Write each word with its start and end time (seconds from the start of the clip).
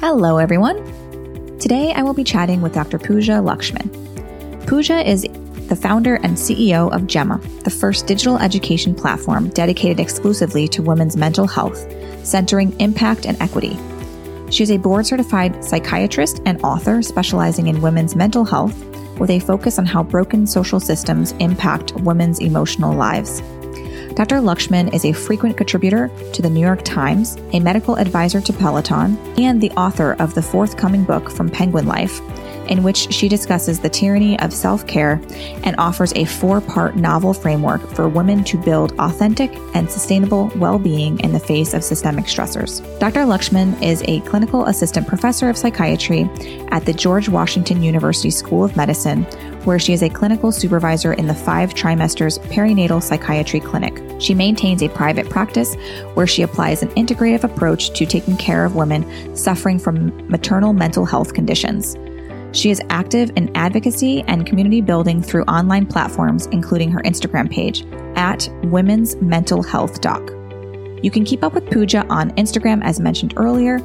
Hello, 0.00 0.38
everyone. 0.38 0.76
Today 1.58 1.92
I 1.92 2.02
will 2.02 2.12
be 2.12 2.24
chatting 2.24 2.60
with 2.60 2.74
Dr. 2.74 2.98
Pooja 2.98 3.34
Lakshmin. 3.34 4.66
Pooja 4.66 5.08
is 5.08 5.22
the 5.68 5.76
founder 5.76 6.16
and 6.16 6.36
CEO 6.36 6.92
of 6.92 7.06
Gemma, 7.06 7.40
the 7.62 7.70
first 7.70 8.06
digital 8.06 8.36
education 8.38 8.94
platform 8.94 9.48
dedicated 9.50 10.00
exclusively 10.00 10.66
to 10.68 10.82
women's 10.82 11.16
mental 11.16 11.46
health, 11.46 11.78
centering 12.26 12.78
impact 12.80 13.24
and 13.24 13.40
equity. 13.40 13.78
She 14.50 14.64
is 14.64 14.72
a 14.72 14.78
board 14.78 15.06
certified 15.06 15.64
psychiatrist 15.64 16.42
and 16.44 16.60
author 16.62 17.00
specializing 17.00 17.68
in 17.68 17.80
women's 17.80 18.16
mental 18.16 18.44
health 18.44 18.76
with 19.18 19.30
a 19.30 19.38
focus 19.38 19.78
on 19.78 19.86
how 19.86 20.02
broken 20.02 20.46
social 20.46 20.80
systems 20.80 21.32
impact 21.38 21.94
women's 22.00 22.40
emotional 22.40 22.94
lives. 22.94 23.40
Dr. 24.14 24.36
Lakshmin 24.36 24.94
is 24.94 25.04
a 25.04 25.12
frequent 25.12 25.56
contributor 25.56 26.08
to 26.32 26.40
the 26.40 26.48
New 26.48 26.60
York 26.60 26.84
Times, 26.84 27.36
a 27.52 27.58
medical 27.58 27.96
advisor 27.96 28.40
to 28.40 28.52
Peloton, 28.52 29.18
and 29.38 29.60
the 29.60 29.72
author 29.72 30.12
of 30.20 30.34
the 30.34 30.42
forthcoming 30.42 31.02
book 31.02 31.28
from 31.32 31.50
Penguin 31.50 31.86
Life, 31.86 32.20
in 32.68 32.84
which 32.84 33.12
she 33.12 33.28
discusses 33.28 33.80
the 33.80 33.88
tyranny 33.88 34.38
of 34.38 34.52
self 34.52 34.86
care 34.86 35.20
and 35.64 35.74
offers 35.78 36.12
a 36.14 36.26
four 36.26 36.60
part 36.60 36.94
novel 36.94 37.34
framework 37.34 37.80
for 37.90 38.08
women 38.08 38.44
to 38.44 38.56
build 38.56 38.92
authentic 39.00 39.52
and 39.74 39.90
sustainable 39.90 40.52
well 40.54 40.78
being 40.78 41.18
in 41.18 41.32
the 41.32 41.40
face 41.40 41.74
of 41.74 41.82
systemic 41.82 42.26
stressors. 42.26 42.80
Dr. 43.00 43.20
Lakshmin 43.20 43.82
is 43.82 44.04
a 44.06 44.20
clinical 44.20 44.66
assistant 44.66 45.08
professor 45.08 45.48
of 45.48 45.56
psychiatry 45.56 46.30
at 46.68 46.86
the 46.86 46.92
George 46.92 47.28
Washington 47.28 47.82
University 47.82 48.30
School 48.30 48.62
of 48.62 48.76
Medicine, 48.76 49.26
where 49.64 49.78
she 49.78 49.92
is 49.92 50.02
a 50.02 50.08
clinical 50.08 50.52
supervisor 50.52 51.12
in 51.12 51.26
the 51.26 51.34
five 51.34 51.74
trimesters 51.74 52.38
perinatal 52.48 53.02
psychiatry 53.02 53.60
clinic. 53.60 54.00
She 54.20 54.34
maintains 54.34 54.82
a 54.82 54.88
private 54.88 55.28
practice 55.28 55.74
where 56.14 56.26
she 56.26 56.42
applies 56.42 56.82
an 56.82 56.88
integrative 56.90 57.44
approach 57.44 57.90
to 57.98 58.06
taking 58.06 58.36
care 58.36 58.64
of 58.64 58.76
women 58.76 59.36
suffering 59.36 59.78
from 59.78 60.28
maternal 60.28 60.72
mental 60.72 61.04
health 61.04 61.34
conditions. 61.34 61.96
She 62.56 62.70
is 62.70 62.80
active 62.88 63.32
in 63.34 63.54
advocacy 63.56 64.22
and 64.28 64.46
community 64.46 64.80
building 64.80 65.20
through 65.20 65.42
online 65.44 65.86
platforms, 65.86 66.46
including 66.46 66.90
her 66.92 67.02
Instagram 67.02 67.50
page 67.50 67.84
at 68.16 68.48
Women's 68.62 69.16
Mental 69.16 69.62
Health 69.62 70.00
Doc. 70.00 70.22
You 71.02 71.10
can 71.10 71.24
keep 71.24 71.42
up 71.42 71.52
with 71.52 71.68
Pooja 71.70 72.06
on 72.08 72.30
Instagram, 72.36 72.82
as 72.84 73.00
mentioned 73.00 73.34
earlier, 73.36 73.76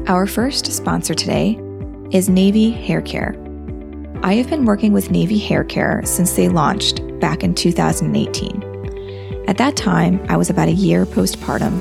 Our 0.07 0.25
first 0.25 0.65
sponsor 0.71 1.13
today 1.13 1.59
is 2.11 2.27
Navy 2.27 2.71
Hair 2.71 3.01
Care. 3.03 3.35
I 4.23 4.33
have 4.33 4.49
been 4.49 4.65
working 4.65 4.93
with 4.93 5.11
Navy 5.11 5.37
Hair 5.37 5.63
Care 5.65 6.01
since 6.05 6.35
they 6.35 6.49
launched 6.49 7.01
back 7.19 7.43
in 7.43 7.55
2018. 7.55 9.45
At 9.47 9.57
that 9.57 9.75
time, 9.75 10.23
I 10.29 10.37
was 10.37 10.49
about 10.49 10.67
a 10.67 10.73
year 10.73 11.05
postpartum 11.05 11.79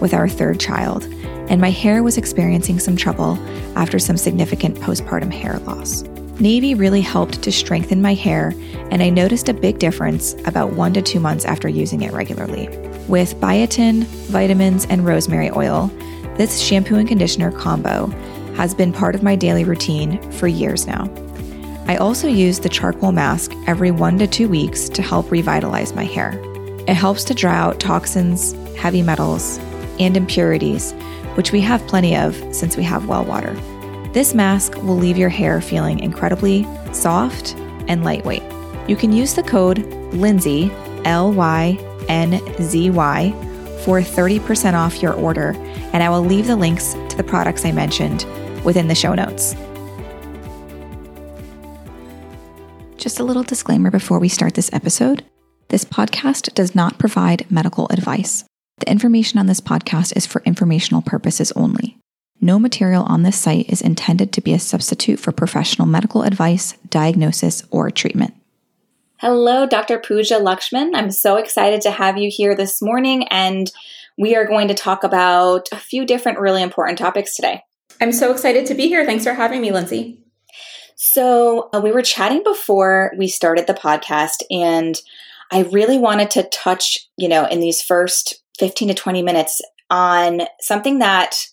with 0.00 0.14
our 0.14 0.28
third 0.28 0.60
child 0.60 1.06
and 1.48 1.60
my 1.60 1.70
hair 1.70 2.02
was 2.02 2.18
experiencing 2.18 2.78
some 2.78 2.96
trouble 2.96 3.38
after 3.76 3.98
some 3.98 4.16
significant 4.16 4.76
postpartum 4.76 5.32
hair 5.32 5.58
loss. 5.60 6.02
Navy 6.40 6.74
really 6.74 7.00
helped 7.00 7.42
to 7.42 7.52
strengthen 7.52 8.02
my 8.02 8.14
hair, 8.14 8.52
and 8.90 9.02
I 9.02 9.10
noticed 9.10 9.48
a 9.48 9.54
big 9.54 9.78
difference 9.78 10.34
about 10.46 10.72
one 10.72 10.92
to 10.94 11.02
two 11.02 11.20
months 11.20 11.44
after 11.44 11.68
using 11.68 12.02
it 12.02 12.12
regularly. 12.12 12.68
With 13.06 13.36
biotin, 13.36 14.04
vitamins, 14.04 14.86
and 14.86 15.04
rosemary 15.04 15.50
oil, 15.50 15.88
this 16.36 16.60
shampoo 16.60 16.96
and 16.96 17.06
conditioner 17.06 17.52
combo 17.52 18.06
has 18.56 18.74
been 18.74 18.92
part 18.92 19.14
of 19.14 19.22
my 19.22 19.36
daily 19.36 19.64
routine 19.64 20.20
for 20.32 20.48
years 20.48 20.86
now. 20.86 21.10
I 21.86 21.96
also 21.96 22.28
use 22.28 22.60
the 22.60 22.68
charcoal 22.68 23.12
mask 23.12 23.52
every 23.66 23.90
one 23.90 24.18
to 24.18 24.26
two 24.26 24.48
weeks 24.48 24.88
to 24.90 25.02
help 25.02 25.30
revitalize 25.30 25.94
my 25.94 26.04
hair. 26.04 26.40
It 26.88 26.94
helps 26.94 27.24
to 27.24 27.34
dry 27.34 27.54
out 27.54 27.80
toxins, 27.80 28.52
heavy 28.76 29.02
metals, 29.02 29.58
and 29.98 30.16
impurities 30.16 30.92
which 31.34 31.52
we 31.52 31.60
have 31.60 31.86
plenty 31.86 32.16
of 32.16 32.34
since 32.54 32.76
we 32.76 32.82
have 32.82 33.08
well 33.08 33.24
water. 33.24 33.54
This 34.12 34.34
mask 34.34 34.76
will 34.82 34.96
leave 34.96 35.16
your 35.16 35.28
hair 35.28 35.60
feeling 35.60 36.00
incredibly 36.00 36.66
soft 36.92 37.54
and 37.88 38.04
lightweight. 38.04 38.42
You 38.88 38.96
can 38.96 39.12
use 39.12 39.34
the 39.34 39.42
code 39.42 39.78
Lynzy, 40.12 40.70
L 41.04 41.32
Y 41.32 41.78
N 42.08 42.40
Z 42.62 42.90
Y, 42.90 43.30
for 43.84 44.00
30% 44.00 44.74
off 44.74 45.02
your 45.02 45.14
order, 45.14 45.52
and 45.92 46.02
I 46.02 46.10
will 46.10 46.22
leave 46.22 46.46
the 46.46 46.56
links 46.56 46.92
to 46.92 47.16
the 47.16 47.24
products 47.24 47.64
I 47.64 47.72
mentioned 47.72 48.26
within 48.64 48.88
the 48.88 48.94
show 48.94 49.14
notes. 49.14 49.54
Just 52.96 53.18
a 53.18 53.24
little 53.24 53.42
disclaimer 53.42 53.90
before 53.90 54.18
we 54.18 54.28
start 54.28 54.54
this 54.54 54.70
episode 54.72 55.24
this 55.72 55.86
podcast 55.86 56.52
does 56.52 56.74
not 56.74 56.98
provide 56.98 57.50
medical 57.50 57.88
advice. 57.88 58.44
The 58.82 58.90
information 58.90 59.38
on 59.38 59.46
this 59.46 59.60
podcast 59.60 60.16
is 60.16 60.26
for 60.26 60.42
informational 60.44 61.02
purposes 61.02 61.52
only. 61.52 61.98
No 62.40 62.58
material 62.58 63.04
on 63.04 63.22
this 63.22 63.38
site 63.38 63.70
is 63.70 63.80
intended 63.80 64.32
to 64.32 64.40
be 64.40 64.54
a 64.54 64.58
substitute 64.58 65.20
for 65.20 65.30
professional 65.30 65.86
medical 65.86 66.24
advice, 66.24 66.72
diagnosis, 66.90 67.62
or 67.70 67.92
treatment. 67.92 68.34
Hello, 69.18 69.68
Dr. 69.68 70.00
Pooja 70.00 70.40
Lakshmin. 70.40 70.96
I'm 70.96 71.12
so 71.12 71.36
excited 71.36 71.80
to 71.82 71.92
have 71.92 72.18
you 72.18 72.28
here 72.28 72.56
this 72.56 72.82
morning, 72.82 73.28
and 73.28 73.70
we 74.18 74.34
are 74.34 74.48
going 74.48 74.66
to 74.66 74.74
talk 74.74 75.04
about 75.04 75.68
a 75.70 75.76
few 75.76 76.04
different 76.04 76.40
really 76.40 76.60
important 76.60 76.98
topics 76.98 77.36
today. 77.36 77.62
I'm 78.00 78.10
so 78.10 78.32
excited 78.32 78.66
to 78.66 78.74
be 78.74 78.88
here. 78.88 79.06
Thanks 79.06 79.22
for 79.22 79.34
having 79.34 79.60
me, 79.60 79.70
Lindsay. 79.70 80.18
So, 80.96 81.70
uh, 81.72 81.80
we 81.80 81.92
were 81.92 82.02
chatting 82.02 82.42
before 82.42 83.12
we 83.16 83.28
started 83.28 83.68
the 83.68 83.74
podcast, 83.74 84.42
and 84.50 85.00
I 85.52 85.60
really 85.70 85.98
wanted 85.98 86.32
to 86.32 86.48
touch, 86.48 87.08
you 87.16 87.28
know, 87.28 87.46
in 87.46 87.60
these 87.60 87.80
first 87.80 88.41
15 88.58 88.88
to 88.88 88.94
20 88.94 89.22
minutes 89.22 89.60
on 89.90 90.42
something 90.60 90.98
that 91.00 91.46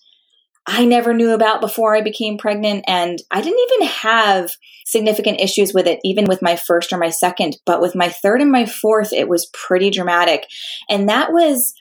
I 0.66 0.84
never 0.84 1.14
knew 1.14 1.30
about 1.32 1.60
before 1.60 1.96
I 1.96 2.00
became 2.00 2.38
pregnant. 2.38 2.84
And 2.86 3.18
I 3.30 3.40
didn't 3.40 3.66
even 3.72 3.88
have 3.88 4.52
significant 4.86 5.40
issues 5.40 5.72
with 5.72 5.86
it, 5.86 6.00
even 6.04 6.26
with 6.26 6.42
my 6.42 6.56
first 6.56 6.92
or 6.92 6.98
my 6.98 7.10
second. 7.10 7.56
But 7.66 7.80
with 7.80 7.94
my 7.94 8.08
third 8.08 8.40
and 8.40 8.52
my 8.52 8.66
fourth, 8.66 9.12
it 9.12 9.28
was 9.28 9.50
pretty 9.52 9.90
dramatic. 9.90 10.46
And 10.88 11.08
that 11.08 11.32
was 11.32 11.74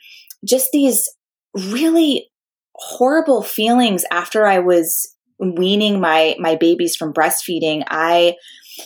just 0.46 0.72
these 0.72 1.10
really 1.54 2.30
horrible 2.74 3.44
feelings 3.44 4.06
after 4.12 4.46
I 4.46 4.60
was 4.60 5.16
weaning 5.38 6.02
my 6.02 6.36
my 6.40 6.56
babies 6.56 6.96
from 6.96 7.14
breastfeeding. 7.14 7.84
I 7.88 8.36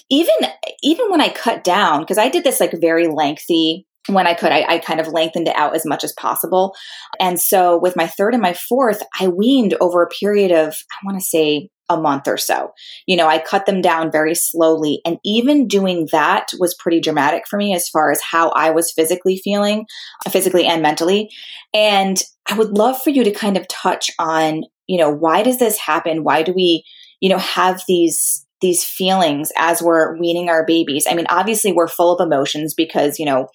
even 0.09 0.35
even 0.81 1.11
when 1.11 1.21
I 1.21 1.29
cut 1.29 1.63
down 1.63 2.01
because 2.01 2.17
I 2.17 2.29
did 2.29 2.43
this 2.43 2.59
like 2.59 2.73
very 2.79 3.07
lengthy 3.07 3.87
when 4.07 4.27
I 4.27 4.33
could, 4.33 4.51
I, 4.51 4.65
I, 4.67 4.79
kind 4.79 4.99
of 4.99 5.07
lengthened 5.07 5.47
it 5.47 5.55
out 5.55 5.75
as 5.75 5.85
much 5.85 6.03
as 6.03 6.11
possible. 6.13 6.75
And 7.19 7.39
so 7.39 7.77
with 7.77 7.95
my 7.95 8.05
third 8.05 8.33
and 8.33 8.41
my 8.41 8.53
fourth, 8.53 9.01
I 9.19 9.29
weaned 9.29 9.75
over 9.79 10.03
a 10.03 10.09
period 10.09 10.51
of, 10.51 10.75
I 10.91 11.05
want 11.05 11.17
to 11.19 11.25
say 11.25 11.69
a 11.89 11.99
month 11.99 12.27
or 12.27 12.37
so. 12.37 12.71
You 13.05 13.15
know, 13.15 13.27
I 13.27 13.39
cut 13.39 13.65
them 13.65 13.81
down 13.81 14.11
very 14.11 14.35
slowly. 14.35 15.01
And 15.05 15.17
even 15.23 15.67
doing 15.67 16.07
that 16.11 16.51
was 16.59 16.75
pretty 16.75 16.99
dramatic 16.99 17.43
for 17.47 17.57
me 17.57 17.73
as 17.73 17.89
far 17.89 18.11
as 18.11 18.21
how 18.21 18.49
I 18.49 18.71
was 18.71 18.91
physically 18.91 19.37
feeling, 19.37 19.85
physically 20.29 20.65
and 20.65 20.81
mentally. 20.81 21.29
And 21.73 22.21
I 22.49 22.57
would 22.57 22.77
love 22.77 23.01
for 23.01 23.09
you 23.09 23.23
to 23.23 23.31
kind 23.31 23.57
of 23.57 23.67
touch 23.67 24.09
on, 24.19 24.63
you 24.87 24.97
know, 24.97 25.09
why 25.09 25.43
does 25.43 25.59
this 25.59 25.77
happen? 25.77 26.23
Why 26.23 26.43
do 26.43 26.53
we, 26.53 26.83
you 27.19 27.29
know, 27.29 27.39
have 27.39 27.83
these 27.87 28.45
these 28.61 28.85
feelings 28.85 29.51
as 29.57 29.81
we're 29.81 30.17
weaning 30.17 30.49
our 30.49 30.65
babies? 30.65 31.05
I 31.09 31.15
mean, 31.15 31.25
obviously 31.29 31.73
we're 31.73 31.89
full 31.89 32.15
of 32.15 32.25
emotions 32.25 32.73
because, 32.73 33.19
you 33.19 33.25
know, 33.25 33.49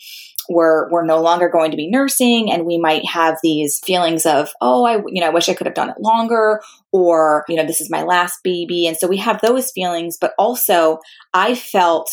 we're 0.49 0.91
we're 0.91 1.05
no 1.05 1.21
longer 1.21 1.49
going 1.49 1.71
to 1.71 1.77
be 1.77 1.91
nursing 1.91 2.51
and 2.51 2.65
we 2.65 2.79
might 2.79 3.05
have 3.05 3.39
these 3.43 3.79
feelings 3.81 4.27
of 4.27 4.51
oh 4.61 4.85
i 4.85 4.97
you 5.07 5.21
know 5.21 5.27
i 5.27 5.31
wish 5.31 5.49
i 5.49 5.55
could 5.55 5.67
have 5.67 5.75
done 5.75 5.91
it 5.91 6.01
longer 6.01 6.61
or 6.93 7.45
you 7.49 7.57
know 7.57 7.67
this 7.67 7.81
is 7.81 7.91
my 7.91 8.03
last 8.03 8.43
baby. 8.43 8.87
And 8.87 8.97
so 8.97 9.07
we 9.07 9.19
have 9.19 9.41
those 9.41 9.71
feelings 9.71 10.17
but 10.21 10.33
also 10.39 10.99
i 11.35 11.55
felt 11.55 12.11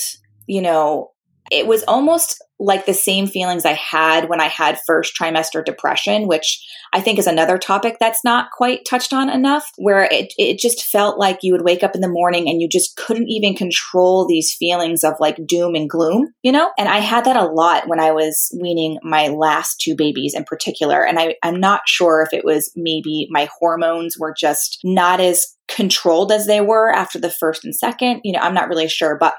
you 0.47 0.61
know 0.61 1.11
it 1.51 1.67
was 1.67 1.83
almost 1.83 2.41
like 2.59 2.85
the 2.85 2.93
same 2.93 3.27
feelings 3.27 3.65
I 3.65 3.73
had 3.73 4.29
when 4.29 4.39
I 4.39 4.47
had 4.47 4.79
first 4.87 5.13
trimester 5.19 5.63
depression, 5.63 6.27
which 6.27 6.65
I 6.93 7.01
think 7.01 7.19
is 7.19 7.27
another 7.27 7.57
topic 7.57 7.97
that's 7.99 8.23
not 8.23 8.51
quite 8.51 8.85
touched 8.89 9.11
on 9.11 9.29
enough, 9.29 9.69
where 9.77 10.07
it, 10.09 10.33
it 10.37 10.57
just 10.57 10.85
felt 10.85 11.19
like 11.19 11.39
you 11.41 11.51
would 11.51 11.65
wake 11.65 11.83
up 11.83 11.95
in 11.95 12.01
the 12.01 12.07
morning 12.07 12.47
and 12.47 12.61
you 12.61 12.69
just 12.69 12.95
couldn't 12.95 13.27
even 13.27 13.55
control 13.55 14.25
these 14.25 14.55
feelings 14.55 15.03
of 15.03 15.15
like 15.19 15.45
doom 15.45 15.75
and 15.75 15.89
gloom, 15.89 16.33
you 16.43 16.51
know? 16.51 16.71
And 16.77 16.87
I 16.87 16.99
had 16.99 17.25
that 17.25 17.35
a 17.35 17.45
lot 17.45 17.87
when 17.87 17.99
I 17.99 18.11
was 18.11 18.49
weaning 18.59 18.99
my 19.03 19.27
last 19.27 19.81
two 19.81 19.95
babies 19.95 20.33
in 20.33 20.45
particular. 20.45 21.05
And 21.05 21.19
I, 21.19 21.35
I'm 21.43 21.59
not 21.59 21.81
sure 21.87 22.21
if 22.21 22.31
it 22.31 22.45
was 22.45 22.71
maybe 22.75 23.27
my 23.29 23.49
hormones 23.59 24.17
were 24.17 24.33
just 24.33 24.79
not 24.83 25.19
as 25.19 25.45
controlled 25.67 26.31
as 26.31 26.45
they 26.45 26.61
were 26.61 26.91
after 26.91 27.19
the 27.19 27.29
first 27.29 27.65
and 27.65 27.75
second. 27.75 28.21
You 28.23 28.33
know, 28.33 28.39
I'm 28.39 28.53
not 28.53 28.69
really 28.69 28.87
sure, 28.87 29.17
but 29.19 29.33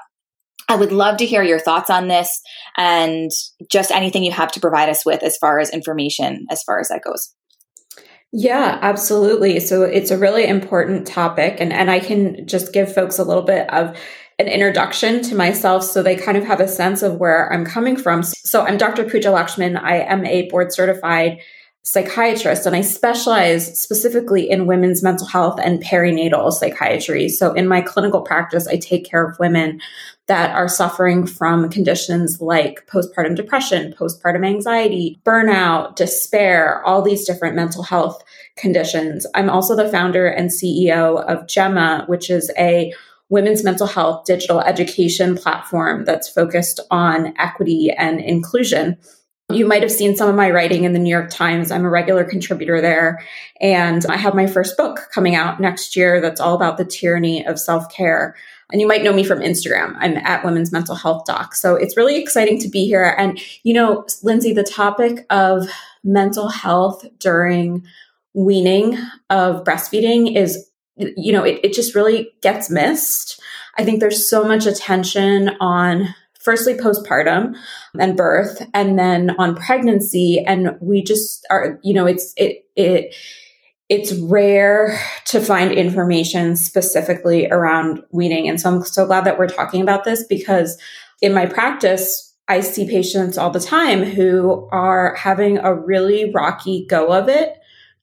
I 0.69 0.75
would 0.75 0.91
love 0.91 1.17
to 1.17 1.25
hear 1.25 1.43
your 1.43 1.59
thoughts 1.59 1.89
on 1.89 2.07
this 2.07 2.41
and 2.75 3.31
just 3.71 3.91
anything 3.91 4.23
you 4.23 4.31
have 4.31 4.51
to 4.53 4.59
provide 4.59 4.89
us 4.89 5.05
with 5.05 5.23
as 5.23 5.37
far 5.37 5.59
as 5.59 5.69
information, 5.69 6.45
as 6.51 6.61
far 6.63 6.79
as 6.79 6.89
that 6.89 7.03
goes. 7.03 7.33
Yeah, 8.33 8.77
absolutely. 8.81 9.59
So 9.61 9.83
it's 9.83 10.11
a 10.11 10.17
really 10.17 10.45
important 10.45 11.07
topic. 11.07 11.57
And, 11.59 11.71
and 11.71 11.89
I 11.89 11.99
can 11.99 12.45
just 12.45 12.73
give 12.73 12.93
folks 12.93 13.17
a 13.17 13.23
little 13.23 13.43
bit 13.43 13.71
of 13.73 13.97
an 14.39 14.47
introduction 14.47 15.21
to 15.23 15.35
myself 15.35 15.83
so 15.83 16.03
they 16.03 16.15
kind 16.15 16.37
of 16.37 16.43
have 16.43 16.59
a 16.59 16.67
sense 16.67 17.01
of 17.01 17.15
where 17.15 17.51
I'm 17.51 17.65
coming 17.65 17.95
from. 17.95 18.21
So 18.23 18.63
I'm 18.63 18.77
Dr. 18.77 19.05
Pooja 19.05 19.29
Lakshmin. 19.29 19.81
I 19.81 19.99
am 19.99 20.25
a 20.25 20.49
board 20.49 20.73
certified 20.73 21.39
psychiatrist 21.83 22.65
and 22.65 22.75
I 22.75 22.81
specialize 22.81 23.79
specifically 23.79 24.49
in 24.49 24.67
women's 24.67 25.01
mental 25.01 25.25
health 25.25 25.57
and 25.63 25.81
perinatal 25.81 26.51
psychiatry. 26.51 27.29
So 27.29 27.53
in 27.53 27.65
my 27.65 27.79
clinical 27.79 28.21
practice, 28.21 28.67
I 28.67 28.75
take 28.75 29.09
care 29.09 29.25
of 29.25 29.39
women 29.39 29.79
that 30.27 30.53
are 30.55 30.67
suffering 30.67 31.25
from 31.25 31.69
conditions 31.69 32.41
like 32.41 32.85
postpartum 32.87 33.35
depression, 33.35 33.93
postpartum 33.97 34.45
anxiety, 34.45 35.19
burnout, 35.25 35.95
despair, 35.95 36.83
all 36.85 37.01
these 37.01 37.25
different 37.25 37.55
mental 37.55 37.83
health 37.83 38.23
conditions. 38.57 39.25
I'm 39.33 39.49
also 39.49 39.75
the 39.75 39.89
founder 39.89 40.27
and 40.27 40.49
CEO 40.49 41.23
of 41.23 41.47
Gemma, 41.47 42.03
which 42.07 42.29
is 42.29 42.51
a 42.57 42.93
women's 43.29 43.63
mental 43.63 43.87
health 43.87 44.25
digital 44.25 44.61
education 44.61 45.35
platform 45.35 46.05
that's 46.05 46.29
focused 46.29 46.79
on 46.91 47.33
equity 47.37 47.91
and 47.91 48.19
inclusion. 48.19 48.97
You 49.51 49.65
might 49.65 49.81
have 49.81 49.91
seen 49.91 50.17
some 50.17 50.27
of 50.27 50.35
my 50.35 50.51
writing 50.51 50.83
in 50.83 50.91
the 50.91 50.99
New 50.99 51.09
York 51.09 51.29
Times. 51.29 51.71
I'm 51.71 51.85
a 51.85 51.89
regular 51.89 52.25
contributor 52.25 52.81
there. 52.81 53.23
And 53.61 54.05
I 54.07 54.17
have 54.17 54.35
my 54.35 54.45
first 54.45 54.75
book 54.75 55.07
coming 55.13 55.35
out 55.35 55.61
next 55.61 55.95
year 55.95 56.19
that's 56.19 56.41
all 56.41 56.53
about 56.53 56.77
the 56.77 56.83
tyranny 56.83 57.45
of 57.45 57.57
self 57.57 57.89
care. 57.93 58.35
And 58.71 58.81
you 58.81 58.87
might 58.87 59.03
know 59.03 59.13
me 59.13 59.23
from 59.23 59.39
Instagram. 59.39 59.95
I'm 59.97 60.17
at 60.17 60.43
Women's 60.43 60.71
Mental 60.71 60.95
Health 60.95 61.25
Doc. 61.25 61.55
So 61.55 61.75
it's 61.75 61.95
really 61.95 62.17
exciting 62.17 62.59
to 62.59 62.67
be 62.67 62.85
here. 62.85 63.15
And, 63.17 63.39
you 63.63 63.73
know, 63.73 64.05
Lindsay, 64.23 64.53
the 64.53 64.63
topic 64.63 65.25
of 65.29 65.69
mental 66.03 66.49
health 66.49 67.05
during 67.19 67.85
weaning 68.33 68.97
of 69.29 69.63
breastfeeding 69.63 70.35
is, 70.35 70.69
you 70.97 71.31
know, 71.31 71.43
it, 71.43 71.61
it 71.63 71.73
just 71.73 71.95
really 71.95 72.31
gets 72.41 72.69
missed. 72.69 73.41
I 73.77 73.85
think 73.85 73.99
there's 73.99 74.29
so 74.29 74.43
much 74.43 74.65
attention 74.65 75.51
on 75.61 76.13
firstly 76.47 76.73
postpartum 76.75 77.55
and 77.99 78.15
birth 78.15 78.65
and 78.73 78.97
then 78.97 79.31
on 79.37 79.53
pregnancy 79.53 80.39
and 80.47 80.77
we 80.79 81.03
just 81.03 81.45
are 81.49 81.77
you 81.83 81.93
know 81.93 82.05
it's 82.05 82.33
it 82.37 82.63
it 82.77 83.13
it's 83.89 84.13
rare 84.13 84.99
to 85.25 85.39
find 85.39 85.71
information 85.71 86.55
specifically 86.55 87.47
around 87.49 88.03
weaning. 88.11 88.49
And 88.49 88.59
so 88.59 88.69
I'm 88.69 88.83
so 88.83 89.05
glad 89.05 89.23
that 89.25 89.39
we're 89.39 89.47
talking 89.47 89.81
about 89.81 90.03
this 90.03 90.25
because 90.25 90.77
in 91.21 91.33
my 91.33 91.45
practice, 91.45 92.35
I 92.49 92.61
see 92.61 92.87
patients 92.87 93.37
all 93.37 93.49
the 93.49 93.59
time 93.59 94.03
who 94.03 94.67
are 94.71 95.15
having 95.15 95.57
a 95.57 95.73
really 95.73 96.31
rocky 96.31 96.85
go 96.89 97.11
of 97.11 97.29
it 97.29 97.53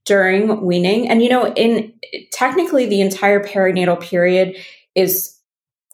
during 0.05 0.65
weaning. 0.65 1.09
And, 1.09 1.23
you 1.23 1.29
know, 1.29 1.53
in 1.55 1.93
technically 2.33 2.87
the 2.87 3.01
entire 3.01 3.43
perinatal 3.43 4.01
period 4.01 4.57
is 4.95 5.39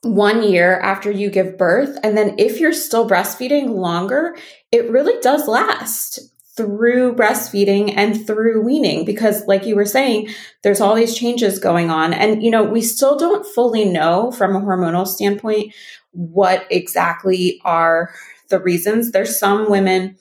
one 0.03 0.43
year 0.43 0.81
after 0.81 1.11
you 1.11 1.31
give 1.31 1.59
birth. 1.59 1.99
And 2.03 2.17
then 2.17 2.35
if 2.39 2.59
you're 2.59 2.73
still 2.73 3.09
breastfeeding 3.09 3.71
longer, 3.71 4.37
it 4.73 4.91
really 4.91 5.21
does 5.21 5.47
last 5.47 6.19
through 6.61 7.15
breastfeeding 7.15 7.95
and 7.97 8.27
through 8.27 8.61
weaning 8.61 9.07
because 9.07 9.47
like 9.47 9.65
you 9.65 9.75
were 9.75 9.87
saying 9.87 10.29
there's 10.63 10.81
all 10.81 10.95
these 10.95 11.17
changes 11.17 11.59
going 11.59 11.89
on. 11.89 12.13
And 12.13 12.43
you 12.43 12.51
know 12.51 12.63
we 12.63 12.83
still 12.83 13.19
don't 13.19 13.47
fully 13.47 13.87
know 13.87 14.31
from 14.33 14.55
a 14.55 14.61
hormonal 14.61 15.07
standpoint 15.07 15.73
what 16.11 16.67
exactly 16.71 17.63
are 17.65 18.13
the 18.51 18.61
reasons. 18.61 19.13
There's 19.13 19.39
some 19.39 19.71
women 19.71 20.19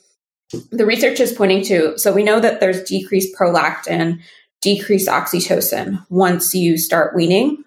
the 0.71 0.85
research 0.85 1.19
is 1.19 1.33
pointing 1.33 1.61
to 1.65 1.97
so 1.99 2.13
we 2.13 2.23
know 2.23 2.39
that 2.39 2.61
there's 2.61 2.83
decreased 2.83 3.35
prolactin 3.37 4.21
decreased 4.61 5.09
oxytocin 5.09 6.05
once 6.09 6.55
you 6.55 6.77
start 6.77 7.15
weaning. 7.15 7.65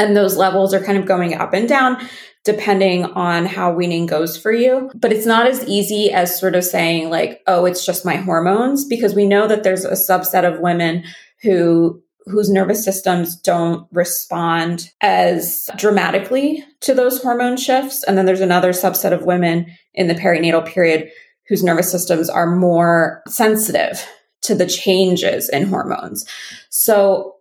And 0.00 0.16
those 0.16 0.36
levels 0.36 0.74
are 0.74 0.82
kind 0.82 0.98
of 0.98 1.06
going 1.06 1.34
up 1.34 1.52
and 1.52 1.68
down 1.68 2.08
depending 2.44 3.04
on 3.04 3.46
how 3.46 3.72
weaning 3.72 4.06
goes 4.06 4.36
for 4.36 4.52
you. 4.52 4.90
But 4.94 5.12
it's 5.12 5.26
not 5.26 5.46
as 5.46 5.64
easy 5.66 6.10
as 6.10 6.38
sort 6.38 6.54
of 6.54 6.64
saying, 6.64 7.10
like, 7.10 7.42
oh, 7.46 7.64
it's 7.66 7.84
just 7.84 8.04
my 8.04 8.16
hormones, 8.16 8.84
because 8.84 9.14
we 9.14 9.26
know 9.26 9.46
that 9.46 9.62
there's 9.62 9.84
a 9.84 9.92
subset 9.92 10.50
of 10.50 10.60
women 10.60 11.04
who 11.42 12.02
whose 12.26 12.50
nervous 12.50 12.84
systems 12.84 13.36
don't 13.36 13.86
respond 13.92 14.90
as 15.00 15.68
dramatically 15.76 16.64
to 16.80 16.94
those 16.94 17.20
hormone 17.22 17.56
shifts. 17.56 18.04
And 18.04 18.16
then 18.16 18.26
there's 18.26 18.40
another 18.40 18.72
subset 18.72 19.12
of 19.12 19.24
women 19.24 19.66
in 19.94 20.08
the 20.08 20.14
perinatal 20.14 20.66
period 20.66 21.10
whose 21.48 21.64
nervous 21.64 21.90
systems 21.90 22.28
are 22.28 22.54
more 22.54 23.22
sensitive 23.26 24.06
to 24.42 24.54
the 24.54 24.66
changes 24.66 25.48
in 25.48 25.66
hormones. 25.66 26.24
So 26.68 27.36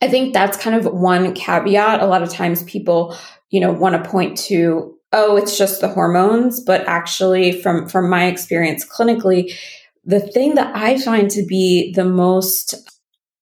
I 0.00 0.08
think 0.08 0.34
that's 0.34 0.56
kind 0.56 0.74
of 0.74 0.92
one 0.92 1.32
caveat. 1.34 2.00
A 2.00 2.06
lot 2.06 2.22
of 2.22 2.30
times 2.30 2.64
people 2.64 3.16
you 3.52 3.60
know, 3.60 3.70
want 3.70 4.02
to 4.02 4.10
point 4.10 4.36
to, 4.36 4.98
oh, 5.12 5.36
it's 5.36 5.56
just 5.56 5.80
the 5.80 5.88
hormones. 5.88 6.58
But 6.60 6.84
actually, 6.88 7.60
from, 7.60 7.88
from 7.88 8.10
my 8.10 8.26
experience 8.26 8.84
clinically, 8.84 9.54
the 10.04 10.18
thing 10.18 10.56
that 10.56 10.74
I 10.74 10.98
find 10.98 11.30
to 11.30 11.46
be 11.46 11.92
the 11.94 12.04
most 12.04 12.74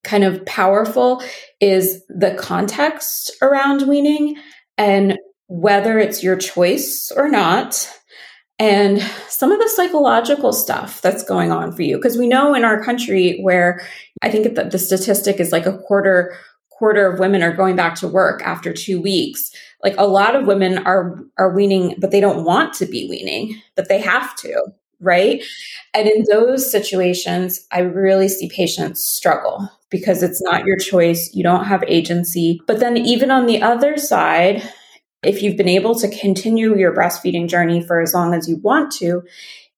kind 0.05 0.25
of 0.25 0.45
powerful 0.45 1.23
is 1.61 2.05
the 2.09 2.35
context 2.35 3.31
around 3.41 3.89
weaning 3.89 4.37
and 4.77 5.19
whether 5.47 5.99
it's 5.99 6.23
your 6.23 6.37
choice 6.37 7.11
or 7.17 7.29
not 7.29 7.91
and 8.59 9.01
some 9.29 9.51
of 9.51 9.59
the 9.59 9.69
psychological 9.69 10.53
stuff 10.53 11.01
that's 11.03 11.25
going 11.25 11.51
on 11.51 11.73
for 11.73 11.83
you 11.83 11.97
because 11.97 12.17
we 12.17 12.29
know 12.29 12.55
in 12.55 12.65
our 12.65 12.83
country 12.83 13.41
where 13.43 13.85
i 14.23 14.31
think 14.31 14.55
that 14.55 14.71
the 14.71 14.79
statistic 14.79 15.41
is 15.41 15.53
like 15.53 15.67
a 15.67 15.77
quarter 15.79 16.35
quarter 16.71 17.11
of 17.11 17.19
women 17.19 17.43
are 17.43 17.55
going 17.55 17.77
back 17.77 17.95
to 17.95 18.09
work 18.09 18.41
after 18.43 18.73
two 18.73 19.03
weeks 19.03 19.51
like 19.83 19.95
a 19.99 20.07
lot 20.07 20.37
of 20.37 20.47
women 20.47 20.79
are 20.79 21.19
are 21.39 21.55
weaning 21.55 21.95
but 21.99 22.11
they 22.11 22.21
don't 22.21 22.45
want 22.45 22.75
to 22.75 22.87
be 22.87 23.09
weaning 23.09 23.61
but 23.77 23.89
they 23.89 24.01
have 24.01 24.37
to 24.37 24.55
right? 25.03 25.43
And 25.95 26.07
in 26.07 26.25
those 26.31 26.71
situations 26.71 27.67
i 27.73 27.81
really 27.81 28.29
see 28.29 28.49
patients 28.49 29.05
struggle 29.07 29.71
because 29.91 30.23
it's 30.23 30.43
not 30.43 30.67
your 30.67 30.77
choice. 30.77 31.35
You 31.35 31.43
don't 31.43 31.65
have 31.65 31.83
agency. 31.89 32.61
But 32.69 32.79
then 32.79 32.97
even 32.97 33.33
on 33.33 33.47
the 33.47 33.61
other 33.61 33.97
side 33.97 34.63
if 35.23 35.43
you've 35.43 35.57
been 35.57 35.69
able 35.69 35.95
to 35.97 36.09
continue 36.19 36.77
your 36.77 36.95
breastfeeding 36.95 37.49
journey 37.49 37.83
for 37.83 38.01
as 38.01 38.15
long 38.15 38.33
as 38.35 38.49
you 38.49 38.57
want 38.57 38.91
to 38.93 39.23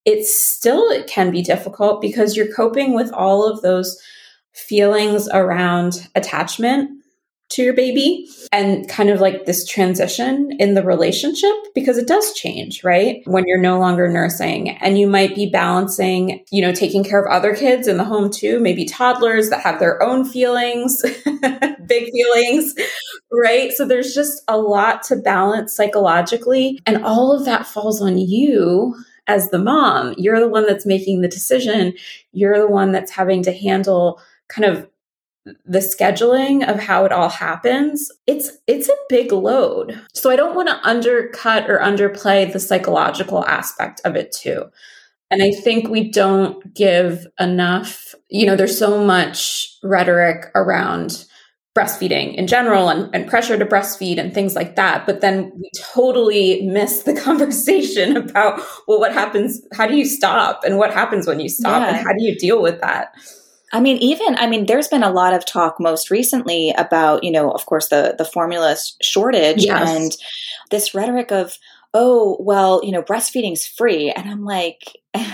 it 0.04 0.24
still 0.24 0.90
it 0.90 1.06
can 1.06 1.30
be 1.30 1.42
difficult 1.42 2.00
because 2.00 2.36
you're 2.36 2.52
coping 2.52 2.94
with 2.94 3.12
all 3.12 3.46
of 3.46 3.62
those 3.62 4.00
feelings 4.52 5.28
around 5.32 6.08
attachment 6.14 7.01
to 7.52 7.62
your 7.62 7.74
baby 7.74 8.28
and 8.50 8.88
kind 8.88 9.10
of 9.10 9.20
like 9.20 9.44
this 9.44 9.66
transition 9.66 10.50
in 10.58 10.74
the 10.74 10.82
relationship 10.82 11.52
because 11.74 11.98
it 11.98 12.08
does 12.08 12.32
change, 12.32 12.82
right? 12.82 13.22
When 13.26 13.44
you're 13.46 13.60
no 13.60 13.78
longer 13.78 14.08
nursing 14.08 14.70
and 14.70 14.98
you 14.98 15.06
might 15.06 15.34
be 15.34 15.50
balancing, 15.50 16.44
you 16.50 16.62
know, 16.62 16.72
taking 16.72 17.04
care 17.04 17.22
of 17.22 17.30
other 17.30 17.54
kids 17.54 17.86
in 17.86 17.98
the 17.98 18.04
home 18.04 18.30
too, 18.30 18.58
maybe 18.60 18.84
toddlers 18.84 19.50
that 19.50 19.60
have 19.60 19.78
their 19.78 20.02
own 20.02 20.24
feelings, 20.24 21.02
big 21.86 22.10
feelings, 22.10 22.74
right? 23.30 23.72
So 23.72 23.86
there's 23.86 24.14
just 24.14 24.42
a 24.48 24.56
lot 24.56 25.02
to 25.04 25.16
balance 25.16 25.74
psychologically 25.74 26.78
and 26.86 27.04
all 27.04 27.32
of 27.32 27.44
that 27.44 27.66
falls 27.66 28.00
on 28.00 28.18
you 28.18 28.94
as 29.26 29.50
the 29.50 29.58
mom. 29.58 30.14
You're 30.16 30.40
the 30.40 30.48
one 30.48 30.66
that's 30.66 30.86
making 30.86 31.20
the 31.20 31.28
decision. 31.28 31.94
You're 32.32 32.58
the 32.58 32.68
one 32.68 32.92
that's 32.92 33.12
having 33.12 33.42
to 33.44 33.52
handle 33.52 34.20
kind 34.48 34.64
of 34.64 34.88
the 35.64 35.78
scheduling 35.78 36.68
of 36.68 36.78
how 36.78 37.04
it 37.04 37.12
all 37.12 37.28
happens 37.28 38.10
it's 38.26 38.52
it's 38.66 38.88
a 38.88 38.96
big 39.08 39.32
load. 39.32 40.00
So 40.14 40.30
i 40.30 40.36
don't 40.36 40.54
want 40.54 40.68
to 40.68 40.88
undercut 40.88 41.68
or 41.68 41.78
underplay 41.78 42.52
the 42.52 42.60
psychological 42.60 43.44
aspect 43.46 44.00
of 44.04 44.16
it 44.16 44.32
too. 44.32 44.64
And 45.30 45.42
i 45.42 45.50
think 45.50 45.88
we 45.88 46.10
don't 46.10 46.74
give 46.74 47.26
enough 47.40 48.14
you 48.28 48.46
know 48.46 48.56
there's 48.56 48.78
so 48.78 49.04
much 49.04 49.76
rhetoric 49.82 50.46
around 50.54 51.24
breastfeeding 51.76 52.34
in 52.34 52.46
general 52.46 52.90
and, 52.90 53.14
and 53.14 53.26
pressure 53.26 53.56
to 53.56 53.64
breastfeed 53.64 54.18
and 54.18 54.34
things 54.34 54.54
like 54.54 54.76
that 54.76 55.06
but 55.06 55.22
then 55.22 55.50
we 55.56 55.70
totally 55.78 56.62
miss 56.66 57.04
the 57.04 57.14
conversation 57.20 58.16
about 58.16 58.60
well 58.86 59.00
what 59.00 59.12
happens 59.12 59.62
how 59.72 59.86
do 59.86 59.96
you 59.96 60.04
stop 60.04 60.64
and 60.64 60.76
what 60.76 60.92
happens 60.92 61.26
when 61.26 61.40
you 61.40 61.48
stop 61.48 61.80
yeah. 61.80 61.88
and 61.88 61.96
how 61.96 62.12
do 62.12 62.22
you 62.22 62.36
deal 62.36 62.60
with 62.60 62.80
that 62.80 63.14
I 63.72 63.80
mean, 63.80 63.96
even 63.98 64.36
I 64.36 64.46
mean, 64.46 64.66
there's 64.66 64.88
been 64.88 65.02
a 65.02 65.10
lot 65.10 65.32
of 65.32 65.46
talk 65.46 65.80
most 65.80 66.10
recently 66.10 66.74
about, 66.76 67.24
you 67.24 67.30
know, 67.30 67.50
of 67.50 67.64
course, 67.64 67.88
the 67.88 68.14
the 68.16 68.24
formula 68.24 68.76
shortage 69.00 69.64
yes. 69.64 69.88
and 69.88 70.12
this 70.70 70.94
rhetoric 70.94 71.32
of, 71.32 71.56
oh, 71.94 72.36
well, 72.40 72.80
you 72.84 72.92
know, 72.92 73.02
breastfeeding's 73.02 73.66
free, 73.66 74.10
and 74.10 74.28
I'm 74.28 74.44
like. 74.44 74.80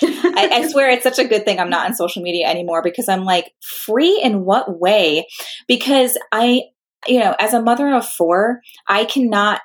I, 0.00 0.48
I, 0.50 0.68
swear 0.68 0.88
it's 0.90 1.02
such 1.02 1.18
a 1.18 1.28
good 1.28 1.44
thing 1.44 1.60
I'm 1.60 1.68
not 1.68 1.84
on 1.84 1.94
social 1.94 2.22
media 2.22 2.46
anymore 2.46 2.82
because 2.82 3.10
I'm 3.10 3.26
like, 3.26 3.52
free 3.60 4.18
in 4.22 4.42
what 4.46 4.80
way? 4.80 5.26
Because 5.68 6.16
I, 6.32 6.62
you 7.06 7.20
know, 7.20 7.36
as 7.38 7.52
a 7.52 7.60
mother 7.60 7.92
of 7.92 8.08
four, 8.08 8.62
I 8.88 9.04
cannot, 9.04 9.60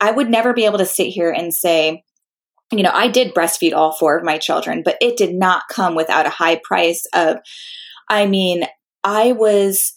I 0.00 0.10
would 0.10 0.28
never 0.28 0.54
be 0.54 0.64
able 0.64 0.78
to 0.78 0.84
sit 0.84 1.06
here 1.06 1.30
and 1.30 1.54
say, 1.54 2.02
you 2.70 2.82
know, 2.82 2.92
I 2.92 3.08
did 3.08 3.34
breastfeed 3.34 3.74
all 3.74 3.92
four 3.92 4.16
of 4.16 4.24
my 4.24 4.38
children, 4.38 4.82
but 4.84 4.96
it 5.00 5.16
did 5.16 5.34
not 5.34 5.64
come 5.70 5.94
without 5.94 6.26
a 6.26 6.30
high 6.30 6.60
price 6.62 7.04
of, 7.14 7.36
I 8.08 8.26
mean, 8.26 8.64
I 9.02 9.32
was 9.32 9.92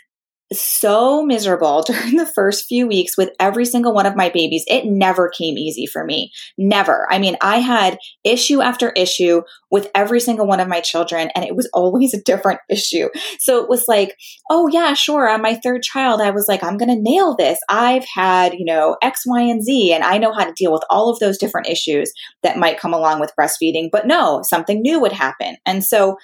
so 0.53 1.23
miserable 1.23 1.81
during 1.85 2.15
the 2.15 2.25
first 2.25 2.65
few 2.65 2.87
weeks 2.87 3.17
with 3.17 3.29
every 3.39 3.65
single 3.65 3.93
one 3.93 4.05
of 4.05 4.15
my 4.15 4.29
babies. 4.29 4.63
It 4.67 4.85
never 4.85 5.29
came 5.29 5.57
easy 5.57 5.85
for 5.85 6.03
me. 6.03 6.31
Never. 6.57 7.07
I 7.11 7.19
mean, 7.19 7.37
I 7.41 7.57
had 7.57 7.97
issue 8.23 8.61
after 8.61 8.89
issue 8.91 9.41
with 9.69 9.89
every 9.93 10.19
single 10.19 10.47
one 10.47 10.59
of 10.59 10.67
my 10.67 10.79
children, 10.79 11.29
and 11.35 11.43
it 11.43 11.55
was 11.55 11.69
always 11.73 12.13
a 12.13 12.21
different 12.21 12.59
issue. 12.69 13.09
So 13.39 13.61
it 13.61 13.69
was 13.69 13.85
like, 13.87 14.15
oh, 14.49 14.67
yeah, 14.67 14.93
sure. 14.93 15.29
On 15.29 15.41
my 15.41 15.55
third 15.55 15.83
child, 15.83 16.21
I 16.21 16.31
was 16.31 16.47
like, 16.47 16.63
I'm 16.63 16.77
going 16.77 16.95
to 16.95 17.01
nail 17.01 17.35
this. 17.35 17.59
I've 17.69 18.05
had, 18.13 18.53
you 18.53 18.65
know, 18.65 18.97
X, 19.01 19.23
Y, 19.25 19.41
and 19.41 19.63
Z, 19.63 19.93
and 19.93 20.03
I 20.03 20.17
know 20.17 20.33
how 20.33 20.45
to 20.45 20.53
deal 20.53 20.71
with 20.71 20.83
all 20.89 21.09
of 21.09 21.19
those 21.19 21.37
different 21.37 21.67
issues 21.67 22.11
that 22.43 22.57
might 22.57 22.79
come 22.79 22.93
along 22.93 23.19
with 23.19 23.33
breastfeeding. 23.39 23.89
But 23.91 24.07
no, 24.07 24.41
something 24.43 24.81
new 24.81 24.99
would 24.99 25.11
happen. 25.11 25.57
And 25.65 25.83
so, 25.83 26.17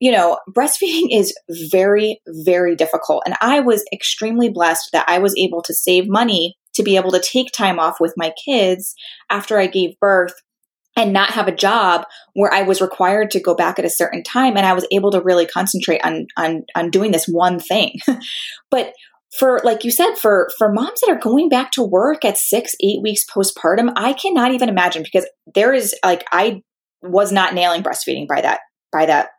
you 0.00 0.10
know, 0.10 0.38
breastfeeding 0.50 1.08
is 1.10 1.34
very, 1.70 2.20
very 2.26 2.74
difficult. 2.74 3.22
And 3.26 3.36
I 3.40 3.59
was 3.60 3.84
extremely 3.92 4.48
blessed 4.48 4.90
that 4.92 5.08
I 5.08 5.18
was 5.18 5.34
able 5.36 5.62
to 5.62 5.74
save 5.74 6.08
money 6.08 6.56
to 6.74 6.82
be 6.82 6.96
able 6.96 7.10
to 7.12 7.20
take 7.20 7.52
time 7.52 7.78
off 7.78 8.00
with 8.00 8.14
my 8.16 8.32
kids 8.44 8.94
after 9.28 9.58
I 9.58 9.66
gave 9.66 9.98
birth 10.00 10.34
and 10.96 11.12
not 11.12 11.30
have 11.30 11.48
a 11.48 11.54
job 11.54 12.04
where 12.34 12.52
I 12.52 12.62
was 12.62 12.80
required 12.80 13.30
to 13.32 13.40
go 13.40 13.54
back 13.54 13.78
at 13.78 13.84
a 13.84 13.90
certain 13.90 14.22
time 14.22 14.56
and 14.56 14.66
I 14.66 14.72
was 14.72 14.86
able 14.92 15.10
to 15.12 15.20
really 15.20 15.46
concentrate 15.46 16.00
on 16.04 16.26
on 16.36 16.64
on 16.74 16.90
doing 16.90 17.12
this 17.12 17.26
one 17.26 17.58
thing. 17.58 17.98
but 18.70 18.92
for 19.38 19.60
like 19.62 19.84
you 19.84 19.90
said 19.90 20.16
for 20.16 20.48
for 20.58 20.72
moms 20.72 21.00
that 21.00 21.12
are 21.12 21.18
going 21.18 21.48
back 21.48 21.70
to 21.72 21.82
work 21.82 22.24
at 22.24 22.36
6 22.36 22.74
8 22.82 23.02
weeks 23.02 23.24
postpartum, 23.24 23.92
I 23.96 24.12
cannot 24.12 24.52
even 24.52 24.68
imagine 24.68 25.02
because 25.02 25.28
there 25.54 25.72
is 25.72 25.94
like 26.04 26.24
I 26.32 26.62
was 27.02 27.32
not 27.32 27.54
nailing 27.54 27.82
breastfeeding 27.82 28.28
by 28.28 28.40
that 28.40 28.60
by 28.92 29.06
that 29.06 29.30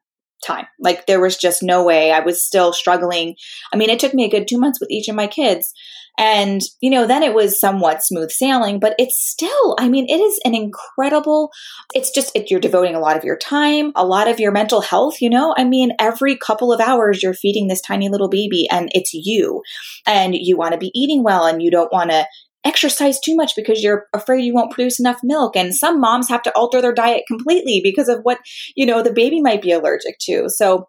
time. 0.41 0.65
Like 0.79 1.05
there 1.05 1.21
was 1.21 1.37
just 1.37 1.63
no 1.63 1.83
way. 1.83 2.11
I 2.11 2.19
was 2.19 2.45
still 2.45 2.73
struggling. 2.73 3.35
I 3.73 3.77
mean, 3.77 3.89
it 3.89 3.99
took 3.99 4.13
me 4.13 4.25
a 4.25 4.29
good 4.29 4.47
two 4.47 4.59
months 4.59 4.79
with 4.79 4.91
each 4.91 5.07
of 5.07 5.15
my 5.15 5.27
kids. 5.27 5.73
And, 6.17 6.61
you 6.81 6.89
know, 6.89 7.07
then 7.07 7.23
it 7.23 7.33
was 7.33 7.59
somewhat 7.59 8.03
smooth 8.03 8.31
sailing, 8.31 8.79
but 8.79 8.93
it's 8.99 9.19
still, 9.19 9.75
I 9.79 9.87
mean, 9.87 10.05
it 10.09 10.19
is 10.19 10.39
an 10.43 10.53
incredible, 10.53 11.51
it's 11.95 12.11
just, 12.11 12.35
it, 12.35 12.51
you're 12.51 12.59
devoting 12.59 12.95
a 12.95 12.99
lot 12.99 13.17
of 13.17 13.23
your 13.23 13.37
time, 13.37 13.91
a 13.95 14.05
lot 14.05 14.27
of 14.27 14.39
your 14.39 14.51
mental 14.51 14.81
health, 14.81 15.21
you 15.21 15.29
know? 15.29 15.55
I 15.57 15.63
mean, 15.63 15.93
every 15.99 16.35
couple 16.35 16.73
of 16.73 16.81
hours 16.81 17.23
you're 17.23 17.33
feeding 17.33 17.67
this 17.67 17.81
tiny 17.81 18.09
little 18.09 18.29
baby 18.29 18.67
and 18.69 18.89
it's 18.93 19.13
you 19.13 19.61
and 20.05 20.35
you 20.35 20.57
want 20.57 20.73
to 20.73 20.77
be 20.77 20.91
eating 20.93 21.23
well 21.23 21.45
and 21.45 21.61
you 21.61 21.71
don't 21.71 21.93
want 21.93 22.11
to 22.11 22.27
exercise 22.63 23.19
too 23.19 23.35
much 23.35 23.55
because 23.55 23.81
you're 23.81 24.07
afraid 24.13 24.43
you 24.43 24.53
won't 24.53 24.71
produce 24.71 24.99
enough 24.99 25.19
milk. 25.23 25.55
And 25.55 25.73
some 25.73 25.99
moms 25.99 26.29
have 26.29 26.43
to 26.43 26.55
alter 26.55 26.81
their 26.81 26.93
diet 26.93 27.23
completely 27.27 27.81
because 27.83 28.07
of 28.07 28.19
what 28.23 28.39
you 28.75 28.85
know 28.85 29.01
the 29.01 29.13
baby 29.13 29.41
might 29.41 29.61
be 29.61 29.71
allergic 29.71 30.17
to. 30.21 30.49
So 30.49 30.87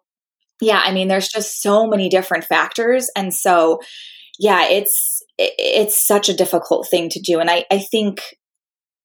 yeah 0.61 0.81
i 0.85 0.93
mean 0.93 1.07
there's 1.07 1.27
just 1.27 1.61
so 1.61 1.87
many 1.87 2.09
different 2.09 2.43
factors. 2.45 3.09
And 3.15 3.33
so 3.33 3.79
yeah 4.39 4.67
it's 4.67 5.23
it's 5.37 6.05
such 6.05 6.29
a 6.29 6.35
difficult 6.35 6.87
thing 6.89 7.09
to 7.09 7.19
do. 7.19 7.39
And 7.39 7.49
i 7.49 7.65
i 7.71 7.79
think 7.79 8.21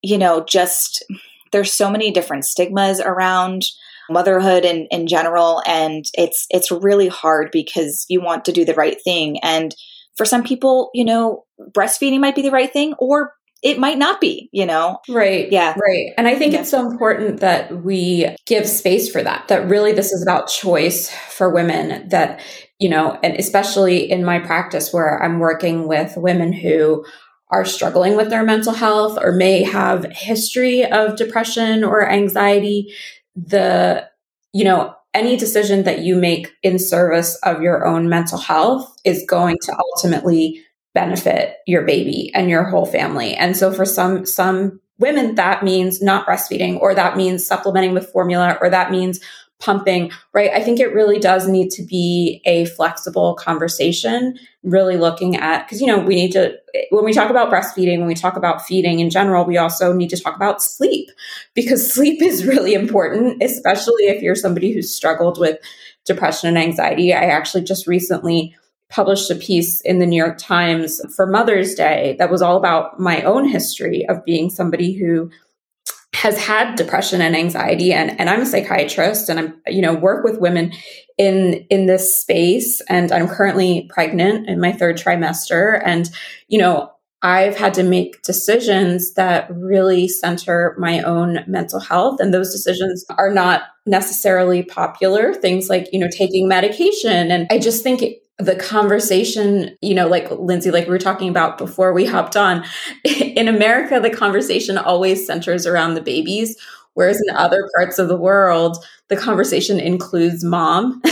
you 0.02 0.18
know 0.18 0.44
just 0.44 1.04
there's 1.52 1.72
so 1.72 1.90
many 1.90 2.10
different 2.10 2.44
stigmas 2.44 3.00
around 3.00 3.62
motherhood 4.10 4.64
in, 4.64 4.86
in 4.90 5.06
general. 5.06 5.62
And 5.66 6.04
it's 6.14 6.46
it's 6.50 6.70
really 6.70 7.08
hard 7.08 7.50
because 7.52 8.06
you 8.08 8.20
want 8.20 8.44
to 8.46 8.52
do 8.52 8.64
the 8.64 8.74
right 8.74 8.96
thing. 9.02 9.38
And 9.42 9.74
for 10.18 10.26
some 10.26 10.42
people, 10.42 10.90
you 10.92 11.04
know, 11.04 11.44
breastfeeding 11.70 12.20
might 12.20 12.34
be 12.34 12.42
the 12.42 12.50
right 12.50 12.70
thing 12.70 12.92
or 12.98 13.32
it 13.62 13.78
might 13.78 13.98
not 13.98 14.20
be, 14.20 14.50
you 14.52 14.66
know? 14.66 14.98
Right. 15.08 15.50
Yeah. 15.50 15.70
Right. 15.70 16.12
And 16.16 16.28
I 16.28 16.34
think 16.34 16.52
yeah. 16.52 16.60
it's 16.60 16.70
so 16.70 16.88
important 16.88 17.40
that 17.40 17.82
we 17.82 18.36
give 18.46 18.66
space 18.68 19.10
for 19.10 19.22
that, 19.22 19.48
that 19.48 19.68
really 19.68 19.92
this 19.92 20.12
is 20.12 20.22
about 20.22 20.48
choice 20.48 21.10
for 21.10 21.52
women 21.52 22.08
that, 22.10 22.40
you 22.78 22.88
know, 22.88 23.18
and 23.22 23.34
especially 23.36 24.10
in 24.10 24.24
my 24.24 24.38
practice 24.38 24.92
where 24.92 25.22
I'm 25.22 25.38
working 25.38 25.88
with 25.88 26.16
women 26.16 26.52
who 26.52 27.04
are 27.50 27.64
struggling 27.64 28.16
with 28.16 28.28
their 28.28 28.44
mental 28.44 28.74
health 28.74 29.18
or 29.20 29.32
may 29.32 29.62
have 29.62 30.04
history 30.12 30.84
of 30.84 31.16
depression 31.16 31.82
or 31.82 32.08
anxiety, 32.08 32.94
the, 33.34 34.06
you 34.52 34.64
know, 34.64 34.94
any 35.18 35.36
decision 35.36 35.82
that 35.82 36.00
you 36.00 36.14
make 36.16 36.52
in 36.62 36.78
service 36.78 37.34
of 37.42 37.60
your 37.60 37.84
own 37.84 38.08
mental 38.08 38.38
health 38.38 38.96
is 39.04 39.24
going 39.28 39.56
to 39.62 39.76
ultimately 39.76 40.64
benefit 40.94 41.56
your 41.66 41.82
baby 41.82 42.30
and 42.34 42.48
your 42.48 42.64
whole 42.64 42.86
family. 42.86 43.34
And 43.34 43.56
so 43.56 43.72
for 43.72 43.84
some 43.84 44.24
some 44.24 44.80
women 44.98 45.34
that 45.34 45.62
means 45.62 46.00
not 46.00 46.26
breastfeeding 46.26 46.80
or 46.80 46.94
that 46.94 47.16
means 47.16 47.46
supplementing 47.46 47.94
with 47.94 48.10
formula 48.10 48.56
or 48.60 48.70
that 48.70 48.90
means 48.90 49.20
pumping, 49.60 50.10
right? 50.32 50.50
I 50.52 50.62
think 50.62 50.78
it 50.78 50.94
really 50.94 51.18
does 51.18 51.48
need 51.48 51.70
to 51.72 51.82
be 51.82 52.40
a 52.44 52.66
flexible 52.66 53.34
conversation, 53.34 54.38
really 54.62 54.96
looking 54.96 55.36
at, 55.36 55.64
because, 55.64 55.80
you 55.80 55.86
know, 55.86 55.98
we 55.98 56.14
need 56.14 56.32
to, 56.32 56.58
when 56.90 57.04
we 57.04 57.12
talk 57.12 57.30
about 57.30 57.50
breastfeeding, 57.50 57.98
when 57.98 58.08
we 58.08 58.14
talk 58.14 58.36
about 58.36 58.66
feeding 58.66 59.00
in 59.00 59.10
general, 59.10 59.44
we 59.44 59.56
also 59.56 59.92
need 59.92 60.10
to 60.10 60.20
talk 60.20 60.34
about 60.34 60.62
sleep 60.62 61.10
because 61.54 61.92
sleep 61.94 62.20
is 62.20 62.46
really 62.46 62.74
important, 62.74 63.42
especially 63.42 64.04
if 64.04 64.22
you're 64.22 64.34
somebody 64.34 64.72
who's 64.72 64.94
struggled 64.94 65.38
with 65.38 65.58
depression 66.04 66.48
and 66.48 66.58
anxiety. 66.58 67.12
I 67.12 67.26
actually 67.26 67.64
just 67.64 67.86
recently 67.86 68.54
published 68.90 69.30
a 69.30 69.34
piece 69.34 69.80
in 69.82 69.98
the 69.98 70.06
New 70.06 70.16
York 70.16 70.38
Times 70.38 71.00
for 71.14 71.26
Mother's 71.26 71.74
Day 71.74 72.16
that 72.18 72.30
was 72.30 72.42
all 72.42 72.56
about 72.56 72.98
my 72.98 73.22
own 73.22 73.46
history 73.46 74.06
of 74.08 74.24
being 74.24 74.48
somebody 74.48 74.94
who 74.94 75.30
has 76.18 76.36
had 76.36 76.74
depression 76.74 77.20
and 77.20 77.36
anxiety 77.36 77.92
and, 77.92 78.18
and 78.18 78.28
I'm 78.28 78.40
a 78.40 78.46
psychiatrist 78.46 79.28
and 79.28 79.38
I'm, 79.38 79.62
you 79.68 79.80
know, 79.80 79.94
work 79.94 80.24
with 80.24 80.40
women 80.40 80.72
in, 81.16 81.64
in 81.70 81.86
this 81.86 82.18
space. 82.18 82.80
And 82.88 83.12
I'm 83.12 83.28
currently 83.28 83.88
pregnant 83.94 84.48
in 84.48 84.60
my 84.60 84.72
third 84.72 84.96
trimester. 84.96 85.80
And, 85.84 86.10
you 86.48 86.58
know, 86.58 86.90
I've 87.22 87.56
had 87.56 87.72
to 87.74 87.84
make 87.84 88.22
decisions 88.22 89.14
that 89.14 89.48
really 89.54 90.08
center 90.08 90.74
my 90.76 91.02
own 91.02 91.44
mental 91.46 91.78
health. 91.78 92.18
And 92.18 92.34
those 92.34 92.50
decisions 92.50 93.04
are 93.16 93.32
not 93.32 93.62
necessarily 93.86 94.64
popular. 94.64 95.32
Things 95.32 95.68
like, 95.68 95.86
you 95.92 96.00
know, 96.00 96.08
taking 96.10 96.48
medication. 96.48 97.30
And 97.30 97.46
I 97.48 97.58
just 97.60 97.84
think 97.84 98.02
the 98.38 98.54
conversation, 98.54 99.76
you 99.82 99.94
know, 99.94 100.06
like 100.06 100.30
Lindsay, 100.30 100.70
like 100.70 100.84
we 100.84 100.90
were 100.90 100.98
talking 100.98 101.28
about 101.28 101.58
before 101.58 101.92
we 101.92 102.04
hopped 102.04 102.36
on, 102.36 102.64
in 103.04 103.48
America, 103.48 104.00
the 104.00 104.10
conversation 104.10 104.78
always 104.78 105.26
centers 105.26 105.66
around 105.66 105.94
the 105.94 106.00
babies. 106.00 106.56
Whereas 106.94 107.20
in 107.28 107.36
other 107.36 107.68
parts 107.76 107.98
of 107.98 108.08
the 108.08 108.16
world, 108.16 108.84
the 109.08 109.16
conversation 109.16 109.78
includes 109.78 110.42
mom. 110.42 111.00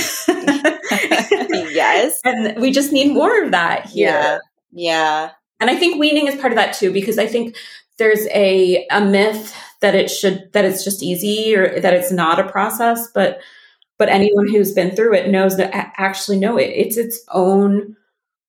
yes. 1.76 2.20
And 2.24 2.60
we 2.60 2.72
just 2.72 2.92
need 2.92 3.12
more 3.12 3.44
of 3.44 3.52
that 3.52 3.86
here. 3.86 4.10
Yeah. 4.10 4.38
Yeah. 4.72 5.30
And 5.60 5.70
I 5.70 5.76
think 5.76 5.98
weaning 5.98 6.26
is 6.26 6.34
part 6.40 6.52
of 6.52 6.56
that 6.56 6.74
too, 6.74 6.92
because 6.92 7.18
I 7.18 7.26
think 7.26 7.56
there's 7.98 8.26
a, 8.26 8.86
a 8.90 9.00
myth 9.00 9.54
that 9.80 9.94
it 9.94 10.10
should, 10.10 10.50
that 10.52 10.64
it's 10.64 10.84
just 10.84 11.02
easy 11.02 11.54
or 11.54 11.80
that 11.80 11.94
it's 11.94 12.12
not 12.12 12.40
a 12.40 12.50
process, 12.50 13.08
but, 13.14 13.40
but 13.98 14.08
anyone 14.08 14.48
who's 14.48 14.72
been 14.72 14.94
through 14.94 15.14
it 15.14 15.30
knows 15.30 15.56
that 15.56 15.70
actually 15.96 16.38
no, 16.38 16.56
it, 16.56 16.70
it's 16.70 16.96
its 16.96 17.20
own 17.32 17.96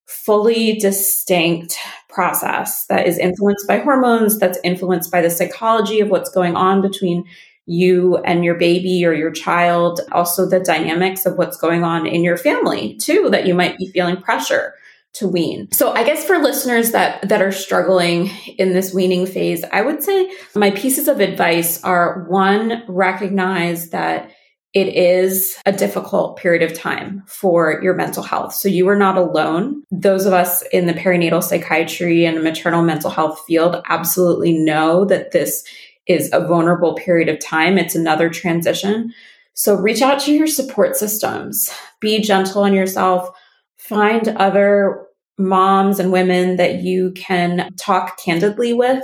fully 0.08 0.74
distinct 0.78 1.78
process 2.10 2.86
that 2.88 3.06
is 3.08 3.18
influenced 3.18 3.68
by 3.68 3.80
hormones, 3.80 4.40
that's 4.40 4.58
influenced 4.64 5.12
by 5.12 5.22
the 5.22 5.30
psychology 5.30 6.00
of 6.00 6.10
what's 6.10 6.30
going 6.30 6.56
on 6.56 6.82
between 6.82 7.26
you 7.66 8.18
and 8.20 8.46
your 8.46 8.56
baby 8.56 9.06
or 9.06 9.14
your 9.14 9.32
child, 9.32 10.00
also 10.14 10.48
the 10.48 10.60
dynamics 10.60 11.26
of 11.26 11.38
what's 11.38 11.58
going 11.58 11.84
on 11.84 12.08
in 12.08 12.24
your 12.24 12.38
family 12.38 12.96
too, 12.96 13.30
that 13.30 13.46
you 13.46 13.54
might 13.54 13.78
be 13.78 13.88
feeling 13.88 14.16
pressure 14.18 14.74
to 15.14 15.28
wean. 15.28 15.68
So 15.74 15.92
I 15.92 16.04
guess 16.04 16.24
for 16.24 16.38
listeners 16.38 16.92
that 16.92 17.28
that 17.28 17.42
are 17.42 17.52
struggling 17.52 18.30
in 18.58 18.74
this 18.74 18.94
weaning 18.94 19.26
phase, 19.26 19.64
I 19.66 19.82
would 19.82 20.02
say 20.04 20.32
my 20.56 20.72
pieces 20.72 21.08
of 21.08 21.20
advice 21.20 21.84
are 21.84 22.26
one 22.30 22.84
recognize 22.88 23.90
that 23.90 24.32
it 24.78 24.94
is 24.96 25.58
a 25.66 25.72
difficult 25.72 26.38
period 26.38 26.62
of 26.62 26.78
time 26.78 27.24
for 27.26 27.82
your 27.82 27.96
mental 27.96 28.22
health. 28.22 28.54
So 28.54 28.70
you 28.70 28.88
are 28.90 28.96
not 28.96 29.18
alone. 29.18 29.82
Those 29.90 30.28
of 30.28 30.34
us 30.34 30.62
in 30.72 30.86
the 30.86 30.94
perinatal 30.94 31.42
psychiatry 31.42 32.26
and 32.26 32.44
maternal 32.44 32.84
mental 32.84 33.10
health 33.10 33.44
field 33.48 33.82
absolutely 33.90 34.54
know 34.54 35.04
that 35.06 35.32
this 35.32 35.64
is 36.06 36.30
a 36.32 36.46
vulnerable 36.46 36.94
period 36.94 37.28
of 37.28 37.40
time. 37.40 37.80
It's 37.80 37.96
another 37.96 38.30
transition. 38.30 39.12
So 39.56 39.74
reach 39.74 40.04
out 40.04 40.20
to 40.22 40.32
your 40.32 40.46
support 40.46 40.96
systems. 40.96 41.74
Be 42.00 42.22
gentle 42.22 42.62
on 42.62 42.76
yourself. 42.76 43.36
Find 43.80 44.28
other 44.28 45.08
moms 45.40 46.00
and 46.00 46.12
women 46.12 46.58
that 46.58 46.84
you 46.84 47.14
can 47.14 47.74
talk 47.78 48.20
candidly 48.20 48.74
with 48.74 49.04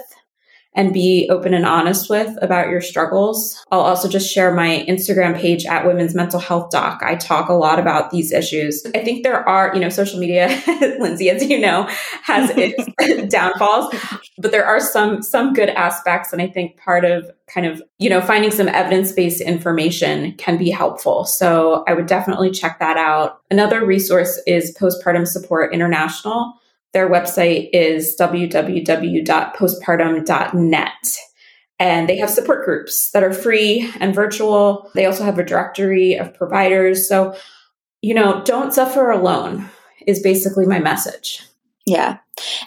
and 0.76 0.94
be 0.94 1.28
open 1.30 1.54
and 1.54 1.66
honest 1.66 2.10
with 2.10 2.36
about 2.42 2.70
your 2.70 2.82
struggles. 2.82 3.64
I'll 3.72 3.82
also 3.82 4.10
just 4.10 4.32
share 4.32 4.54
my 4.54 4.86
Instagram 4.88 5.40
page 5.40 5.66
at 5.66 5.86
Women's 5.86 6.16
Mental 6.16 6.40
Health 6.40 6.72
Doc. 6.72 7.02
I 7.04 7.16
talk 7.16 7.50
a 7.50 7.54
lot 7.54 7.80
about 7.80 8.12
these 8.12 8.32
issues. 8.32 8.86
I 8.96 9.04
think 9.04 9.24
there 9.24 9.48
are, 9.48 9.74
you 9.74 9.80
know, 9.80 9.90
social 9.90 10.20
media, 10.20 10.48
Lindsay, 11.00 11.30
as 11.30 11.44
you 11.48 11.60
know, 11.60 11.88
has 12.24 12.52
its 12.56 13.32
downfalls, 13.34 13.94
but 14.38 14.52
there 14.52 14.66
are 14.66 14.80
some 14.80 15.22
some 15.22 15.54
good 15.54 15.70
aspects 15.70 16.34
and 16.34 16.42
I 16.42 16.48
think 16.48 16.78
part 16.78 17.06
of 17.06 17.30
kind 17.48 17.68
of, 17.68 17.82
you 18.00 18.10
know, 18.10 18.22
finding 18.22 18.52
some 18.52 18.68
evidence-based 18.68 19.42
information 19.42 20.34
can 20.38 20.58
be 20.58 20.72
helpful. 20.72 21.26
So 21.26 21.84
I 21.88 21.94
would 21.94 22.08
definitely 22.08 22.52
check 22.52 22.80
that 22.80 22.98
out. 22.98 23.40
Another 23.52 23.86
resource 23.86 24.42
is 24.48 24.76
Postpartum 24.76 25.28
Support 25.28 25.74
International. 25.74 26.54
Their 26.94 27.10
website 27.10 27.70
is 27.74 28.16
www.postpartum.net. 28.20 31.18
And 31.80 32.08
they 32.08 32.18
have 32.18 32.30
support 32.30 32.66
groups 32.66 33.10
that 33.12 33.24
are 33.24 33.34
free 33.34 33.92
and 34.00 34.16
virtual. 34.16 34.90
They 34.94 35.06
also 35.06 35.24
have 35.24 35.40
a 35.40 35.44
directory 35.44 36.16
of 36.16 36.34
providers. 36.34 37.10
So, 37.10 37.36
you 38.02 38.14
know, 38.14 38.42
don't 38.46 38.74
suffer 38.74 39.10
alone 39.10 39.70
is 40.06 40.22
basically 40.22 40.66
my 40.66 40.80
message. 40.80 41.42
Yeah. 41.86 42.20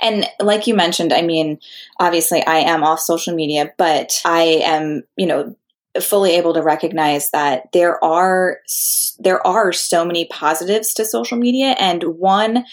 And 0.02 0.26
like 0.40 0.66
you 0.66 0.74
mentioned, 0.74 1.12
I 1.12 1.22
mean, 1.22 1.58
obviously 1.98 2.44
I 2.44 2.58
am 2.58 2.84
off 2.84 3.00
social 3.00 3.34
media, 3.34 3.72
but 3.78 4.20
I 4.24 4.62
am, 4.64 5.02
you 5.16 5.26
know, 5.26 5.56
fully 6.02 6.36
able 6.36 6.54
to 6.54 6.62
recognize 6.62 7.30
that 7.30 7.64
there 7.72 8.02
are 8.04 8.58
there 9.18 9.44
are 9.46 9.72
so 9.72 10.04
many 10.04 10.26
positives 10.26 10.94
to 10.94 11.04
social 11.04 11.38
media 11.38 11.74
and 11.78 12.02
one 12.04 12.64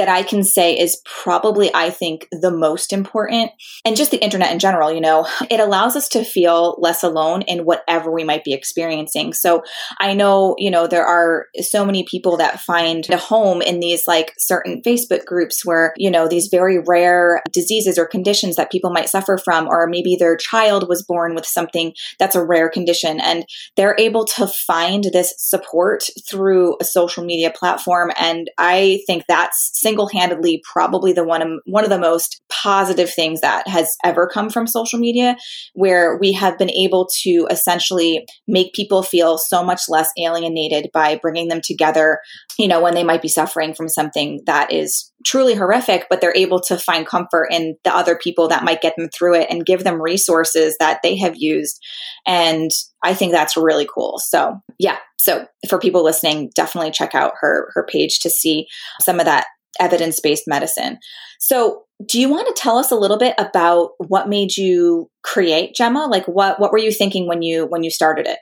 that 0.00 0.08
I 0.08 0.22
can 0.22 0.44
say 0.44 0.78
is 0.78 1.02
probably, 1.04 1.70
I 1.74 1.90
think, 1.90 2.26
the 2.32 2.50
most 2.50 2.90
important. 2.90 3.50
And 3.84 3.96
just 3.96 4.10
the 4.10 4.22
internet 4.24 4.50
in 4.50 4.58
general, 4.58 4.90
you 4.90 5.00
know, 5.00 5.26
it 5.50 5.60
allows 5.60 5.94
us 5.94 6.08
to 6.10 6.24
feel 6.24 6.76
less 6.78 7.02
alone 7.02 7.42
in 7.42 7.66
whatever 7.66 8.10
we 8.10 8.24
might 8.24 8.42
be 8.42 8.54
experiencing. 8.54 9.34
So 9.34 9.62
I 9.98 10.14
know, 10.14 10.54
you 10.56 10.70
know, 10.70 10.86
there 10.86 11.04
are 11.04 11.48
so 11.60 11.84
many 11.84 12.04
people 12.04 12.38
that 12.38 12.60
find 12.60 13.06
a 13.10 13.18
home 13.18 13.60
in 13.60 13.80
these 13.80 14.08
like 14.08 14.32
certain 14.38 14.80
Facebook 14.80 15.26
groups 15.26 15.66
where, 15.66 15.92
you 15.98 16.10
know, 16.10 16.26
these 16.26 16.48
very 16.48 16.78
rare 16.78 17.42
diseases 17.52 17.98
or 17.98 18.06
conditions 18.06 18.56
that 18.56 18.72
people 18.72 18.90
might 18.90 19.10
suffer 19.10 19.36
from, 19.36 19.68
or 19.68 19.86
maybe 19.86 20.16
their 20.16 20.34
child 20.34 20.88
was 20.88 21.02
born 21.02 21.34
with 21.34 21.44
something 21.44 21.92
that's 22.18 22.36
a 22.36 22.44
rare 22.44 22.69
condition. 22.70 23.20
And 23.20 23.44
they're 23.76 23.96
able 23.98 24.24
to 24.26 24.46
find 24.46 25.04
this 25.12 25.34
support 25.36 26.04
through 26.28 26.76
a 26.80 26.84
social 26.84 27.24
media 27.24 27.50
platform. 27.50 28.10
And 28.16 28.50
I 28.58 29.00
think 29.06 29.24
that's 29.28 29.70
single-handedly 29.74 30.62
probably 30.70 31.12
the 31.12 31.24
one 31.24 31.42
of, 31.42 31.48
one 31.66 31.84
of 31.84 31.90
the 31.90 31.98
most 31.98 32.40
positive 32.48 33.12
things 33.12 33.40
that 33.40 33.66
has 33.68 33.96
ever 34.04 34.28
come 34.28 34.50
from 34.50 34.66
social 34.66 34.98
media 34.98 35.36
where 35.74 36.18
we 36.18 36.32
have 36.32 36.58
been 36.58 36.70
able 36.70 37.08
to 37.22 37.46
essentially 37.50 38.26
make 38.46 38.72
people 38.74 39.02
feel 39.02 39.38
so 39.38 39.64
much 39.64 39.82
less 39.88 40.10
alienated 40.18 40.90
by 40.92 41.16
bringing 41.16 41.48
them 41.48 41.60
together 41.62 42.20
you 42.58 42.68
know 42.68 42.80
when 42.80 42.94
they 42.94 43.04
might 43.04 43.22
be 43.22 43.28
suffering 43.28 43.74
from 43.74 43.88
something 43.88 44.40
that 44.46 44.72
is 44.72 45.12
truly 45.24 45.54
horrific 45.54 46.06
but 46.08 46.20
they're 46.20 46.36
able 46.36 46.60
to 46.60 46.76
find 46.76 47.06
comfort 47.06 47.48
in 47.50 47.76
the 47.84 47.94
other 47.94 48.16
people 48.16 48.48
that 48.48 48.64
might 48.64 48.80
get 48.80 48.94
them 48.96 49.08
through 49.08 49.34
it 49.34 49.46
and 49.50 49.66
give 49.66 49.84
them 49.84 50.00
resources 50.00 50.76
that 50.78 51.00
they 51.02 51.16
have 51.16 51.34
used 51.36 51.80
and 52.26 52.59
I 53.02 53.14
think 53.14 53.32
that's 53.32 53.56
really 53.56 53.88
cool. 53.92 54.18
So, 54.18 54.60
yeah. 54.78 54.96
So, 55.18 55.46
for 55.68 55.78
people 55.78 56.04
listening, 56.04 56.50
definitely 56.54 56.90
check 56.90 57.14
out 57.14 57.32
her 57.40 57.70
her 57.74 57.86
page 57.86 58.20
to 58.20 58.30
see 58.30 58.66
some 59.00 59.20
of 59.20 59.26
that 59.26 59.46
evidence 59.78 60.20
based 60.20 60.44
medicine. 60.46 60.98
So, 61.38 61.84
do 62.06 62.20
you 62.20 62.28
want 62.28 62.48
to 62.48 62.60
tell 62.60 62.78
us 62.78 62.90
a 62.90 62.96
little 62.96 63.18
bit 63.18 63.34
about 63.38 63.90
what 63.98 64.28
made 64.28 64.56
you 64.56 65.10
create 65.22 65.74
Gemma? 65.74 66.06
Like, 66.06 66.26
what 66.26 66.60
what 66.60 66.72
were 66.72 66.78
you 66.78 66.92
thinking 66.92 67.26
when 67.26 67.42
you 67.42 67.66
when 67.66 67.84
you 67.84 67.90
started 67.90 68.26
it? 68.26 68.38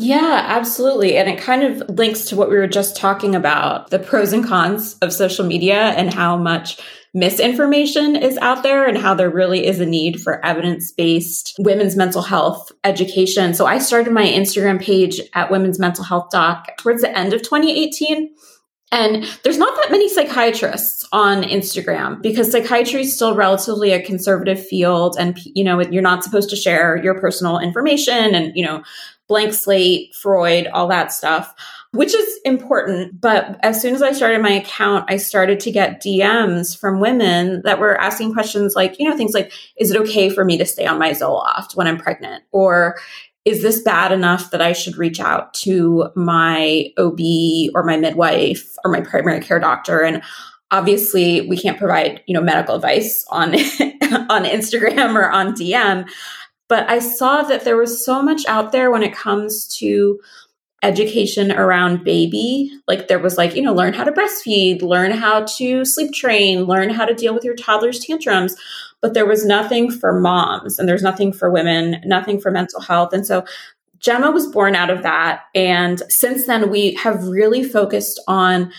Yeah, 0.00 0.44
absolutely. 0.46 1.16
And 1.16 1.28
it 1.28 1.40
kind 1.40 1.64
of 1.64 1.98
links 1.98 2.26
to 2.26 2.36
what 2.36 2.48
we 2.48 2.56
were 2.56 2.68
just 2.68 2.94
talking 2.94 3.34
about 3.34 3.90
the 3.90 3.98
pros 3.98 4.32
and 4.32 4.46
cons 4.46 4.96
of 5.02 5.12
social 5.12 5.44
media 5.44 5.88
and 5.96 6.14
how 6.14 6.36
much 6.36 6.78
misinformation 7.14 8.16
is 8.16 8.36
out 8.38 8.62
there 8.62 8.86
and 8.86 8.98
how 8.98 9.14
there 9.14 9.30
really 9.30 9.66
is 9.66 9.80
a 9.80 9.86
need 9.86 10.20
for 10.20 10.44
evidence 10.44 10.92
based 10.92 11.54
women's 11.58 11.96
mental 11.96 12.22
health 12.22 12.70
education. 12.84 13.54
So 13.54 13.66
I 13.66 13.78
started 13.78 14.12
my 14.12 14.24
Instagram 14.24 14.80
page 14.80 15.20
at 15.34 15.50
Women's 15.50 15.78
Mental 15.78 16.04
Health 16.04 16.28
Doc 16.30 16.76
towards 16.78 17.02
the 17.02 17.16
end 17.16 17.32
of 17.32 17.42
2018. 17.42 18.34
And 18.90 19.24
there's 19.44 19.58
not 19.58 19.74
that 19.76 19.90
many 19.90 20.08
psychiatrists 20.08 21.06
on 21.12 21.42
Instagram 21.42 22.22
because 22.22 22.50
psychiatry 22.50 23.02
is 23.02 23.14
still 23.14 23.34
relatively 23.34 23.92
a 23.92 24.02
conservative 24.02 24.64
field 24.66 25.16
and 25.18 25.38
you 25.44 25.62
know 25.62 25.80
you're 25.80 26.00
not 26.00 26.24
supposed 26.24 26.48
to 26.50 26.56
share 26.56 26.96
your 26.96 27.20
personal 27.20 27.58
information 27.58 28.34
and 28.34 28.56
you 28.56 28.64
know 28.64 28.82
blank 29.28 29.52
slate, 29.52 30.14
Freud, 30.14 30.66
all 30.68 30.88
that 30.88 31.12
stuff, 31.12 31.54
which 31.92 32.14
is 32.14 32.38
important. 32.44 33.20
But 33.20 33.58
as 33.62 33.80
soon 33.80 33.94
as 33.94 34.02
I 34.02 34.12
started 34.12 34.42
my 34.42 34.50
account, 34.50 35.06
I 35.08 35.16
started 35.16 35.60
to 35.60 35.70
get 35.70 36.02
DMs 36.02 36.78
from 36.78 37.00
women 37.00 37.62
that 37.64 37.78
were 37.78 37.98
asking 38.00 38.34
questions 38.34 38.74
like, 38.76 38.98
you 38.98 39.08
know, 39.08 39.16
things 39.16 39.34
like, 39.34 39.52
is 39.76 39.90
it 39.90 40.00
okay 40.02 40.28
for 40.28 40.44
me 40.44 40.58
to 40.58 40.66
stay 40.66 40.86
on 40.86 40.98
my 40.98 41.10
Zoloft 41.12 41.76
when 41.76 41.86
I'm 41.86 41.98
pregnant? 41.98 42.44
Or 42.52 42.96
is 43.44 43.62
this 43.62 43.80
bad 43.80 44.12
enough 44.12 44.50
that 44.50 44.60
I 44.60 44.72
should 44.72 44.98
reach 44.98 45.20
out 45.20 45.54
to 45.54 46.10
my 46.14 46.92
OB 46.98 47.20
or 47.74 47.82
my 47.82 47.96
midwife 47.96 48.76
or 48.84 48.90
my 48.90 49.00
primary 49.00 49.40
care 49.40 49.58
doctor? 49.58 50.02
And 50.02 50.22
obviously 50.70 51.40
we 51.48 51.56
can't 51.56 51.78
provide, 51.78 52.22
you 52.26 52.34
know, 52.34 52.42
medical 52.42 52.74
advice 52.74 53.24
on 53.30 53.54
on 53.54 54.44
Instagram 54.44 55.14
or 55.14 55.30
on 55.30 55.54
DM, 55.54 56.08
but 56.68 56.88
I 56.90 56.98
saw 56.98 57.42
that 57.42 57.64
there 57.64 57.76
was 57.76 58.04
so 58.04 58.22
much 58.22 58.44
out 58.46 58.72
there 58.72 58.90
when 58.90 59.02
it 59.02 59.14
comes 59.14 59.66
to 59.78 60.20
education 60.82 61.50
around 61.50 62.04
baby. 62.04 62.70
Like 62.86 63.08
there 63.08 63.18
was 63.18 63.36
like, 63.36 63.54
you 63.54 63.62
know, 63.62 63.74
learn 63.74 63.94
how 63.94 64.04
to 64.04 64.12
breastfeed, 64.12 64.80
learn 64.82 65.10
how 65.10 65.44
to 65.58 65.84
sleep 65.84 66.12
train, 66.12 66.64
learn 66.64 66.90
how 66.90 67.04
to 67.04 67.14
deal 67.14 67.34
with 67.34 67.44
your 67.44 67.56
toddler's 67.56 67.98
tantrums 67.98 68.54
but 69.00 69.14
there 69.14 69.26
was 69.26 69.44
nothing 69.44 69.90
for 69.90 70.18
moms 70.18 70.78
and 70.78 70.88
there's 70.88 71.02
nothing 71.02 71.32
for 71.32 71.50
women, 71.50 72.00
nothing 72.04 72.40
for 72.40 72.50
mental 72.50 72.80
health. 72.80 73.12
And 73.12 73.26
so 73.26 73.44
Gemma 73.98 74.30
was 74.30 74.46
born 74.46 74.74
out 74.74 74.90
of 74.90 75.02
that. 75.02 75.42
And 75.54 76.02
since 76.08 76.46
then, 76.46 76.70
we 76.70 76.94
have 76.94 77.24
really 77.24 77.64
focused 77.64 78.20
on 78.28 78.72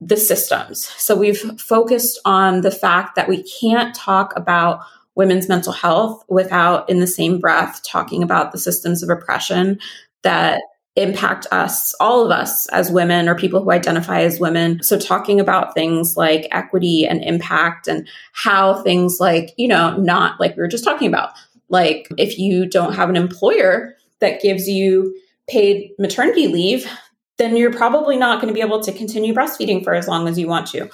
the 0.00 0.16
systems. 0.16 0.86
So 0.98 1.16
we've 1.16 1.40
focused 1.60 2.20
on 2.24 2.60
the 2.60 2.70
fact 2.70 3.16
that 3.16 3.28
we 3.28 3.42
can't 3.60 3.94
talk 3.94 4.34
about 4.36 4.80
women's 5.14 5.48
mental 5.48 5.72
health 5.72 6.22
without, 6.28 6.88
in 6.90 7.00
the 7.00 7.06
same 7.06 7.38
breath, 7.38 7.80
talking 7.82 8.22
about 8.22 8.52
the 8.52 8.58
systems 8.58 9.02
of 9.02 9.08
oppression 9.08 9.78
that 10.22 10.60
impact 10.96 11.46
us, 11.52 11.94
all 12.00 12.24
of 12.24 12.30
us 12.30 12.66
as 12.68 12.90
women 12.90 13.28
or 13.28 13.34
people 13.34 13.62
who 13.62 13.70
identify 13.70 14.22
as 14.22 14.40
women. 14.40 14.82
So 14.82 14.98
talking 14.98 15.38
about 15.38 15.74
things 15.74 16.16
like 16.16 16.48
equity 16.50 17.06
and 17.06 17.22
impact 17.22 17.86
and 17.86 18.08
how 18.32 18.82
things 18.82 19.20
like, 19.20 19.52
you 19.58 19.68
know, 19.68 19.96
not 19.98 20.40
like 20.40 20.56
we 20.56 20.62
were 20.62 20.68
just 20.68 20.84
talking 20.84 21.06
about, 21.06 21.32
Like 21.68 22.08
if 22.16 22.38
you 22.38 22.66
don't 22.66 22.94
have 22.94 23.08
an 23.08 23.16
employer 23.16 23.94
that 24.20 24.40
gives 24.40 24.68
you 24.68 25.16
paid 25.48 25.90
maternity 25.98 26.48
leave, 26.48 26.90
then 27.38 27.56
you're 27.56 27.72
probably 27.72 28.16
not 28.16 28.40
going 28.40 28.52
to 28.52 28.54
be 28.54 28.64
able 28.64 28.80
to 28.82 28.92
continue 28.92 29.34
breastfeeding 29.34 29.84
for 29.84 29.94
as 29.94 30.08
long 30.08 30.26
as 30.28 30.38
you 30.38 30.48
want 30.48 30.66
to. 30.68 30.88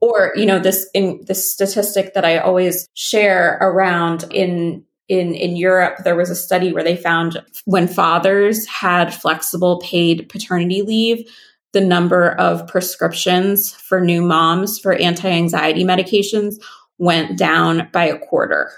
Or, 0.00 0.32
you 0.36 0.46
know, 0.46 0.60
this 0.60 0.88
in 0.94 1.24
this 1.26 1.52
statistic 1.52 2.14
that 2.14 2.24
I 2.24 2.38
always 2.38 2.88
share 2.94 3.58
around 3.60 4.24
in 4.30 4.84
in 5.08 5.34
in 5.34 5.56
Europe, 5.56 5.98
there 6.04 6.16
was 6.16 6.30
a 6.30 6.36
study 6.36 6.72
where 6.72 6.84
they 6.84 6.96
found 6.96 7.42
when 7.64 7.88
fathers 7.88 8.66
had 8.66 9.14
flexible 9.14 9.80
paid 9.80 10.28
paternity 10.28 10.82
leave, 10.82 11.28
the 11.72 11.80
number 11.80 12.32
of 12.32 12.66
prescriptions 12.66 13.72
for 13.72 14.00
new 14.00 14.22
moms 14.22 14.78
for 14.78 14.94
anti-anxiety 14.94 15.84
medications 15.84 16.56
went 16.98 17.38
down 17.38 17.88
by 17.92 18.04
a 18.04 18.18
quarter. 18.18 18.70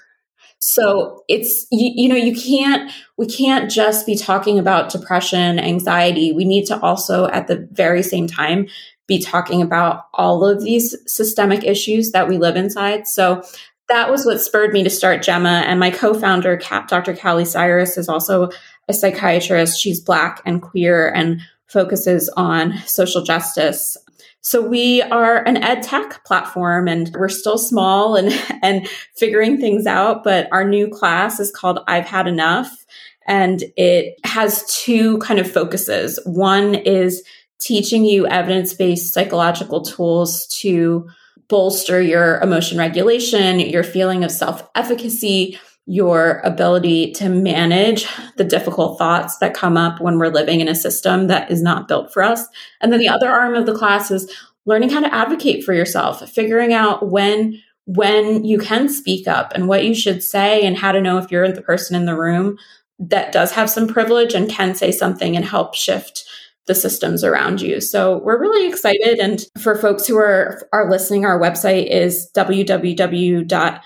So 0.61 1.25
it's 1.27 1.67
you, 1.71 1.91
you 1.95 2.09
know 2.09 2.17
you 2.17 2.35
can't 2.39 2.93
we 3.17 3.27
can't 3.27 3.71
just 3.71 4.07
be 4.07 4.17
talking 4.17 4.59
about 4.59 4.91
depression, 4.91 5.59
anxiety. 5.59 6.33
We 6.33 6.45
need 6.45 6.67
to 6.67 6.79
also 6.81 7.29
at 7.29 7.47
the 7.47 7.67
very 7.73 8.03
same 8.03 8.27
time 8.27 8.69
be 9.07 9.21
talking 9.21 9.61
about 9.61 10.05
all 10.15 10.45
of 10.45 10.63
these 10.63 10.95
systemic 11.13 11.65
issues 11.65 12.13
that 12.13 12.29
we 12.29 12.39
live 12.39 12.55
inside. 12.55 13.09
So 13.09 13.43
that 13.91 14.11
was 14.11 14.25
what 14.25 14.41
spurred 14.41 14.73
me 14.73 14.83
to 14.85 14.91
start 14.91 15.23
Gemma. 15.23 15.65
And 15.67 15.79
my 15.81 15.91
co-founder, 15.91 16.57
Dr. 16.57 17.15
Kali 17.15 17.45
Cyrus, 17.45 17.99
is 17.99 18.09
also 18.09 18.51
a 18.89 18.95
psychiatrist. 18.95 19.79
She's 19.79 20.01
black 20.01 20.41
and 20.47 20.63
queer 20.63 21.09
and 21.09 21.41
focuses 21.67 22.29
on 22.37 22.79
social 22.87 23.23
justice. 23.23 23.97
So 24.43 24.67
we 24.67 25.03
are 25.03 25.45
an 25.45 25.59
ed 25.59 25.83
tech 25.83 26.25
platform 26.25 26.89
and 26.89 27.15
we're 27.15 27.29
still 27.29 27.59
small 27.59 28.17
and, 28.17 28.33
and 28.63 28.89
figuring 29.17 29.59
things 29.61 29.87
out. 29.87 30.25
But 30.25 30.49
our 30.53 30.65
new 30.65 30.89
class 30.89 31.41
is 31.41 31.51
called 31.51 31.81
I've 31.87 32.07
Had 32.07 32.27
Enough. 32.27 32.87
And 33.27 33.63
it 33.77 34.19
has 34.25 34.65
two 34.67 35.19
kind 35.19 35.39
of 35.39 35.51
focuses. 35.51 36.19
One 36.25 36.75
is 36.75 37.23
teaching 37.61 38.05
you 38.05 38.27
evidence 38.27 38.73
based 38.73 39.13
psychological 39.13 39.83
tools 39.83 40.47
to 40.61 41.09
bolster 41.51 42.01
your 42.01 42.41
emotion 42.41 42.79
regulation, 42.79 43.61
your 43.61 43.85
feeling 43.85 44.25
of 44.25 44.31
self 44.31 44.67
efficacy, 44.75 45.59
your 45.85 46.41
ability 46.45 47.13
to 47.13 47.29
manage 47.29 48.07
the 48.37 48.45
difficult 48.45 48.97
thoughts 48.97 49.37
that 49.39 49.53
come 49.53 49.77
up 49.77 50.01
when 50.01 50.19
we're 50.19 50.29
living 50.29 50.61
in 50.61 50.69
a 50.69 50.75
system 50.75 51.27
that 51.27 51.51
is 51.51 51.61
not 51.61 51.89
built 51.89 52.13
for 52.13 52.23
us. 52.23 52.47
And 52.81 52.93
then 52.93 53.01
the 53.01 53.09
other 53.09 53.29
arm 53.29 53.55
of 53.55 53.67
the 53.67 53.75
class 53.75 54.11
is 54.11 54.33
learning 54.65 54.91
how 54.91 55.01
to 55.01 55.15
advocate 55.15 55.65
for 55.65 55.75
yourself, 55.75 56.27
figuring 56.31 56.73
out 56.73 57.11
when 57.11 57.61
when 57.87 58.45
you 58.45 58.57
can 58.57 58.89
speak 58.89 59.27
up 59.27 59.51
and 59.53 59.67
what 59.67 59.85
you 59.85 59.95
should 59.95 60.23
say 60.23 60.63
and 60.63 60.77
how 60.77 60.93
to 60.93 61.01
know 61.01 61.19
if 61.19 61.31
you're 61.31 61.51
the 61.51 61.61
person 61.61 61.97
in 61.97 62.07
the 62.07 62.17
room 62.17 62.57
that 63.01 63.33
does 63.33 63.51
have 63.51 63.69
some 63.69 63.89
privilege 63.89 64.35
and 64.35 64.51
can 64.51 64.75
say 64.75 64.93
something 64.93 65.35
and 65.35 65.45
help 65.45 65.75
shift 65.75 66.25
the 66.71 66.75
systems 66.77 67.25
around 67.25 67.61
you. 67.61 67.81
So 67.81 68.19
we're 68.19 68.41
really 68.41 68.69
excited. 68.69 69.19
And 69.19 69.45
for 69.61 69.77
folks 69.77 70.07
who 70.07 70.17
are 70.17 70.69
are 70.73 70.89
listening, 70.89 71.25
our 71.25 71.41
website 71.41 71.91
is 71.91 72.31
www 72.37 73.81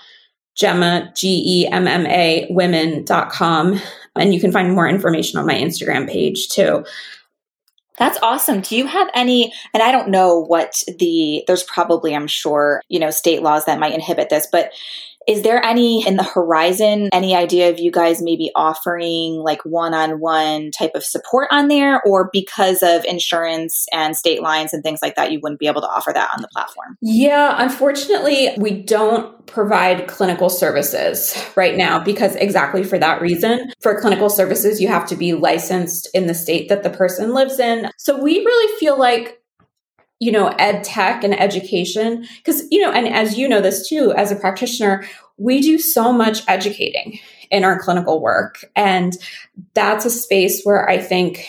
Gemma, 0.55 1.11
women.com. 2.49 3.81
And 4.15 4.33
you 4.33 4.39
can 4.39 4.51
find 4.51 4.73
more 4.73 4.87
information 4.87 5.39
on 5.39 5.45
my 5.45 5.55
Instagram 5.55 6.09
page 6.09 6.47
too. 6.47 6.85
That's 7.97 8.19
awesome. 8.21 8.61
Do 8.61 8.75
you 8.75 8.87
have 8.87 9.09
any, 9.13 9.53
and 9.73 9.81
I 9.81 9.91
don't 9.91 10.09
know 10.09 10.39
what 10.39 10.83
the, 10.99 11.43
there's 11.47 11.63
probably, 11.63 12.15
I'm 12.15 12.27
sure, 12.27 12.81
you 12.89 12.99
know, 12.99 13.09
state 13.09 13.41
laws 13.41 13.65
that 13.65 13.79
might 13.79 13.93
inhibit 13.93 14.29
this, 14.29 14.47
but 14.51 14.71
is 15.27 15.41
there 15.41 15.63
any 15.63 16.05
in 16.05 16.15
the 16.17 16.23
horizon, 16.23 17.09
any 17.11 17.35
idea 17.35 17.69
of 17.69 17.79
you 17.79 17.91
guys 17.91 18.21
maybe 18.21 18.51
offering 18.55 19.35
like 19.35 19.63
one 19.63 19.93
on 19.93 20.19
one 20.19 20.71
type 20.71 20.91
of 20.95 21.03
support 21.03 21.47
on 21.51 21.67
there? 21.67 22.01
Or 22.05 22.29
because 22.31 22.83
of 22.83 23.05
insurance 23.05 23.85
and 23.91 24.15
state 24.15 24.41
lines 24.41 24.73
and 24.73 24.83
things 24.83 24.99
like 25.01 25.15
that, 25.15 25.31
you 25.31 25.39
wouldn't 25.41 25.59
be 25.59 25.67
able 25.67 25.81
to 25.81 25.87
offer 25.87 26.11
that 26.13 26.29
on 26.35 26.41
the 26.41 26.47
platform? 26.49 26.97
Yeah, 27.01 27.55
unfortunately, 27.57 28.49
we 28.57 28.81
don't 28.83 29.45
provide 29.47 30.07
clinical 30.07 30.49
services 30.49 31.35
right 31.55 31.75
now 31.75 32.03
because 32.03 32.35
exactly 32.35 32.83
for 32.83 32.97
that 32.97 33.21
reason. 33.21 33.71
For 33.81 33.99
clinical 33.99 34.29
services, 34.29 34.81
you 34.81 34.87
have 34.87 35.07
to 35.07 35.15
be 35.15 35.33
licensed 35.33 36.09
in 36.13 36.27
the 36.27 36.33
state 36.33 36.69
that 36.69 36.83
the 36.83 36.89
person 36.89 37.33
lives 37.33 37.59
in. 37.59 37.89
So 37.97 38.21
we 38.21 38.39
really 38.39 38.79
feel 38.79 38.97
like 38.97 39.39
you 40.19 40.31
know, 40.31 40.47
ed 40.59 40.83
tech 40.83 41.23
and 41.23 41.39
education. 41.39 42.25
Because, 42.37 42.63
you 42.71 42.81
know, 42.81 42.91
and 42.91 43.07
as 43.07 43.37
you 43.37 43.47
know 43.47 43.61
this 43.61 43.87
too, 43.87 44.13
as 44.15 44.31
a 44.31 44.35
practitioner, 44.35 45.05
we 45.37 45.61
do 45.61 45.77
so 45.77 46.13
much 46.13 46.41
educating 46.47 47.19
in 47.51 47.63
our 47.63 47.79
clinical 47.79 48.21
work. 48.21 48.65
And 48.75 49.13
that's 49.73 50.05
a 50.05 50.09
space 50.09 50.63
where 50.63 50.89
I 50.89 50.97
think 50.97 51.45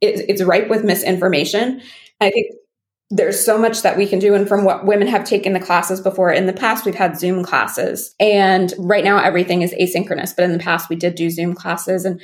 it, 0.00 0.24
it's 0.28 0.42
ripe 0.42 0.68
with 0.68 0.84
misinformation. 0.84 1.80
I 2.20 2.30
think 2.30 2.52
there's 3.10 3.44
so 3.44 3.58
much 3.58 3.82
that 3.82 3.96
we 3.96 4.06
can 4.06 4.18
do. 4.18 4.34
And 4.34 4.46
from 4.46 4.64
what 4.64 4.86
women 4.86 5.08
have 5.08 5.24
taken 5.24 5.52
the 5.52 5.60
classes 5.60 6.00
before, 6.00 6.30
in 6.30 6.46
the 6.46 6.52
past, 6.52 6.84
we've 6.84 6.94
had 6.94 7.18
Zoom 7.18 7.42
classes. 7.42 8.14
And 8.20 8.72
right 8.78 9.02
now, 9.02 9.18
everything 9.18 9.62
is 9.62 9.74
asynchronous. 9.74 10.34
But 10.34 10.44
in 10.44 10.52
the 10.52 10.58
past, 10.58 10.88
we 10.88 10.96
did 10.96 11.16
do 11.16 11.30
Zoom 11.30 11.54
classes. 11.54 12.04
And, 12.04 12.20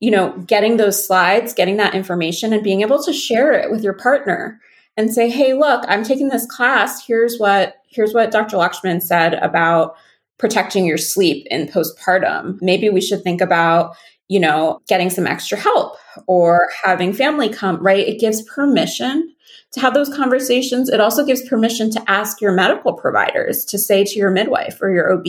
you 0.00 0.10
know, 0.10 0.36
getting 0.46 0.76
those 0.76 1.06
slides, 1.06 1.52
getting 1.52 1.76
that 1.76 1.94
information, 1.94 2.52
and 2.52 2.62
being 2.62 2.80
able 2.80 3.02
to 3.02 3.12
share 3.12 3.52
it 3.52 3.70
with 3.70 3.82
your 3.82 3.92
partner 3.92 4.60
and 5.00 5.12
say, 5.12 5.30
"Hey, 5.30 5.54
look, 5.54 5.84
I'm 5.88 6.04
taking 6.04 6.28
this 6.28 6.46
class. 6.46 7.04
Here's 7.04 7.38
what 7.38 7.76
here's 7.88 8.12
what 8.14 8.30
Dr. 8.30 8.56
Lakshmin 8.56 9.02
said 9.02 9.34
about 9.34 9.96
protecting 10.38 10.86
your 10.86 10.98
sleep 10.98 11.46
in 11.50 11.66
postpartum. 11.66 12.60
Maybe 12.62 12.88
we 12.88 13.00
should 13.00 13.22
think 13.22 13.40
about, 13.40 13.96
you 14.28 14.38
know, 14.38 14.80
getting 14.88 15.10
some 15.10 15.26
extra 15.26 15.58
help 15.58 15.96
or 16.26 16.68
having 16.82 17.12
family 17.12 17.48
come, 17.48 17.76
right? 17.84 18.06
It 18.06 18.20
gives 18.20 18.42
permission 18.42 19.34
to 19.72 19.80
have 19.80 19.94
those 19.94 20.14
conversations. 20.14 20.88
It 20.88 21.00
also 21.00 21.24
gives 21.24 21.46
permission 21.48 21.90
to 21.90 22.02
ask 22.10 22.40
your 22.40 22.52
medical 22.52 22.92
providers 22.92 23.64
to 23.66 23.78
say 23.78 24.04
to 24.04 24.18
your 24.18 24.30
midwife 24.30 24.80
or 24.80 24.90
your 24.90 25.12
OB 25.12 25.26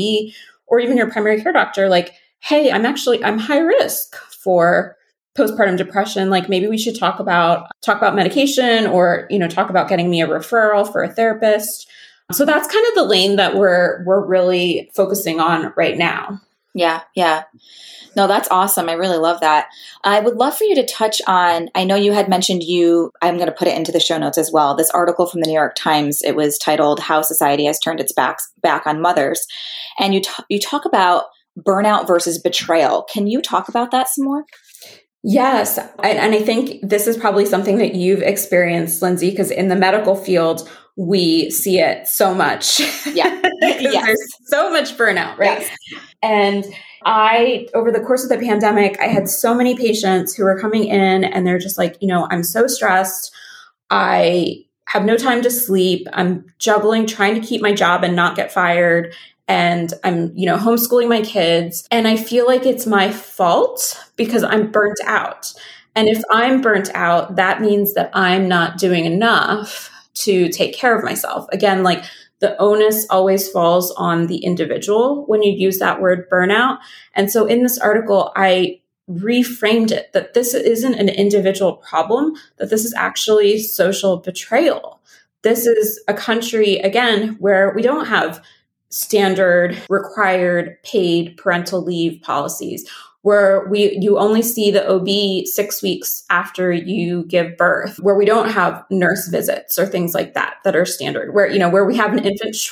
or 0.67 0.79
even 0.79 0.97
your 0.97 1.09
primary 1.09 1.41
care 1.41 1.53
doctor 1.53 1.89
like, 1.89 2.13
"Hey, 2.39 2.71
I'm 2.71 2.85
actually 2.85 3.23
I'm 3.23 3.37
high 3.37 3.59
risk 3.59 4.15
for 4.15 4.97
postpartum 5.37 5.77
depression 5.77 6.29
like 6.29 6.49
maybe 6.49 6.67
we 6.67 6.77
should 6.77 6.97
talk 6.97 7.19
about 7.19 7.67
talk 7.81 7.97
about 7.97 8.15
medication 8.15 8.85
or 8.87 9.27
you 9.29 9.39
know 9.39 9.47
talk 9.47 9.69
about 9.69 9.87
getting 9.87 10.09
me 10.09 10.21
a 10.21 10.27
referral 10.27 10.89
for 10.89 11.03
a 11.03 11.13
therapist. 11.13 11.89
So 12.31 12.45
that's 12.45 12.71
kind 12.71 12.85
of 12.87 12.95
the 12.95 13.05
lane 13.05 13.37
that 13.37 13.55
we're 13.55 14.03
we're 14.05 14.25
really 14.25 14.89
focusing 14.93 15.39
on 15.39 15.73
right 15.77 15.97
now. 15.97 16.41
Yeah 16.73 17.01
yeah. 17.15 17.43
No 18.15 18.27
that's 18.27 18.49
awesome. 18.51 18.89
I 18.89 18.93
really 18.93 19.17
love 19.17 19.39
that. 19.39 19.67
I 20.03 20.19
would 20.19 20.35
love 20.35 20.57
for 20.57 20.65
you 20.65 20.75
to 20.75 20.85
touch 20.85 21.21
on 21.27 21.69
i 21.75 21.85
know 21.85 21.95
you 21.95 22.11
had 22.11 22.27
mentioned 22.27 22.63
you 22.63 23.11
i'm 23.21 23.35
going 23.35 23.47
to 23.47 23.55
put 23.55 23.69
it 23.69 23.77
into 23.77 23.91
the 23.93 23.99
show 24.01 24.17
notes 24.17 24.37
as 24.37 24.51
well 24.51 24.75
this 24.75 24.89
article 24.89 25.27
from 25.27 25.39
the 25.41 25.47
new 25.47 25.53
york 25.53 25.75
times. 25.75 26.21
It 26.23 26.35
was 26.35 26.57
titled 26.57 26.99
how 26.99 27.21
society 27.21 27.65
has 27.65 27.79
turned 27.79 28.01
its 28.01 28.11
backs 28.11 28.51
back 28.61 28.85
on 28.85 29.01
mothers. 29.01 29.47
And 29.97 30.13
you 30.13 30.21
t- 30.21 30.43
you 30.49 30.59
talk 30.59 30.83
about 30.83 31.25
burnout 31.59 32.07
versus 32.07 32.39
betrayal. 32.39 33.03
Can 33.03 33.27
you 33.27 33.41
talk 33.41 33.69
about 33.69 33.91
that 33.91 34.09
some 34.09 34.25
more 34.25 34.45
Yes. 35.23 35.77
And, 35.77 36.17
and, 36.17 36.33
I 36.33 36.41
think 36.41 36.79
this 36.81 37.05
is 37.05 37.15
probably 37.15 37.45
something 37.45 37.77
that 37.77 37.93
you've 37.93 38.23
experienced, 38.23 39.01
Lindsay, 39.03 39.29
because 39.29 39.51
in 39.51 39.67
the 39.67 39.75
medical 39.75 40.15
field, 40.15 40.67
we 40.95 41.51
see 41.51 41.79
it 41.79 42.07
so 42.07 42.33
much. 42.33 42.79
Yeah. 43.05 43.39
yes. 43.61 44.05
There's 44.05 44.29
so 44.45 44.71
much 44.71 44.97
burnout, 44.97 45.37
right? 45.37 45.61
Yes. 45.61 45.69
And 46.23 46.65
I, 47.05 47.67
over 47.73 47.91
the 47.91 47.99
course 47.99 48.23
of 48.23 48.29
the 48.29 48.37
pandemic, 48.37 48.99
I 48.99 49.05
had 49.05 49.27
so 49.27 49.53
many 49.53 49.75
patients 49.75 50.33
who 50.33 50.43
were 50.43 50.59
coming 50.59 50.85
in 50.85 51.23
and 51.23 51.45
they're 51.45 51.59
just 51.59 51.77
like, 51.77 51.97
you 52.01 52.07
know, 52.07 52.27
I'm 52.31 52.43
so 52.43 52.67
stressed. 52.67 53.31
I 53.89 54.65
have 54.87 55.05
no 55.05 55.17
time 55.17 55.41
to 55.43 55.51
sleep. 55.51 56.07
I'm 56.13 56.45
juggling 56.59 57.05
trying 57.05 57.39
to 57.39 57.47
keep 57.47 57.61
my 57.61 57.73
job 57.73 58.03
and 58.03 58.15
not 58.15 58.35
get 58.35 58.51
fired 58.51 59.15
and 59.51 59.93
I'm, 60.05 60.31
you 60.33 60.45
know, 60.45 60.55
homeschooling 60.55 61.09
my 61.09 61.21
kids. 61.21 61.85
And 61.91 62.07
I 62.07 62.15
feel 62.15 62.47
like 62.47 62.65
it's 62.65 62.87
my 62.87 63.11
fault 63.11 64.01
because 64.15 64.45
I'm 64.45 64.71
burnt 64.71 64.99
out. 65.03 65.51
And 65.93 66.07
if 66.07 66.23
I'm 66.31 66.61
burnt 66.61 66.89
out, 66.93 67.35
that 67.35 67.59
means 67.59 67.93
that 67.95 68.11
I'm 68.13 68.47
not 68.47 68.77
doing 68.77 69.03
enough 69.03 69.91
to 70.13 70.47
take 70.47 70.73
care 70.73 70.97
of 70.97 71.03
myself. 71.03 71.47
Again, 71.51 71.83
like 71.83 72.05
the 72.39 72.55
onus 72.61 73.05
always 73.09 73.49
falls 73.49 73.91
on 73.97 74.27
the 74.27 74.37
individual 74.37 75.25
when 75.25 75.43
you 75.43 75.51
use 75.51 75.79
that 75.79 75.99
word 75.99 76.29
burnout. 76.29 76.77
And 77.13 77.29
so 77.29 77.45
in 77.45 77.61
this 77.61 77.77
article, 77.77 78.31
I 78.37 78.79
reframed 79.09 79.91
it 79.91 80.13
that 80.13 80.33
this 80.33 80.53
isn't 80.53 80.95
an 80.95 81.09
individual 81.09 81.73
problem, 81.73 82.35
that 82.55 82.69
this 82.69 82.85
is 82.85 82.93
actually 82.93 83.59
social 83.59 84.15
betrayal. 84.15 85.01
This 85.41 85.65
is 85.65 85.99
a 86.07 86.13
country, 86.13 86.77
again, 86.77 87.35
where 87.39 87.73
we 87.75 87.81
don't 87.81 88.05
have 88.05 88.41
standard 88.91 89.81
required 89.89 90.77
paid 90.83 91.37
parental 91.37 91.81
leave 91.81 92.21
policies 92.21 92.87
where 93.23 93.67
we 93.69 93.97
you 94.01 94.17
only 94.17 94.41
see 94.41 94.71
the 94.71 94.87
OB 94.87 95.45
6 95.45 95.81
weeks 95.83 96.23
after 96.29 96.71
you 96.71 97.23
give 97.25 97.55
birth 97.57 97.99
where 97.99 98.15
we 98.15 98.25
don't 98.25 98.49
have 98.51 98.83
nurse 98.91 99.27
visits 99.29 99.79
or 99.79 99.85
things 99.85 100.13
like 100.13 100.33
that 100.33 100.55
that 100.63 100.75
are 100.75 100.85
standard 100.85 101.33
where 101.33 101.47
you 101.47 101.59
know 101.59 101.69
where 101.69 101.85
we 101.85 101.95
have 101.95 102.13
an 102.13 102.25
infant 102.25 102.55
sh- 102.55 102.71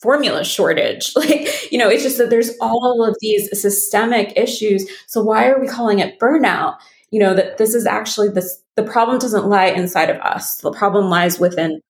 formula 0.00 0.44
shortage. 0.44 1.12
Like, 1.16 1.72
you 1.72 1.78
know, 1.78 1.88
it's 1.88 2.02
just 2.02 2.18
that 2.18 2.30
there's 2.30 2.52
all 2.60 3.04
of 3.04 3.16
these 3.20 3.48
systemic 3.60 4.32
issues. 4.36 4.88
So 5.06 5.22
why 5.22 5.48
are 5.48 5.60
we 5.60 5.66
calling 5.66 5.98
it 5.98 6.20
burnout? 6.20 6.76
You 7.10 7.20
know, 7.20 7.34
that 7.34 7.58
this 7.58 7.74
is 7.74 7.86
actually 7.86 8.28
this 8.28 8.62
the 8.76 8.82
problem 8.82 9.18
doesn't 9.18 9.46
lie 9.48 9.66
inside 9.66 10.10
of 10.10 10.18
us. 10.18 10.56
The 10.56 10.72
problem 10.72 11.08
lies 11.08 11.40
within 11.40 11.80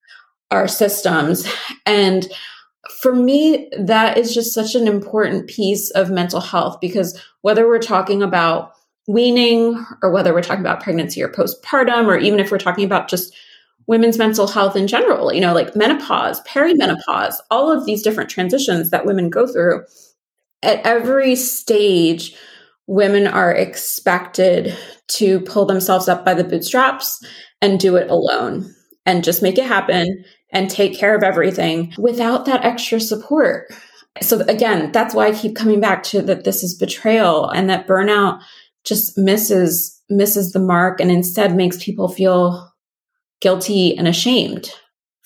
our 0.50 0.68
systems. 0.68 1.46
And 1.84 2.28
for 2.90 3.14
me, 3.14 3.70
that 3.78 4.18
is 4.18 4.34
just 4.34 4.52
such 4.52 4.74
an 4.74 4.86
important 4.86 5.48
piece 5.48 5.90
of 5.90 6.10
mental 6.10 6.40
health 6.40 6.78
because 6.80 7.20
whether 7.42 7.66
we're 7.66 7.78
talking 7.78 8.22
about 8.22 8.72
weaning 9.06 9.84
or 10.02 10.10
whether 10.10 10.34
we're 10.34 10.42
talking 10.42 10.64
about 10.64 10.82
pregnancy 10.82 11.22
or 11.22 11.28
postpartum, 11.28 12.06
or 12.06 12.18
even 12.18 12.40
if 12.40 12.50
we're 12.50 12.58
talking 12.58 12.84
about 12.84 13.08
just 13.08 13.34
women's 13.86 14.18
mental 14.18 14.48
health 14.48 14.74
in 14.74 14.86
general, 14.86 15.32
you 15.32 15.40
know, 15.40 15.54
like 15.54 15.76
menopause, 15.76 16.40
perimenopause, 16.42 17.34
all 17.50 17.70
of 17.70 17.86
these 17.86 18.02
different 18.02 18.30
transitions 18.30 18.90
that 18.90 19.06
women 19.06 19.30
go 19.30 19.46
through. 19.46 19.84
At 20.62 20.84
every 20.84 21.36
stage, 21.36 22.34
women 22.88 23.26
are 23.26 23.52
expected 23.52 24.76
to 25.08 25.40
pull 25.40 25.66
themselves 25.66 26.08
up 26.08 26.24
by 26.24 26.34
the 26.34 26.44
bootstraps 26.44 27.24
and 27.62 27.78
do 27.78 27.96
it 27.96 28.10
alone 28.10 28.74
and 29.04 29.22
just 29.22 29.42
make 29.42 29.58
it 29.58 29.66
happen 29.66 30.24
and 30.50 30.70
take 30.70 30.96
care 30.96 31.14
of 31.14 31.22
everything 31.22 31.92
without 31.98 32.44
that 32.46 32.64
extra 32.64 33.00
support. 33.00 33.72
So 34.22 34.40
again, 34.40 34.92
that's 34.92 35.14
why 35.14 35.26
I 35.26 35.34
keep 35.34 35.56
coming 35.56 35.80
back 35.80 36.02
to 36.04 36.22
that 36.22 36.44
this 36.44 36.62
is 36.62 36.74
betrayal 36.74 37.48
and 37.50 37.68
that 37.68 37.86
burnout 37.86 38.40
just 38.84 39.18
misses 39.18 40.00
misses 40.08 40.52
the 40.52 40.60
mark 40.60 41.00
and 41.00 41.10
instead 41.10 41.56
makes 41.56 41.82
people 41.82 42.08
feel 42.08 42.72
guilty 43.40 43.96
and 43.96 44.06
ashamed 44.06 44.70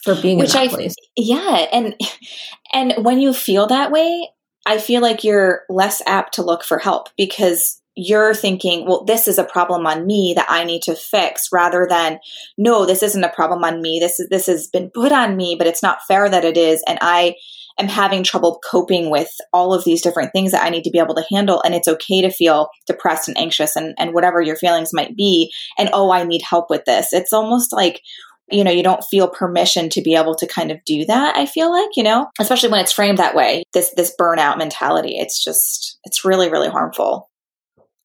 for 0.02 0.14
being 0.20 0.38
Which 0.38 0.54
in 0.54 0.54
that 0.54 0.72
I, 0.72 0.74
place. 0.74 0.94
Yeah, 1.16 1.66
and 1.72 1.94
and 2.72 3.04
when 3.04 3.20
you 3.20 3.32
feel 3.32 3.66
that 3.66 3.92
way, 3.92 4.28
I 4.66 4.78
feel 4.78 5.02
like 5.02 5.24
you're 5.24 5.62
less 5.68 6.02
apt 6.06 6.34
to 6.34 6.42
look 6.42 6.64
for 6.64 6.78
help 6.78 7.08
because 7.16 7.79
you're 8.02 8.34
thinking, 8.34 8.86
well, 8.86 9.04
this 9.04 9.28
is 9.28 9.36
a 9.36 9.44
problem 9.44 9.86
on 9.86 10.06
me 10.06 10.32
that 10.34 10.46
I 10.48 10.64
need 10.64 10.82
to 10.82 10.94
fix 10.94 11.48
rather 11.52 11.86
than, 11.88 12.18
no, 12.56 12.86
this 12.86 13.02
isn't 13.02 13.24
a 13.24 13.28
problem 13.28 13.62
on 13.62 13.82
me. 13.82 13.98
This 14.00 14.18
is, 14.18 14.28
this 14.30 14.46
has 14.46 14.68
been 14.68 14.90
put 14.90 15.12
on 15.12 15.36
me, 15.36 15.54
but 15.58 15.66
it's 15.66 15.82
not 15.82 16.00
fair 16.08 16.28
that 16.28 16.44
it 16.44 16.56
is. 16.56 16.82
And 16.88 16.98
I 17.02 17.34
am 17.78 17.88
having 17.88 18.22
trouble 18.22 18.60
coping 18.68 19.10
with 19.10 19.30
all 19.52 19.74
of 19.74 19.84
these 19.84 20.00
different 20.00 20.32
things 20.32 20.52
that 20.52 20.64
I 20.64 20.70
need 20.70 20.84
to 20.84 20.90
be 20.90 20.98
able 20.98 21.14
to 21.14 21.24
handle. 21.30 21.62
And 21.62 21.74
it's 21.74 21.88
okay 21.88 22.22
to 22.22 22.30
feel 22.30 22.70
depressed 22.86 23.28
and 23.28 23.36
anxious 23.36 23.76
and, 23.76 23.94
and 23.98 24.14
whatever 24.14 24.40
your 24.40 24.56
feelings 24.56 24.94
might 24.94 25.14
be. 25.14 25.52
And, 25.78 25.90
oh, 25.92 26.10
I 26.10 26.24
need 26.24 26.42
help 26.42 26.70
with 26.70 26.86
this. 26.86 27.12
It's 27.12 27.34
almost 27.34 27.72
like, 27.72 28.00
you 28.50 28.64
know, 28.64 28.72
you 28.72 28.82
don't 28.82 29.04
feel 29.04 29.28
permission 29.28 29.88
to 29.90 30.02
be 30.02 30.16
able 30.16 30.34
to 30.34 30.46
kind 30.46 30.72
of 30.72 30.84
do 30.84 31.04
that. 31.04 31.36
I 31.36 31.46
feel 31.46 31.70
like, 31.70 31.90
you 31.96 32.02
know, 32.02 32.26
especially 32.40 32.70
when 32.70 32.80
it's 32.80 32.92
framed 32.92 33.18
that 33.18 33.36
way, 33.36 33.62
this, 33.72 33.92
this 33.94 34.14
burnout 34.18 34.58
mentality. 34.58 35.16
It's 35.18 35.42
just, 35.42 35.98
it's 36.04 36.24
really, 36.24 36.50
really 36.50 36.68
harmful. 36.68 37.29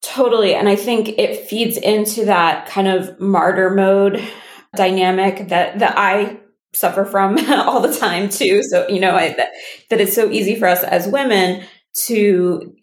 Totally. 0.02 0.54
And 0.54 0.70
I 0.70 0.76
think 0.76 1.10
it 1.10 1.48
feeds 1.48 1.78
into 1.78 2.26
that 2.26 2.68
kind 2.68 2.88
of 2.88 3.20
martyr 3.20 3.70
mode 3.72 4.24
dynamic 4.76 5.50
that, 5.50 5.80
that 5.80 5.98
I 5.98 6.40
suffer 6.74 7.06
from 7.06 7.38
all 7.50 7.82
the 7.82 7.96
time 7.96 8.30
too. 8.30 8.62
So, 8.64 8.88
you 8.88 9.00
know, 9.00 9.16
I, 9.16 9.34
that, 9.34 9.50
that 9.90 10.02
it's 10.02 10.14
so 10.14 10.30
easy 10.30 10.56
for 10.56 10.68
us 10.68 10.84
as 10.84 11.08
women 11.08 11.66
to 12.06 12.76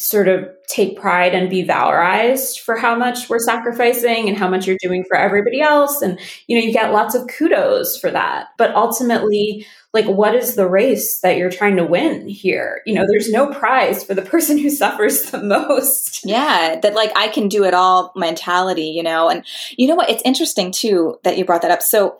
sort 0.00 0.28
of 0.28 0.48
take 0.66 0.98
pride 0.98 1.34
and 1.34 1.50
be 1.50 1.62
valorized 1.62 2.60
for 2.60 2.76
how 2.76 2.94
much 2.94 3.28
we're 3.28 3.38
sacrificing 3.38 4.28
and 4.28 4.38
how 4.38 4.48
much 4.48 4.66
you're 4.66 4.78
doing 4.80 5.04
for 5.06 5.16
everybody 5.16 5.60
else. 5.60 6.00
And, 6.00 6.18
you 6.46 6.58
know, 6.58 6.64
you 6.64 6.72
get 6.72 6.92
lots 6.92 7.14
of 7.14 7.28
kudos 7.28 7.98
for 7.98 8.10
that. 8.10 8.48
But 8.56 8.74
ultimately, 8.74 9.66
like, 9.92 10.06
what 10.06 10.34
is 10.34 10.54
the 10.54 10.68
race 10.68 11.20
that 11.20 11.36
you're 11.36 11.50
trying 11.50 11.76
to 11.76 11.84
win 11.84 12.28
here? 12.28 12.80
You 12.86 12.94
know, 12.94 13.04
there's 13.06 13.30
no 13.30 13.52
prize 13.52 14.02
for 14.02 14.14
the 14.14 14.22
person 14.30 14.56
who 14.56 14.70
suffers 14.70 15.24
the 15.24 15.42
most. 15.42 16.24
Yeah, 16.24 16.78
that 16.80 16.94
like 16.94 17.12
I 17.14 17.28
can 17.28 17.48
do 17.48 17.64
it 17.64 17.74
all 17.74 18.12
mentality, 18.16 18.86
you 18.86 19.02
know. 19.02 19.28
And 19.28 19.44
you 19.76 19.86
know 19.86 19.96
what? 19.96 20.08
It's 20.08 20.22
interesting 20.24 20.72
too 20.72 21.18
that 21.24 21.36
you 21.36 21.44
brought 21.44 21.62
that 21.62 21.70
up. 21.70 21.82
So, 21.82 22.16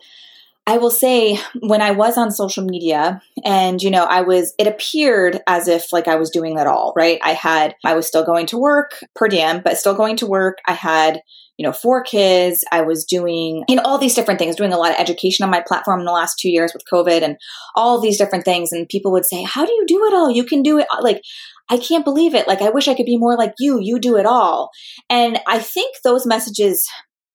I 0.67 0.77
will 0.77 0.91
say 0.91 1.39
when 1.59 1.81
I 1.81 1.91
was 1.91 2.17
on 2.17 2.29
social 2.31 2.63
media 2.63 3.21
and, 3.43 3.81
you 3.81 3.89
know, 3.89 4.03
I 4.03 4.21
was, 4.21 4.53
it 4.59 4.67
appeared 4.67 5.41
as 5.47 5.67
if 5.67 5.91
like 5.91 6.07
I 6.07 6.15
was 6.15 6.29
doing 6.29 6.55
that 6.55 6.67
all, 6.67 6.93
right? 6.95 7.19
I 7.23 7.33
had, 7.33 7.75
I 7.83 7.95
was 7.95 8.05
still 8.05 8.23
going 8.23 8.45
to 8.47 8.59
work 8.59 9.03
per 9.15 9.27
diem, 9.27 9.61
but 9.63 9.77
still 9.77 9.95
going 9.95 10.17
to 10.17 10.27
work. 10.27 10.59
I 10.67 10.73
had, 10.73 11.21
you 11.57 11.65
know, 11.65 11.73
four 11.73 12.03
kids. 12.03 12.63
I 12.71 12.81
was 12.81 13.05
doing, 13.05 13.63
you 13.67 13.75
know, 13.75 13.81
all 13.83 13.97
these 13.97 14.13
different 14.13 14.39
things, 14.39 14.55
doing 14.55 14.71
a 14.71 14.77
lot 14.77 14.91
of 14.91 14.99
education 14.99 15.43
on 15.43 15.49
my 15.49 15.63
platform 15.65 15.99
in 15.99 16.05
the 16.05 16.11
last 16.11 16.37
two 16.39 16.49
years 16.49 16.73
with 16.73 16.83
COVID 16.91 17.23
and 17.23 17.37
all 17.75 17.99
these 17.99 18.17
different 18.19 18.45
things. 18.45 18.71
And 18.71 18.87
people 18.87 19.11
would 19.11 19.25
say, 19.25 19.43
how 19.43 19.65
do 19.65 19.71
you 19.71 19.85
do 19.87 20.05
it 20.05 20.13
all? 20.13 20.29
You 20.29 20.43
can 20.43 20.61
do 20.61 20.77
it. 20.77 20.87
Like, 21.01 21.21
I 21.69 21.77
can't 21.77 22.05
believe 22.05 22.35
it. 22.35 22.47
Like, 22.47 22.61
I 22.61 22.69
wish 22.69 22.87
I 22.87 22.93
could 22.93 23.05
be 23.05 23.17
more 23.17 23.35
like 23.35 23.53
you. 23.57 23.79
You 23.81 23.99
do 23.99 24.15
it 24.17 24.27
all. 24.27 24.69
And 25.09 25.39
I 25.47 25.57
think 25.59 25.97
those 26.03 26.25
messages, 26.25 26.87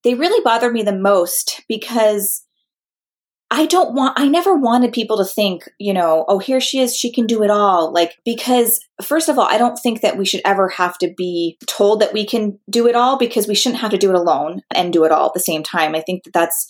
they 0.04 0.14
really 0.14 0.42
bothered 0.44 0.72
me 0.72 0.82
the 0.82 0.96
most 0.96 1.62
because 1.68 2.45
I 3.50 3.66
don't 3.66 3.94
want, 3.94 4.18
I 4.18 4.26
never 4.26 4.56
wanted 4.56 4.92
people 4.92 5.18
to 5.18 5.24
think, 5.24 5.68
you 5.78 5.92
know, 5.92 6.24
oh, 6.26 6.40
here 6.40 6.60
she 6.60 6.80
is, 6.80 6.96
she 6.96 7.12
can 7.12 7.26
do 7.26 7.44
it 7.44 7.50
all. 7.50 7.92
Like, 7.92 8.18
because 8.24 8.80
first 9.02 9.28
of 9.28 9.38
all, 9.38 9.46
I 9.46 9.56
don't 9.56 9.78
think 9.78 10.00
that 10.00 10.16
we 10.16 10.26
should 10.26 10.40
ever 10.44 10.68
have 10.70 10.98
to 10.98 11.14
be 11.16 11.56
told 11.68 12.00
that 12.00 12.12
we 12.12 12.26
can 12.26 12.58
do 12.68 12.88
it 12.88 12.96
all 12.96 13.16
because 13.16 13.46
we 13.46 13.54
shouldn't 13.54 13.80
have 13.82 13.92
to 13.92 13.98
do 13.98 14.10
it 14.10 14.16
alone 14.16 14.62
and 14.74 14.92
do 14.92 15.04
it 15.04 15.12
all 15.12 15.28
at 15.28 15.34
the 15.34 15.40
same 15.40 15.62
time. 15.62 15.94
I 15.94 16.00
think 16.00 16.24
that 16.24 16.32
that's 16.32 16.66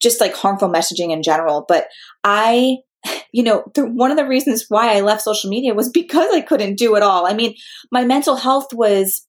just 0.00 0.20
like 0.20 0.34
harmful 0.34 0.68
messaging 0.68 1.12
in 1.12 1.22
general. 1.22 1.64
But 1.68 1.86
I, 2.24 2.78
you 3.32 3.44
know, 3.44 3.64
one 3.76 4.10
of 4.10 4.16
the 4.16 4.26
reasons 4.26 4.66
why 4.68 4.96
I 4.96 5.02
left 5.02 5.22
social 5.22 5.50
media 5.50 5.72
was 5.72 5.88
because 5.92 6.34
I 6.34 6.40
couldn't 6.40 6.78
do 6.78 6.96
it 6.96 7.02
all. 7.04 7.28
I 7.28 7.34
mean, 7.34 7.54
my 7.92 8.04
mental 8.04 8.34
health 8.34 8.72
was 8.72 9.24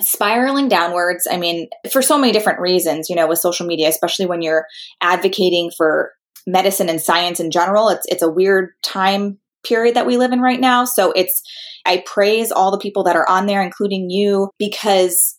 spiraling 0.00 0.68
downwards. 0.68 1.26
I 1.30 1.36
mean, 1.36 1.68
for 1.90 2.02
so 2.02 2.18
many 2.18 2.32
different 2.32 2.60
reasons, 2.60 3.08
you 3.08 3.16
know, 3.16 3.26
with 3.28 3.38
social 3.38 3.66
media, 3.66 3.88
especially 3.88 4.26
when 4.26 4.42
you're 4.42 4.66
advocating 5.00 5.70
for 5.76 6.12
medicine 6.46 6.88
and 6.88 7.00
science 7.00 7.40
in 7.40 7.50
general. 7.50 7.88
It's 7.88 8.06
it's 8.08 8.22
a 8.22 8.30
weird 8.30 8.70
time 8.82 9.38
period 9.64 9.96
that 9.96 10.06
we 10.06 10.16
live 10.16 10.32
in 10.32 10.40
right 10.40 10.60
now. 10.60 10.84
So 10.84 11.12
it's 11.12 11.42
I 11.86 12.02
praise 12.06 12.50
all 12.52 12.70
the 12.70 12.78
people 12.78 13.04
that 13.04 13.16
are 13.16 13.28
on 13.28 13.46
there 13.46 13.62
including 13.62 14.10
you 14.10 14.50
because 14.58 15.38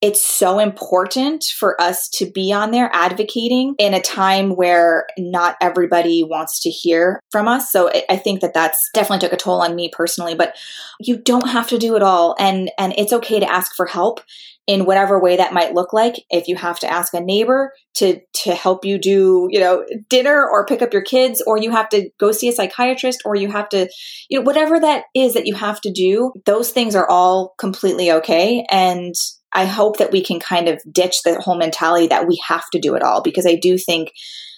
it's 0.00 0.24
so 0.24 0.58
important 0.58 1.44
for 1.44 1.80
us 1.80 2.08
to 2.10 2.30
be 2.30 2.52
on 2.52 2.72
there 2.72 2.90
advocating 2.92 3.74
in 3.78 3.94
a 3.94 4.02
time 4.02 4.54
where 4.54 5.06
not 5.16 5.56
everybody 5.62 6.22
wants 6.22 6.60
to 6.60 6.70
hear 6.70 7.20
from 7.30 7.48
us. 7.48 7.72
So 7.72 7.90
I 8.10 8.16
think 8.16 8.40
that 8.40 8.52
that's 8.52 8.90
definitely 8.92 9.26
took 9.26 9.32
a 9.32 9.42
toll 9.42 9.62
on 9.62 9.74
me 9.74 9.90
personally, 9.90 10.34
but 10.34 10.56
you 11.00 11.16
don't 11.16 11.48
have 11.48 11.68
to 11.68 11.78
do 11.78 11.96
it 11.96 12.02
all. 12.02 12.36
And, 12.38 12.70
and 12.78 12.92
it's 12.98 13.14
okay 13.14 13.40
to 13.40 13.50
ask 13.50 13.74
for 13.74 13.86
help 13.86 14.20
in 14.66 14.86
whatever 14.86 15.20
way 15.20 15.36
that 15.36 15.52
might 15.52 15.74
look 15.74 15.92
like. 15.92 16.16
If 16.30 16.48
you 16.48 16.56
have 16.56 16.78
to 16.80 16.90
ask 16.90 17.14
a 17.14 17.20
neighbor 17.20 17.72
to, 17.94 18.20
to 18.44 18.54
help 18.54 18.84
you 18.84 18.98
do, 18.98 19.48
you 19.50 19.60
know, 19.60 19.84
dinner 20.08 20.46
or 20.46 20.66
pick 20.66 20.82
up 20.82 20.92
your 20.92 21.02
kids, 21.02 21.42
or 21.46 21.58
you 21.58 21.70
have 21.70 21.88
to 21.90 22.10
go 22.18 22.32
see 22.32 22.48
a 22.48 22.52
psychiatrist, 22.52 23.22
or 23.24 23.36
you 23.36 23.50
have 23.50 23.68
to, 23.70 23.88
you 24.28 24.38
know, 24.38 24.44
whatever 24.44 24.80
that 24.80 25.04
is 25.14 25.34
that 25.34 25.46
you 25.46 25.54
have 25.54 25.80
to 25.82 25.92
do, 25.92 26.32
those 26.46 26.70
things 26.72 26.94
are 26.94 27.08
all 27.08 27.54
completely 27.58 28.10
okay. 28.10 28.64
And 28.70 29.14
I 29.54 29.66
hope 29.66 29.98
that 29.98 30.12
we 30.12 30.22
can 30.22 30.40
kind 30.40 30.68
of 30.68 30.82
ditch 30.90 31.22
the 31.22 31.40
whole 31.40 31.56
mentality 31.56 32.08
that 32.08 32.26
we 32.26 32.42
have 32.46 32.68
to 32.72 32.80
do 32.80 32.94
it 32.94 33.02
all 33.02 33.22
because 33.22 33.46
I 33.46 33.54
do 33.54 33.78
think 33.78 34.12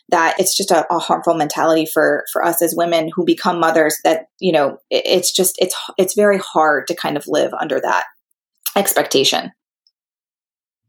that 0.08 0.36
it's 0.38 0.56
just 0.56 0.70
a, 0.70 0.86
a, 0.92 0.98
harmful 0.98 1.34
mentality 1.34 1.84
for 1.84 2.24
for 2.32 2.44
us 2.44 2.62
as 2.62 2.74
women 2.76 3.10
who 3.14 3.24
become 3.24 3.58
mothers 3.58 3.96
that 4.04 4.26
you 4.38 4.52
know 4.52 4.78
it, 4.88 5.02
it's 5.04 5.32
just 5.32 5.56
it's 5.58 5.76
it's 5.98 6.14
very 6.14 6.38
hard 6.38 6.86
to 6.86 6.94
kind 6.94 7.16
of 7.16 7.24
live 7.26 7.52
under 7.54 7.80
that 7.80 8.04
expectation. 8.76 9.52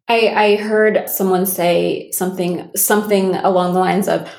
I, 0.10 0.28
I 0.30 0.56
heard 0.56 1.10
someone 1.10 1.46
say 1.46 2.12
something 2.12 2.72
something 2.76 3.36
along 3.36 3.74
the 3.74 3.80
lines 3.80 4.08
of 4.08 4.30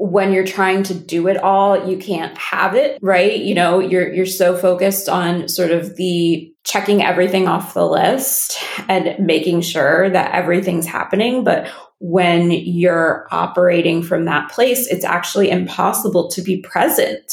when 0.00 0.32
you're 0.32 0.46
trying 0.46 0.84
to 0.84 0.94
do 0.94 1.26
it 1.26 1.36
all, 1.36 1.90
you 1.90 1.98
can't 1.98 2.38
have 2.38 2.76
it, 2.76 3.00
right? 3.02 3.36
You 3.36 3.54
know, 3.54 3.80
you're 3.80 4.12
you're 4.12 4.26
so 4.26 4.56
focused 4.56 5.08
on 5.08 5.48
sort 5.48 5.72
of 5.72 5.96
the 5.96 6.52
checking 6.62 7.02
everything 7.02 7.48
off 7.48 7.74
the 7.74 7.86
list 7.86 8.58
and 8.88 9.18
making 9.18 9.62
sure 9.62 10.08
that 10.08 10.32
everything's 10.34 10.86
happening, 10.86 11.42
but 11.42 11.68
when 11.98 12.52
you're 12.52 13.26
operating 13.32 14.04
from 14.04 14.26
that 14.26 14.52
place, 14.52 14.86
it's 14.86 15.04
actually 15.04 15.50
impossible 15.50 16.30
to 16.30 16.42
be 16.42 16.60
present 16.60 17.32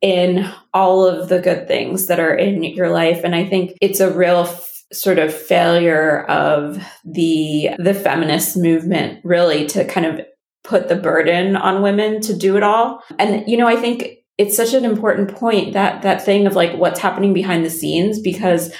in 0.00 0.50
all 0.74 1.06
of 1.06 1.28
the 1.28 1.40
good 1.40 1.68
things 1.68 2.08
that 2.08 2.18
are 2.18 2.34
in 2.34 2.64
your 2.64 2.90
life 2.90 3.22
and 3.24 3.34
I 3.34 3.46
think 3.46 3.72
it's 3.80 4.00
a 4.00 4.12
real 4.12 4.40
f- 4.40 4.82
sort 4.92 5.18
of 5.18 5.32
failure 5.32 6.24
of 6.24 6.84
the 7.06 7.70
the 7.78 7.94
feminist 7.94 8.54
movement 8.54 9.20
really 9.24 9.66
to 9.68 9.86
kind 9.86 10.04
of 10.04 10.20
put 10.64 10.88
the 10.88 10.96
burden 10.96 11.56
on 11.56 11.82
women 11.82 12.20
to 12.22 12.36
do 12.36 12.56
it 12.56 12.62
all. 12.62 13.02
And, 13.18 13.46
you 13.46 13.56
know, 13.56 13.68
I 13.68 13.76
think 13.76 14.18
it's 14.38 14.56
such 14.56 14.74
an 14.74 14.84
important 14.84 15.34
point 15.34 15.74
that 15.74 16.02
that 16.02 16.24
thing 16.24 16.46
of 16.46 16.56
like 16.56 16.76
what's 16.76 17.00
happening 17.00 17.32
behind 17.32 17.64
the 17.64 17.70
scenes 17.70 18.18
because 18.18 18.74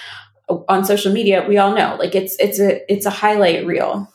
on 0.69 0.85
social 0.85 1.13
media 1.13 1.47
we 1.49 1.57
all 1.57 1.75
know 1.75 1.97
like 1.99 2.15
it's 2.15 2.37
it's 2.39 2.59
a 2.59 2.81
it's 2.93 3.07
a 3.07 3.11
highlight 3.11 3.65
reel 3.65 4.07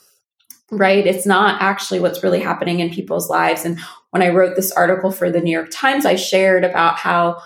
right 0.69 1.07
it's 1.07 1.25
not 1.25 1.59
actually 1.59 1.99
what's 1.99 2.21
really 2.21 2.39
happening 2.39 2.81
in 2.81 2.91
people's 2.91 3.29
lives 3.29 3.65
and 3.65 3.79
when 4.11 4.23
I 4.23 4.29
wrote 4.29 4.55
this 4.55 4.71
article 4.71 5.11
for 5.11 5.29
the 5.29 5.41
New 5.41 5.51
York 5.51 5.69
Times, 5.71 6.05
I 6.05 6.15
shared 6.15 6.63
about 6.63 6.95
how 6.95 7.41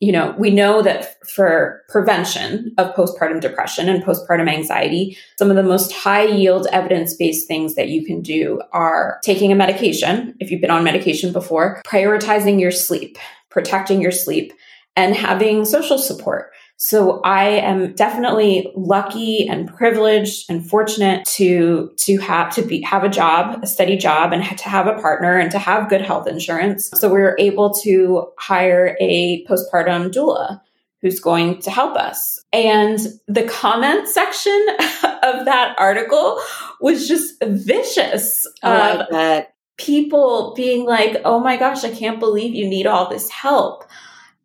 you 0.00 0.12
know, 0.12 0.34
we 0.38 0.50
know 0.50 0.82
that 0.82 1.16
for 1.28 1.82
prevention 1.88 2.74
of 2.78 2.94
postpartum 2.94 3.40
depression 3.40 3.88
and 3.88 4.02
postpartum 4.02 4.52
anxiety, 4.52 5.16
some 5.38 5.50
of 5.50 5.56
the 5.56 5.62
most 5.62 5.92
high 5.92 6.24
yield 6.24 6.66
evidence 6.72 7.14
based 7.14 7.46
things 7.48 7.74
that 7.76 7.88
you 7.88 8.04
can 8.04 8.20
do 8.20 8.60
are 8.72 9.18
taking 9.22 9.52
a 9.52 9.54
medication, 9.54 10.34
if 10.40 10.50
you've 10.50 10.60
been 10.60 10.70
on 10.70 10.84
medication 10.84 11.32
before, 11.32 11.80
prioritizing 11.86 12.60
your 12.60 12.72
sleep, 12.72 13.16
protecting 13.50 14.02
your 14.02 14.10
sleep, 14.10 14.52
and 14.96 15.14
having 15.14 15.64
social 15.64 15.98
support. 15.98 16.50
So 16.76 17.20
I 17.20 17.44
am 17.44 17.94
definitely 17.94 18.72
lucky 18.74 19.48
and 19.48 19.72
privileged 19.72 20.50
and 20.50 20.68
fortunate 20.68 21.24
to 21.26 21.92
to 21.98 22.18
have 22.18 22.54
to 22.54 22.62
be 22.62 22.82
have 22.82 23.04
a 23.04 23.08
job, 23.08 23.60
a 23.62 23.66
steady 23.66 23.96
job 23.96 24.32
and 24.32 24.44
to 24.58 24.68
have 24.68 24.86
a 24.86 25.00
partner 25.00 25.38
and 25.38 25.50
to 25.52 25.58
have 25.58 25.88
good 25.88 26.02
health 26.02 26.26
insurance. 26.26 26.90
So 26.94 27.08
we 27.08 27.20
were 27.20 27.36
able 27.38 27.72
to 27.84 28.26
hire 28.38 28.96
a 29.00 29.44
postpartum 29.46 30.12
doula 30.12 30.60
who's 31.00 31.20
going 31.20 31.60
to 31.60 31.70
help 31.70 31.96
us. 31.96 32.42
And 32.52 32.98
the 33.28 33.44
comment 33.44 34.08
section 34.08 34.66
of 35.22 35.44
that 35.44 35.74
article 35.78 36.40
was 36.80 37.06
just 37.06 37.34
vicious. 37.44 38.46
I 38.62 39.06
bet. 39.10 39.54
People 39.76 40.54
being 40.56 40.86
like, 40.86 41.20
"Oh 41.24 41.40
my 41.40 41.56
gosh, 41.56 41.84
I 41.84 41.90
can't 41.90 42.20
believe 42.20 42.54
you 42.54 42.68
need 42.68 42.86
all 42.86 43.08
this 43.08 43.28
help." 43.28 43.84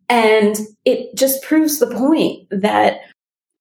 And 0.10 0.58
it 0.86 1.16
just 1.16 1.44
proves 1.44 1.80
the 1.80 1.88
point 1.88 2.48
that 2.50 3.02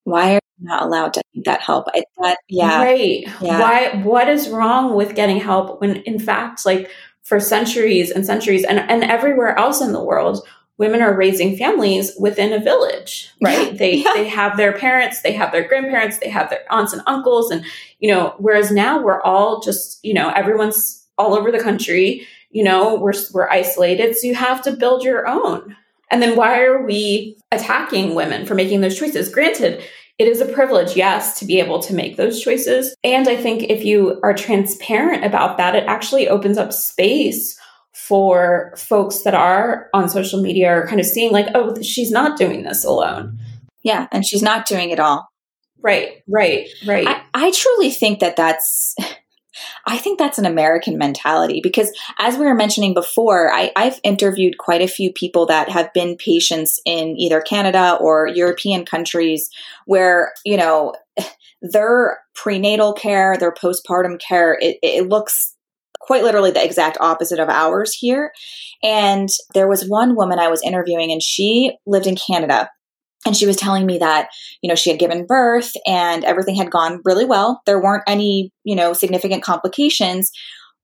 why 0.03 0.31
are 0.31 0.39
you 0.57 0.67
not 0.67 0.81
allowed 0.81 1.13
to 1.13 1.21
get 1.35 1.45
that 1.45 1.61
help? 1.61 1.87
I, 1.93 2.03
that, 2.21 2.39
yeah. 2.49 2.81
Right. 2.81 3.23
Yeah. 3.39 3.59
Why, 3.59 4.01
what 4.03 4.27
is 4.27 4.49
wrong 4.49 4.95
with 4.95 5.15
getting 5.15 5.39
help 5.39 5.79
when 5.79 5.97
in 5.97 6.19
fact, 6.19 6.65
like 6.65 6.89
for 7.23 7.39
centuries 7.39 8.09
and 8.09 8.25
centuries 8.25 8.63
and, 8.63 8.79
and 8.79 9.03
everywhere 9.03 9.57
else 9.57 9.81
in 9.81 9.93
the 9.93 10.03
world, 10.03 10.45
women 10.79 11.01
are 11.01 11.15
raising 11.15 11.57
families 11.57 12.13
within 12.17 12.53
a 12.53 12.63
village, 12.63 13.31
right? 13.43 13.73
Yeah. 13.73 13.77
They, 13.77 13.95
yeah. 13.97 14.13
they 14.15 14.27
have 14.29 14.57
their 14.57 14.73
parents, 14.73 15.21
they 15.21 15.33
have 15.33 15.51
their 15.51 15.67
grandparents, 15.67 16.17
they 16.19 16.29
have 16.29 16.49
their 16.49 16.63
aunts 16.71 16.93
and 16.93 17.03
uncles. 17.05 17.51
And, 17.51 17.63
you 17.99 18.09
know, 18.09 18.33
whereas 18.39 18.71
now 18.71 18.99
we're 18.99 19.21
all 19.21 19.59
just, 19.59 20.03
you 20.03 20.13
know, 20.13 20.29
everyone's 20.29 21.05
all 21.17 21.35
over 21.35 21.51
the 21.51 21.59
country, 21.59 22.25
you 22.49 22.63
know, 22.63 22.95
we're, 22.95 23.13
we're 23.33 23.49
isolated. 23.49 24.17
So 24.17 24.25
you 24.25 24.35
have 24.35 24.63
to 24.63 24.71
build 24.71 25.03
your 25.03 25.27
own. 25.27 25.75
And 26.11 26.21
then 26.21 26.35
why 26.35 26.61
are 26.61 26.83
we 26.83 27.37
attacking 27.51 28.15
women 28.15 28.45
for 28.45 28.55
making 28.55 28.81
those 28.81 28.97
choices? 28.97 29.33
Granted, 29.33 29.83
it 30.17 30.27
is 30.27 30.41
a 30.41 30.45
privilege, 30.45 30.97
yes, 30.97 31.39
to 31.39 31.45
be 31.45 31.59
able 31.59 31.79
to 31.79 31.93
make 31.93 32.17
those 32.17 32.41
choices. 32.41 32.93
And 33.03 33.27
I 33.27 33.37
think 33.37 33.63
if 33.63 33.85
you 33.85 34.19
are 34.21 34.33
transparent 34.33 35.23
about 35.23 35.57
that, 35.57 35.75
it 35.75 35.85
actually 35.87 36.27
opens 36.27 36.57
up 36.57 36.73
space 36.73 37.57
for 37.93 38.73
folks 38.75 39.19
that 39.19 39.33
are 39.33 39.89
on 39.93 40.09
social 40.09 40.41
media 40.41 40.69
are 40.69 40.87
kind 40.87 40.99
of 40.99 41.05
seeing 41.05 41.31
like, 41.31 41.47
oh, 41.55 41.81
she's 41.81 42.11
not 42.11 42.37
doing 42.37 42.63
this 42.63 42.83
alone. 42.83 43.39
Yeah, 43.83 44.07
and 44.11 44.25
she's 44.25 44.41
not 44.41 44.67
doing 44.67 44.89
it 44.89 44.99
all. 44.99 45.27
Right, 45.81 46.21
right, 46.27 46.67
right. 46.85 47.07
I, 47.07 47.21
I 47.33 47.51
truly 47.51 47.89
think 47.89 48.19
that 48.19 48.35
that's 48.35 48.95
I 49.85 49.97
think 49.97 50.19
that's 50.19 50.37
an 50.37 50.45
American 50.45 50.97
mentality 50.97 51.59
because, 51.61 51.91
as 52.17 52.37
we 52.37 52.45
were 52.45 52.55
mentioning 52.55 52.93
before, 52.93 53.51
I, 53.51 53.71
have 53.75 53.99
interviewed 54.03 54.57
quite 54.57 54.81
a 54.81 54.87
few 54.87 55.11
people 55.11 55.45
that 55.47 55.69
have 55.69 55.93
been 55.93 56.17
patients 56.17 56.79
in 56.85 57.15
either 57.17 57.41
Canada 57.41 57.97
or 57.99 58.27
European 58.27 58.85
countries 58.85 59.49
where, 59.85 60.33
you 60.45 60.57
know, 60.57 60.93
their 61.61 62.19
prenatal 62.35 62.93
care, 62.93 63.35
their 63.37 63.53
postpartum 63.53 64.19
care, 64.19 64.57
it, 64.61 64.77
it 64.81 65.09
looks 65.09 65.55
quite 65.99 66.23
literally 66.23 66.51
the 66.51 66.63
exact 66.63 66.97
opposite 66.99 67.39
of 67.39 67.49
ours 67.49 67.93
here. 67.93 68.31
And 68.81 69.29
there 69.53 69.67
was 69.67 69.87
one 69.87 70.15
woman 70.15 70.39
I 70.39 70.47
was 70.47 70.63
interviewing, 70.63 71.11
and 71.11 71.21
she 71.21 71.77
lived 71.85 72.07
in 72.07 72.15
Canada 72.15 72.69
and 73.25 73.35
she 73.35 73.45
was 73.45 73.57
telling 73.57 73.85
me 73.85 73.97
that 73.97 74.29
you 74.61 74.67
know 74.69 74.75
she 74.75 74.89
had 74.89 74.99
given 74.99 75.25
birth 75.25 75.71
and 75.85 76.23
everything 76.23 76.55
had 76.55 76.71
gone 76.71 77.01
really 77.03 77.25
well. 77.25 77.61
There 77.65 77.81
weren't 77.81 78.03
any 78.07 78.51
you 78.63 78.75
know 78.75 78.93
significant 78.93 79.43
complications 79.43 80.31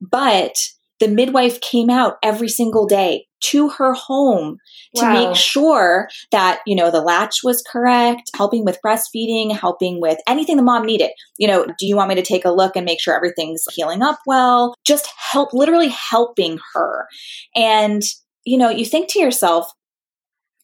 but 0.01 0.55
the 0.99 1.07
midwife 1.07 1.59
came 1.59 1.89
out 1.89 2.15
every 2.23 2.47
single 2.47 2.85
day 2.85 3.25
to 3.41 3.69
her 3.69 3.93
home 3.93 4.57
to 4.95 5.03
wow. 5.03 5.13
make 5.13 5.35
sure 5.35 6.07
that 6.31 6.61
you 6.65 6.75
know 6.75 6.89
the 6.89 7.01
latch 7.01 7.39
was 7.43 7.63
correct 7.69 8.31
helping 8.35 8.63
with 8.63 8.79
breastfeeding 8.83 9.55
helping 9.55 9.99
with 9.99 10.17
anything 10.27 10.55
the 10.55 10.63
mom 10.63 10.85
needed. 10.85 11.11
You 11.37 11.47
know 11.47 11.65
do 11.77 11.85
you 11.85 11.95
want 11.95 12.09
me 12.09 12.15
to 12.15 12.21
take 12.21 12.45
a 12.45 12.51
look 12.51 12.75
and 12.75 12.85
make 12.85 13.01
sure 13.01 13.13
everything's 13.13 13.65
healing 13.73 14.01
up 14.01 14.19
well? 14.25 14.73
Just 14.85 15.07
help 15.17 15.53
literally 15.53 15.89
helping 15.89 16.59
her. 16.73 17.07
And 17.55 18.01
you 18.45 18.57
know 18.57 18.69
you 18.69 18.85
think 18.85 19.09
to 19.09 19.19
yourself 19.19 19.67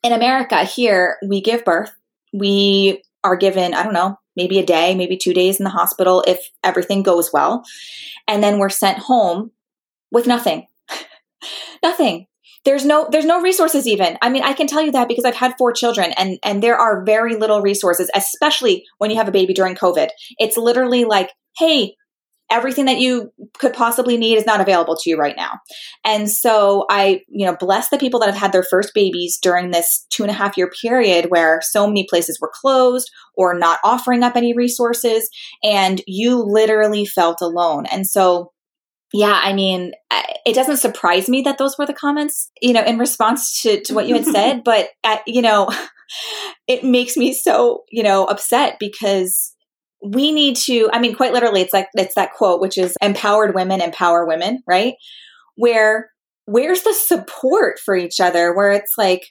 in 0.03 0.13
America, 0.13 0.63
here, 0.63 1.17
we 1.27 1.41
give 1.41 1.65
birth. 1.65 1.91
We 2.33 3.03
are 3.23 3.35
given, 3.35 3.73
I 3.73 3.83
don't 3.83 3.93
know, 3.93 4.17
maybe 4.35 4.59
a 4.59 4.65
day, 4.65 4.95
maybe 4.95 5.17
two 5.17 5.33
days 5.33 5.59
in 5.59 5.63
the 5.63 5.69
hospital 5.69 6.23
if 6.27 6.49
everything 6.63 7.03
goes 7.03 7.31
well. 7.31 7.63
And 8.27 8.43
then 8.43 8.57
we're 8.57 8.69
sent 8.69 8.99
home 8.99 9.51
with 10.11 10.27
nothing. 10.27 10.67
nothing. 11.83 12.27
There's 12.63 12.85
no 12.85 13.07
there's 13.11 13.25
no 13.25 13.41
resources 13.41 13.87
even. 13.87 14.19
I 14.21 14.29
mean, 14.29 14.43
I 14.43 14.53
can 14.53 14.67
tell 14.67 14.83
you 14.83 14.91
that 14.91 15.07
because 15.07 15.25
I've 15.25 15.35
had 15.35 15.55
four 15.57 15.73
children 15.73 16.13
and 16.15 16.37
and 16.43 16.61
there 16.61 16.77
are 16.77 17.03
very 17.03 17.35
little 17.35 17.61
resources, 17.61 18.11
especially 18.13 18.85
when 18.99 19.09
you 19.09 19.17
have 19.17 19.27
a 19.27 19.31
baby 19.31 19.53
during 19.53 19.73
COVID. 19.73 20.09
It's 20.37 20.57
literally 20.57 21.03
like, 21.03 21.31
"Hey, 21.57 21.95
everything 22.51 22.85
that 22.85 22.99
you 22.99 23.31
could 23.57 23.73
possibly 23.73 24.17
need 24.17 24.37
is 24.37 24.45
not 24.45 24.61
available 24.61 24.95
to 24.95 25.09
you 25.09 25.17
right 25.17 25.35
now. 25.35 25.53
And 26.05 26.29
so 26.29 26.85
I, 26.89 27.21
you 27.27 27.45
know, 27.45 27.55
bless 27.55 27.89
the 27.89 27.97
people 27.97 28.19
that 28.19 28.29
have 28.29 28.39
had 28.39 28.51
their 28.51 28.63
first 28.63 28.93
babies 28.93 29.39
during 29.41 29.71
this 29.71 30.05
two 30.09 30.23
and 30.23 30.29
a 30.29 30.35
half 30.35 30.57
year 30.57 30.69
period 30.81 31.27
where 31.29 31.61
so 31.63 31.87
many 31.87 32.05
places 32.09 32.37
were 32.41 32.51
closed 32.53 33.09
or 33.35 33.57
not 33.57 33.79
offering 33.83 34.21
up 34.21 34.35
any 34.35 34.55
resources. 34.55 35.29
And 35.63 36.01
you 36.05 36.43
literally 36.43 37.05
felt 37.05 37.41
alone. 37.41 37.85
And 37.87 38.05
so 38.05 38.51
yeah, 39.13 39.39
I 39.43 39.53
mean, 39.53 39.91
it 40.45 40.55
doesn't 40.55 40.77
surprise 40.77 41.27
me 41.27 41.41
that 41.41 41.57
those 41.57 41.77
were 41.77 41.85
the 41.85 41.93
comments, 41.93 42.49
you 42.61 42.73
know, 42.73 42.83
in 42.83 42.97
response 42.97 43.61
to, 43.61 43.81
to 43.81 43.93
what 43.93 44.07
you 44.07 44.15
had 44.15 44.25
said, 44.25 44.63
but, 44.65 44.89
uh, 45.03 45.17
you 45.27 45.41
know, 45.41 45.69
it 46.67 46.83
makes 46.83 47.17
me 47.17 47.33
so, 47.33 47.83
you 47.91 48.03
know, 48.03 48.25
upset 48.25 48.77
because 48.79 49.50
we 50.03 50.31
need 50.31 50.55
to, 50.55 50.89
I 50.91 50.99
mean, 50.99 51.15
quite 51.15 51.33
literally, 51.33 51.61
it's 51.61 51.73
like, 51.73 51.87
it's 51.93 52.15
that 52.15 52.33
quote, 52.33 52.61
which 52.61 52.77
is 52.77 52.95
empowered 53.01 53.55
women 53.55 53.81
empower 53.81 54.25
women, 54.25 54.63
right? 54.67 54.95
Where, 55.55 56.09
where's 56.45 56.83
the 56.83 56.93
support 56.93 57.79
for 57.79 57.95
each 57.95 58.19
other? 58.19 58.55
Where 58.55 58.71
it's 58.71 58.93
like, 58.97 59.27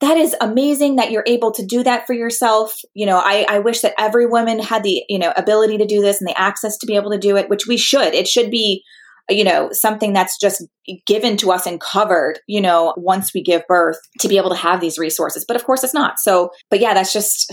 that 0.00 0.16
is 0.16 0.34
amazing 0.40 0.96
that 0.96 1.10
you're 1.10 1.24
able 1.26 1.52
to 1.52 1.66
do 1.66 1.82
that 1.82 2.06
for 2.06 2.14
yourself. 2.14 2.74
You 2.94 3.04
know, 3.04 3.18
I, 3.18 3.44
I 3.46 3.58
wish 3.58 3.82
that 3.82 3.92
every 3.98 4.24
woman 4.24 4.58
had 4.58 4.82
the, 4.82 5.04
you 5.10 5.18
know, 5.18 5.34
ability 5.36 5.76
to 5.76 5.86
do 5.86 6.00
this 6.00 6.20
and 6.20 6.28
the 6.28 6.40
access 6.40 6.78
to 6.78 6.86
be 6.86 6.96
able 6.96 7.10
to 7.10 7.18
do 7.18 7.36
it, 7.36 7.50
which 7.50 7.66
we 7.66 7.76
should. 7.76 8.14
It 8.14 8.26
should 8.26 8.50
be, 8.50 8.82
you 9.28 9.44
know, 9.44 9.68
something 9.72 10.14
that's 10.14 10.38
just 10.40 10.64
given 11.06 11.36
to 11.36 11.52
us 11.52 11.66
and 11.66 11.78
covered, 11.78 12.40
you 12.46 12.62
know, 12.62 12.94
once 12.96 13.32
we 13.34 13.42
give 13.42 13.62
birth 13.68 13.98
to 14.20 14.28
be 14.28 14.38
able 14.38 14.48
to 14.48 14.56
have 14.56 14.80
these 14.80 14.98
resources. 14.98 15.44
But 15.46 15.56
of 15.56 15.64
course 15.64 15.84
it's 15.84 15.92
not. 15.92 16.14
So, 16.18 16.50
but 16.70 16.80
yeah, 16.80 16.94
that's 16.94 17.12
just, 17.12 17.52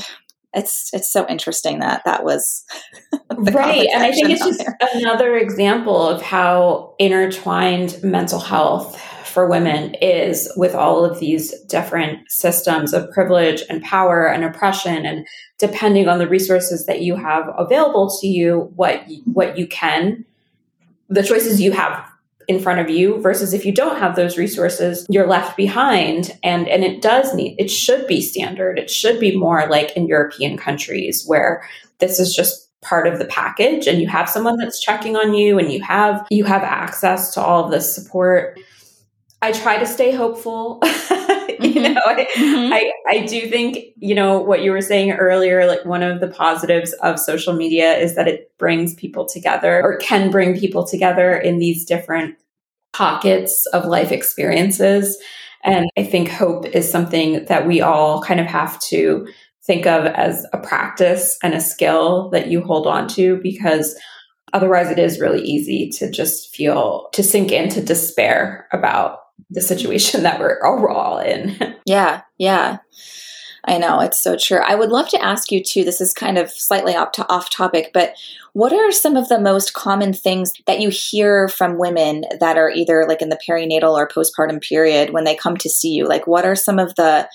it's 0.58 0.90
it's 0.94 1.12
so 1.12 1.26
interesting 1.28 1.80
that 1.80 2.02
that 2.06 2.24
was 2.24 2.66
right 3.38 3.88
and 3.94 4.04
i 4.04 4.12
think 4.12 4.30
it's 4.30 4.44
just 4.44 4.60
there. 4.60 4.78
another 4.96 5.38
example 5.38 6.02
of 6.08 6.22
how 6.22 6.94
intertwined 7.00 7.98
mental 8.04 8.40
health 8.40 9.00
for 9.26 9.48
women 9.48 9.94
is 10.02 10.52
with 10.58 10.74
all 10.74 11.06
of 11.06 11.20
these 11.20 11.54
different 11.66 12.20
systems 12.32 12.92
of 12.92 13.10
privilege 13.12 13.62
and 13.70 13.84
power 13.84 14.26
and 14.26 14.44
oppression 14.44 15.06
and 15.06 15.28
depending 15.60 16.10
on 16.10 16.18
the 16.18 16.28
resources 16.28 16.88
that 16.88 17.02
you 17.02 17.16
have 17.16 17.48
available 17.58 18.10
to 18.20 18.28
you 18.28 18.72
what 18.76 19.04
what 19.26 19.58
you 19.58 19.68
can 19.68 20.26
the 21.10 21.24
choices 21.24 21.62
you 21.62 21.72
have 21.72 22.04
in 22.48 22.60
front 22.60 22.80
of 22.80 22.90
you 22.90 23.22
versus 23.22 23.54
if 23.54 23.66
you 23.66 23.74
don't 23.74 24.00
have 24.00 24.16
those 24.16 24.38
resources 24.38 25.06
you're 25.10 25.28
left 25.28 25.58
behind 25.58 26.38
and 26.44 26.68
and 26.68 26.84
it 26.84 27.02
does 27.02 27.34
need 27.34 27.56
it 27.60 27.70
should 27.70 28.08
be 28.08 28.22
standard 28.22 28.80
it 28.80 28.90
should 28.90 29.20
be 29.20 29.36
more 29.36 29.68
like 29.68 29.96
in 29.98 30.08
european 30.08 30.58
countries 30.58 31.26
where 31.28 31.68
this 32.00 32.20
is 32.20 32.34
just 32.34 32.68
part 32.82 33.08
of 33.08 33.20
the 33.20 33.26
package 33.26 33.88
and 33.88 34.02
you 34.02 34.08
have 34.08 34.30
someone 34.30 34.58
that's 34.58 34.80
checking 34.80 35.16
on 35.16 35.34
you 35.34 35.60
and 35.60 35.72
you 35.72 35.82
have 35.82 36.26
you 36.30 36.46
have 36.46 36.64
access 36.64 37.34
to 37.34 37.42
all 37.42 37.66
of 37.66 37.72
this 37.72 37.94
support 37.94 38.58
i 39.42 39.52
try 39.52 39.78
to 39.78 39.86
stay 39.86 40.12
hopeful 40.12 40.80
you 40.84 41.74
mm-hmm. 41.74 41.94
know 41.94 42.02
I, 42.06 42.28
mm-hmm. 42.36 42.74
I 42.74 42.92
i 43.10 43.26
do 43.26 43.50
think 43.50 43.80
you 43.98 44.14
know 44.14 44.40
what 44.40 44.62
you 44.62 44.72
were 44.72 44.82
saying 44.82 45.12
earlier 45.12 45.66
like 45.66 45.84
one 45.86 46.04
of 46.04 46.22
the 46.22 46.28
positives 46.28 46.94
of 47.02 47.20
social 47.20 47.54
media 47.54 47.98
is 47.98 48.16
that 48.16 48.28
it 48.28 48.56
brings 48.58 48.94
people 48.94 49.26
together 49.26 49.82
or 49.82 49.98
can 49.98 50.30
bring 50.30 50.58
people 50.58 50.86
together 50.86 51.36
in 51.36 51.58
these 51.58 51.84
different 51.84 52.38
pockets 52.94 53.66
of 53.74 53.86
life 53.86 54.12
experiences 54.12 55.18
and 55.64 55.90
i 55.98 56.04
think 56.04 56.30
hope 56.30 56.66
is 56.68 56.90
something 56.90 57.46
that 57.46 57.68
we 57.68 57.82
all 57.82 58.22
kind 58.22 58.40
of 58.40 58.48
have 58.48 58.80
to 58.80 59.28
think 59.64 59.86
of 59.86 60.06
as 60.06 60.46
a 60.54 60.58
practice 60.58 61.38
and 61.44 61.54
a 61.54 61.62
skill 61.62 62.30
that 62.30 62.48
you 62.48 62.62
hold 62.62 62.88
on 62.88 63.08
to 63.08 63.40
because 63.44 63.96
Otherwise, 64.54 64.90
it 64.90 65.00
is 65.00 65.20
really 65.20 65.42
easy 65.42 65.90
to 65.90 66.10
just 66.10 66.56
feel, 66.56 67.10
to 67.14 67.22
sink 67.22 67.52
into 67.52 67.82
despair 67.82 68.68
about 68.72 69.20
the 69.50 69.62
situation 69.62 70.24
that 70.24 70.40
we're 70.40 70.60
all 70.90 71.20
in. 71.20 71.76
Yeah, 71.86 72.22
yeah. 72.38 72.78
I 73.68 73.78
know 73.78 74.00
it's 74.00 74.22
so 74.24 74.38
true. 74.38 74.60
I 74.66 74.76
would 74.76 74.92
love 74.92 75.10
to 75.10 75.22
ask 75.24 75.52
you 75.52 75.62
too. 75.62 75.84
This 75.84 76.00
is 76.00 76.14
kind 76.14 76.38
of 76.38 76.50
slightly 76.50 76.96
off, 76.96 77.12
to, 77.14 77.30
off 77.30 77.50
topic, 77.50 77.92
but 77.94 78.14
what 78.54 78.72
are 78.72 78.92
some 78.92 79.18
of 79.18 79.28
the 79.28 79.40
most 79.40 79.74
common 79.74 80.14
things 80.14 80.54
that 80.66 80.80
you 80.80 80.90
hear 80.90 81.50
from 81.50 81.78
women 81.78 82.24
that 82.40 82.58
are 82.58 82.70
either 82.70 83.06
like 83.08 83.22
in 83.22 83.30
the 83.30 83.40
perinatal 83.48 83.94
or 83.94 84.08
postpartum 84.08 84.62
period 84.62 85.12
when 85.12 85.26
they 85.26 85.36
come 85.36 85.58
to 85.58 85.70
see 85.70 85.90
you? 85.90 86.08
Like, 86.08 86.26
what 86.26 86.46
are 86.46 86.56
some 86.56 86.80
of 86.80 86.96
the 86.96 87.30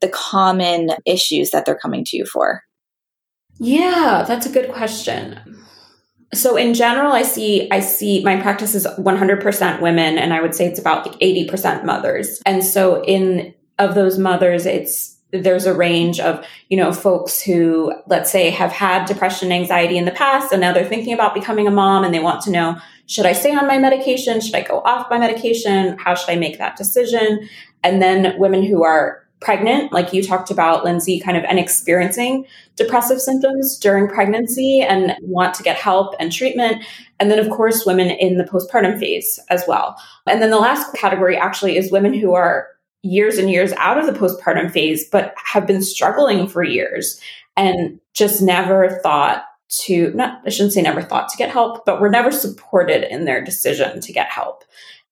the 0.00 0.08
common 0.08 0.90
issues 1.06 1.50
that 1.50 1.64
they're 1.64 1.74
coming 1.74 2.04
to 2.04 2.16
you 2.16 2.24
for? 2.24 2.62
Yeah, 3.58 4.24
that's 4.28 4.46
a 4.46 4.52
good 4.52 4.70
question. 4.70 5.58
So 6.34 6.56
in 6.56 6.74
general, 6.74 7.12
I 7.12 7.22
see 7.22 7.68
I 7.70 7.80
see 7.80 8.22
my 8.22 8.40
practice 8.40 8.74
is 8.74 8.86
100% 8.86 9.80
women, 9.80 10.18
and 10.18 10.34
I 10.34 10.42
would 10.42 10.54
say 10.54 10.66
it's 10.66 10.78
about 10.78 11.06
like 11.06 11.18
80% 11.18 11.84
mothers. 11.84 12.40
And 12.44 12.62
so 12.62 13.02
in 13.04 13.54
of 13.78 13.94
those 13.94 14.18
mothers, 14.18 14.66
it's 14.66 15.17
there's 15.30 15.66
a 15.66 15.74
range 15.74 16.20
of 16.20 16.44
you 16.68 16.76
know 16.76 16.92
folks 16.92 17.40
who 17.40 17.92
let's 18.06 18.30
say 18.30 18.50
have 18.50 18.72
had 18.72 19.04
depression 19.04 19.52
anxiety 19.52 19.98
in 19.98 20.04
the 20.04 20.10
past 20.10 20.52
and 20.52 20.60
now 20.60 20.72
they're 20.72 20.84
thinking 20.84 21.12
about 21.12 21.34
becoming 21.34 21.66
a 21.66 21.70
mom 21.70 22.04
and 22.04 22.14
they 22.14 22.20
want 22.20 22.40
to 22.42 22.50
know 22.50 22.76
should 23.06 23.26
i 23.26 23.32
stay 23.32 23.54
on 23.54 23.66
my 23.66 23.78
medication? 23.78 24.40
Should 24.40 24.54
i 24.54 24.62
go 24.62 24.80
off 24.80 25.08
my 25.10 25.18
medication? 25.18 25.98
How 25.98 26.14
should 26.14 26.30
i 26.30 26.36
make 26.36 26.58
that 26.58 26.76
decision? 26.76 27.48
And 27.82 28.02
then 28.02 28.38
women 28.38 28.62
who 28.62 28.84
are 28.84 29.24
pregnant 29.40 29.92
like 29.92 30.12
you 30.12 30.20
talked 30.20 30.50
about 30.50 30.82
lindsay 30.82 31.20
kind 31.20 31.36
of 31.36 31.44
and 31.44 31.60
experiencing 31.60 32.44
depressive 32.74 33.20
symptoms 33.20 33.78
during 33.78 34.08
pregnancy 34.08 34.80
and 34.80 35.14
want 35.22 35.54
to 35.54 35.62
get 35.62 35.76
help 35.76 36.14
and 36.18 36.32
treatment. 36.32 36.84
And 37.20 37.30
then 37.30 37.38
of 37.38 37.48
course 37.50 37.86
women 37.86 38.10
in 38.10 38.36
the 38.36 38.44
postpartum 38.44 38.98
phase 38.98 39.38
as 39.48 39.62
well. 39.68 39.96
And 40.26 40.42
then 40.42 40.50
the 40.50 40.58
last 40.58 40.92
category 40.94 41.36
actually 41.36 41.76
is 41.76 41.92
women 41.92 42.14
who 42.14 42.34
are 42.34 42.68
years 43.02 43.38
and 43.38 43.50
years 43.50 43.72
out 43.74 43.98
of 43.98 44.06
the 44.06 44.18
postpartum 44.18 44.70
phase, 44.70 45.08
but 45.08 45.34
have 45.36 45.66
been 45.66 45.82
struggling 45.82 46.48
for 46.48 46.62
years 46.62 47.20
and 47.56 48.00
just 48.14 48.42
never 48.42 49.00
thought 49.02 49.44
to, 49.68 50.12
not, 50.14 50.40
I 50.46 50.50
shouldn't 50.50 50.72
say 50.72 50.82
never 50.82 51.02
thought 51.02 51.28
to 51.28 51.36
get 51.36 51.50
help, 51.50 51.84
but 51.84 52.00
were 52.00 52.10
never 52.10 52.32
supported 52.32 53.10
in 53.12 53.24
their 53.24 53.44
decision 53.44 54.00
to 54.00 54.12
get 54.12 54.28
help 54.28 54.64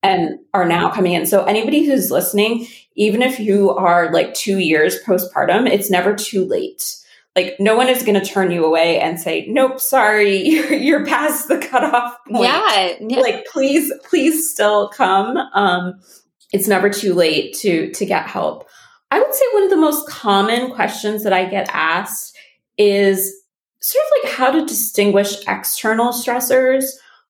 and 0.03 0.39
are 0.55 0.66
now 0.66 0.91
coming 0.91 1.12
in. 1.12 1.26
So 1.26 1.45
anybody 1.45 1.84
who's 1.84 2.11
listening, 2.11 2.66
even 2.95 3.22
if 3.22 3.39
you 3.39 3.70
are 3.70 4.12
like 4.12 4.34
two 4.34 4.59
years 4.59 5.03
postpartum, 5.05 5.68
it's 5.68 5.91
never 5.91 6.14
too 6.14 6.45
late. 6.45 6.97
Like 7.34 7.57
no 7.61 7.76
one 7.76 7.89
is 7.89 8.03
going 8.03 8.18
to 8.18 8.24
turn 8.24 8.51
you 8.51 8.64
away 8.64 8.99
and 8.99 9.20
say, 9.20 9.47
"Nope, 9.47 9.78
sorry, 9.78 10.39
you're, 10.49 10.72
you're 10.72 11.07
past 11.07 11.49
the 11.49 11.59
cutoff 11.59 12.16
point." 12.26 12.45
Yeah, 12.45 12.95
yeah. 13.01 13.20
like 13.20 13.47
please, 13.47 13.93
please 14.09 14.51
still 14.51 14.89
come. 14.89 15.37
Um, 15.37 16.01
it's 16.53 16.68
never 16.68 16.90
too 16.90 17.14
late 17.14 17.55
to 17.59 17.90
to 17.92 18.07
get 18.07 18.28
help. 18.28 18.68
I 19.11 19.20
would 19.20 19.34
say 19.34 19.44
one 19.53 19.64
of 19.64 19.70
the 19.70 19.76
most 19.76 20.09
common 20.09 20.70
questions 20.72 21.22
that 21.24 21.32
I 21.32 21.44
get 21.44 21.68
asked 21.72 22.36
is 22.76 23.32
sort 23.80 24.05
of 24.05 24.24
like 24.24 24.32
how 24.34 24.51
to 24.51 24.66
distinguish 24.66 25.36
external 25.47 26.12
stressors 26.12 26.84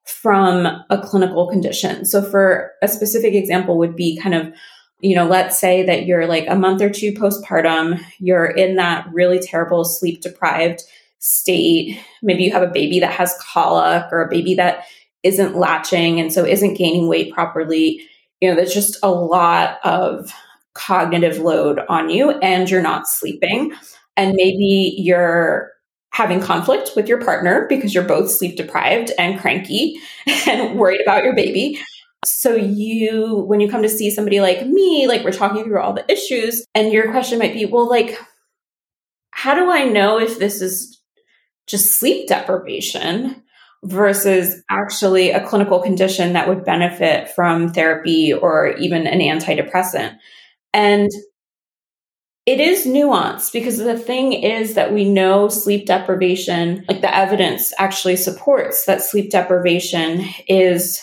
from 0.04 0.66
a 0.88 0.98
clinical 1.02 1.48
condition. 1.48 2.04
So 2.04 2.22
for 2.22 2.72
a 2.82 2.88
specific 2.88 3.34
example 3.34 3.78
would 3.78 3.96
be 3.96 4.18
kind 4.18 4.34
of 4.34 4.52
you 5.00 5.14
know, 5.14 5.26
let's 5.26 5.58
say 5.58 5.84
that 5.84 6.06
you're 6.06 6.26
like 6.26 6.46
a 6.48 6.56
month 6.56 6.80
or 6.80 6.88
two 6.88 7.12
postpartum, 7.12 8.02
you're 8.18 8.46
in 8.46 8.76
that 8.76 9.06
really 9.12 9.38
terrible 9.38 9.84
sleep 9.84 10.22
deprived 10.22 10.82
state. 11.18 12.00
Maybe 12.22 12.44
you 12.44 12.52
have 12.52 12.62
a 12.62 12.72
baby 12.72 13.00
that 13.00 13.12
has 13.12 13.38
colic 13.40 14.04
or 14.10 14.22
a 14.22 14.30
baby 14.30 14.54
that 14.54 14.84
isn't 15.22 15.56
latching 15.56 16.20
and 16.20 16.32
so 16.32 16.46
isn't 16.46 16.78
gaining 16.78 17.08
weight 17.08 17.32
properly 17.32 18.06
you 18.40 18.48
know, 18.48 18.56
there's 18.56 18.74
just 18.74 18.98
a 19.02 19.10
lot 19.10 19.78
of 19.84 20.32
cognitive 20.74 21.38
load 21.38 21.80
on 21.88 22.10
you 22.10 22.30
and 22.30 22.68
you're 22.68 22.82
not 22.82 23.08
sleeping. 23.08 23.72
And 24.16 24.34
maybe 24.34 24.94
you're 24.98 25.70
having 26.12 26.40
conflict 26.40 26.90
with 26.96 27.08
your 27.08 27.22
partner 27.22 27.66
because 27.68 27.94
you're 27.94 28.04
both 28.04 28.30
sleep 28.30 28.56
deprived 28.56 29.10
and 29.18 29.40
cranky 29.40 29.98
and 30.46 30.78
worried 30.78 31.00
about 31.00 31.24
your 31.24 31.34
baby. 31.34 31.80
So 32.24 32.54
you 32.54 33.44
when 33.46 33.60
you 33.60 33.68
come 33.68 33.82
to 33.82 33.88
see 33.88 34.10
somebody 34.10 34.40
like 34.40 34.66
me, 34.66 35.06
like 35.06 35.22
we're 35.24 35.32
talking 35.32 35.64
through 35.64 35.80
all 35.80 35.92
the 35.92 36.10
issues 36.10 36.64
and 36.74 36.92
your 36.92 37.10
question 37.10 37.38
might 37.38 37.52
be, 37.52 37.66
well 37.66 37.88
like 37.88 38.18
how 39.30 39.54
do 39.54 39.70
I 39.70 39.84
know 39.84 40.18
if 40.18 40.38
this 40.38 40.62
is 40.62 41.00
just 41.66 41.92
sleep 41.92 42.28
deprivation 42.28 43.42
versus 43.84 44.62
actually 44.70 45.30
a 45.30 45.46
clinical 45.46 45.80
condition 45.80 46.32
that 46.32 46.48
would 46.48 46.64
benefit 46.64 47.30
from 47.30 47.72
therapy 47.72 48.32
or 48.32 48.74
even 48.78 49.06
an 49.06 49.20
antidepressant. 49.20 50.16
And 50.72 51.10
it 52.46 52.60
is 52.60 52.86
nuanced 52.86 53.52
because 53.52 53.78
the 53.78 53.98
thing 53.98 54.32
is 54.32 54.74
that 54.74 54.92
we 54.92 55.04
know 55.04 55.48
sleep 55.48 55.86
deprivation, 55.86 56.84
like 56.88 57.00
the 57.00 57.14
evidence 57.14 57.72
actually 57.78 58.16
supports 58.16 58.84
that 58.84 59.02
sleep 59.02 59.30
deprivation 59.30 60.24
is 60.46 61.02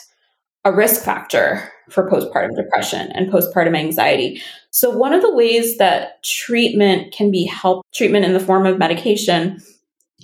a 0.63 0.71
risk 0.71 1.03
factor 1.03 1.69
for 1.89 2.09
postpartum 2.09 2.55
depression 2.55 3.11
and 3.11 3.29
postpartum 3.29 3.77
anxiety. 3.77 4.41
So 4.71 4.89
one 4.89 5.11
of 5.11 5.21
the 5.21 5.33
ways 5.33 5.77
that 5.79 6.23
treatment 6.23 7.13
can 7.13 7.29
be 7.29 7.45
helped, 7.45 7.93
treatment 7.93 8.23
in 8.23 8.31
the 8.31 8.39
form 8.39 8.65
of 8.65 8.77
medication, 8.77 9.59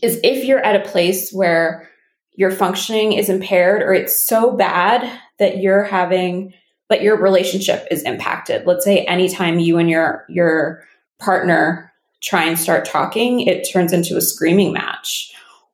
is 0.02 0.22
if 0.24 0.46
you're 0.46 0.64
at 0.64 0.78
a 0.78 0.90
place 0.90 1.32
where 1.32 1.89
your 2.40 2.52
functioning 2.52 3.12
is 3.12 3.28
impaired 3.28 3.82
or 3.82 3.94
it's 3.94 4.18
so 4.18 4.56
bad 4.56 5.20
that 5.40 5.58
you're 5.58 5.84
having 5.84 6.54
that 6.88 7.02
your 7.02 7.22
relationship 7.22 7.86
is 7.92 8.02
impacted. 8.04 8.66
Let's 8.66 8.86
say 8.86 9.04
anytime 9.04 9.60
you 9.60 9.78
and 9.78 9.90
your 9.90 10.26
your 10.30 10.86
partner 11.20 11.92
try 12.22 12.46
and 12.46 12.58
start 12.58 12.86
talking, 12.86 13.42
it 13.42 13.68
turns 13.70 13.92
into 13.92 14.16
a 14.16 14.22
screaming 14.22 14.72
match 14.72 15.34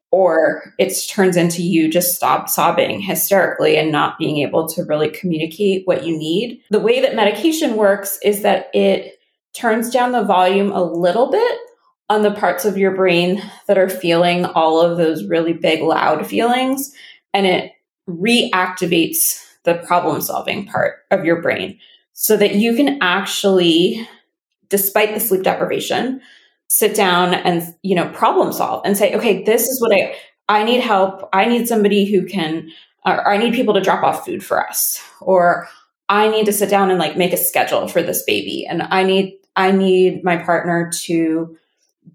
or 0.10 0.74
it 0.80 0.92
turns 1.08 1.38
into 1.38 1.62
you 1.62 1.88
just 1.88 2.16
stop 2.16 2.50
sobbing 2.50 3.00
hysterically 3.00 3.78
and 3.78 3.92
not 3.92 4.18
being 4.18 4.38
able 4.38 4.68
to 4.70 4.84
really 4.86 5.10
communicate 5.10 5.86
what 5.86 6.04
you 6.04 6.18
need. 6.18 6.64
The 6.72 6.80
way 6.80 7.00
that 7.00 7.16
medication 7.16 7.76
works 7.76 8.18
is 8.24 8.42
that 8.42 8.72
it 8.74 9.20
turns 9.54 9.92
down 9.92 10.14
the 10.14 10.24
volume 10.24 10.72
a 10.72 10.84
little 10.84 11.30
bit 11.30 11.60
on 12.10 12.22
the 12.22 12.32
parts 12.32 12.66
of 12.66 12.78
your 12.78 12.92
brain 12.92 13.42
that 13.68 13.78
are 13.78 13.90
feeling 13.90 14.46
all 14.46 14.80
of 14.80 14.98
those 14.98 15.26
really 15.26 15.54
big, 15.54 15.82
loud 15.82 16.26
feelings, 16.28 16.94
and 17.34 17.46
it 17.46 17.72
reactivates 18.08 19.44
the 19.64 19.76
problem 19.88 20.22
solving 20.22 20.68
part 20.68 20.98
of 21.10 21.26
your 21.26 21.42
brain 21.42 21.80
so 22.14 22.38
that 22.38 22.56
you 22.56 22.76
can 22.76 23.00
actually, 23.02 24.08
despite 24.70 25.14
the 25.14 25.20
sleep 25.20 25.42
deprivation, 25.42 26.22
sit 26.68 26.96
down 26.96 27.34
and, 27.34 27.76
you 27.82 27.96
know, 27.96 28.08
problem 28.10 28.54
solve 28.54 28.84
and 28.86 28.96
say, 28.96 29.16
okay, 29.16 29.44
this 29.44 29.64
is 29.64 29.82
what 29.82 29.92
I, 29.92 30.16
I 30.48 30.64
need 30.64 30.82
help. 30.82 31.28
I 31.34 31.46
need 31.46 31.68
somebody 31.68 32.06
who 32.06 32.26
can, 32.26 32.70
or 33.06 33.28
I 33.28 33.38
need 33.38 33.54
people 33.54 33.74
to 33.74 33.82
drop 33.82 34.04
off 34.04 34.26
food 34.26 34.44
for 34.44 34.68
us, 34.68 35.02
or 35.22 35.68
I 36.08 36.30
need 36.30 36.46
to 36.46 36.54
sit 36.54 36.70
down 36.70 36.92
and 36.92 37.00
like 37.00 37.18
make 37.18 37.34
a 37.34 37.38
schedule 37.38 37.88
for 37.88 38.04
this 38.04 38.24
baby. 38.24 38.68
And 38.70 38.84
I 38.84 39.04
need, 39.04 39.40
I 39.56 39.72
need 39.72 40.24
my 40.24 40.38
partner 40.38 40.92
to 41.06 41.58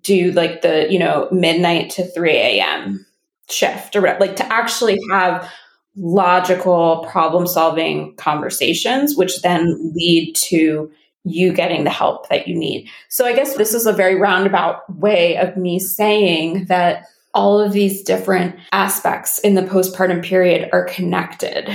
do 0.02 0.32
like 0.32 0.62
the, 0.62 0.90
you 0.90 0.98
know, 0.98 1.28
midnight 1.30 1.90
to 1.90 2.04
3 2.04 2.30
a.m. 2.30 3.06
shift 3.48 3.96
or 3.96 4.00
like 4.00 4.36
to 4.36 4.52
actually 4.52 4.98
have 5.10 5.50
logical 5.96 7.06
problem 7.10 7.46
solving 7.46 8.14
conversations, 8.16 9.16
which 9.16 9.42
then 9.42 9.92
lead 9.94 10.34
to 10.34 10.90
you 11.24 11.52
getting 11.52 11.84
the 11.84 11.90
help 11.90 12.28
that 12.28 12.48
you 12.48 12.54
need. 12.54 12.88
So 13.08 13.26
I 13.26 13.34
guess 13.34 13.56
this 13.56 13.74
is 13.74 13.86
a 13.86 13.92
very 13.92 14.14
roundabout 14.14 14.88
way 14.98 15.36
of 15.36 15.56
me 15.56 15.78
saying 15.78 16.66
that 16.66 17.04
all 17.34 17.60
of 17.60 17.72
these 17.72 18.02
different 18.02 18.56
aspects 18.72 19.38
in 19.40 19.54
the 19.54 19.62
postpartum 19.62 20.24
period 20.24 20.68
are 20.72 20.84
connected. 20.84 21.68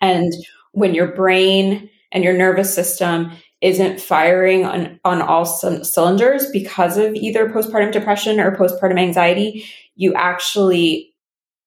And 0.00 0.32
when 0.72 0.94
your 0.94 1.08
brain 1.08 1.90
and 2.12 2.24
your 2.24 2.36
nervous 2.36 2.72
system 2.74 3.32
isn't 3.62 4.00
firing 4.00 4.64
on, 4.64 4.98
on 5.04 5.22
all 5.22 5.44
cylinders 5.44 6.50
because 6.50 6.98
of 6.98 7.14
either 7.14 7.48
postpartum 7.48 7.92
depression 7.92 8.40
or 8.40 8.56
postpartum 8.56 8.98
anxiety, 8.98 9.64
you 9.94 10.12
actually 10.14 11.14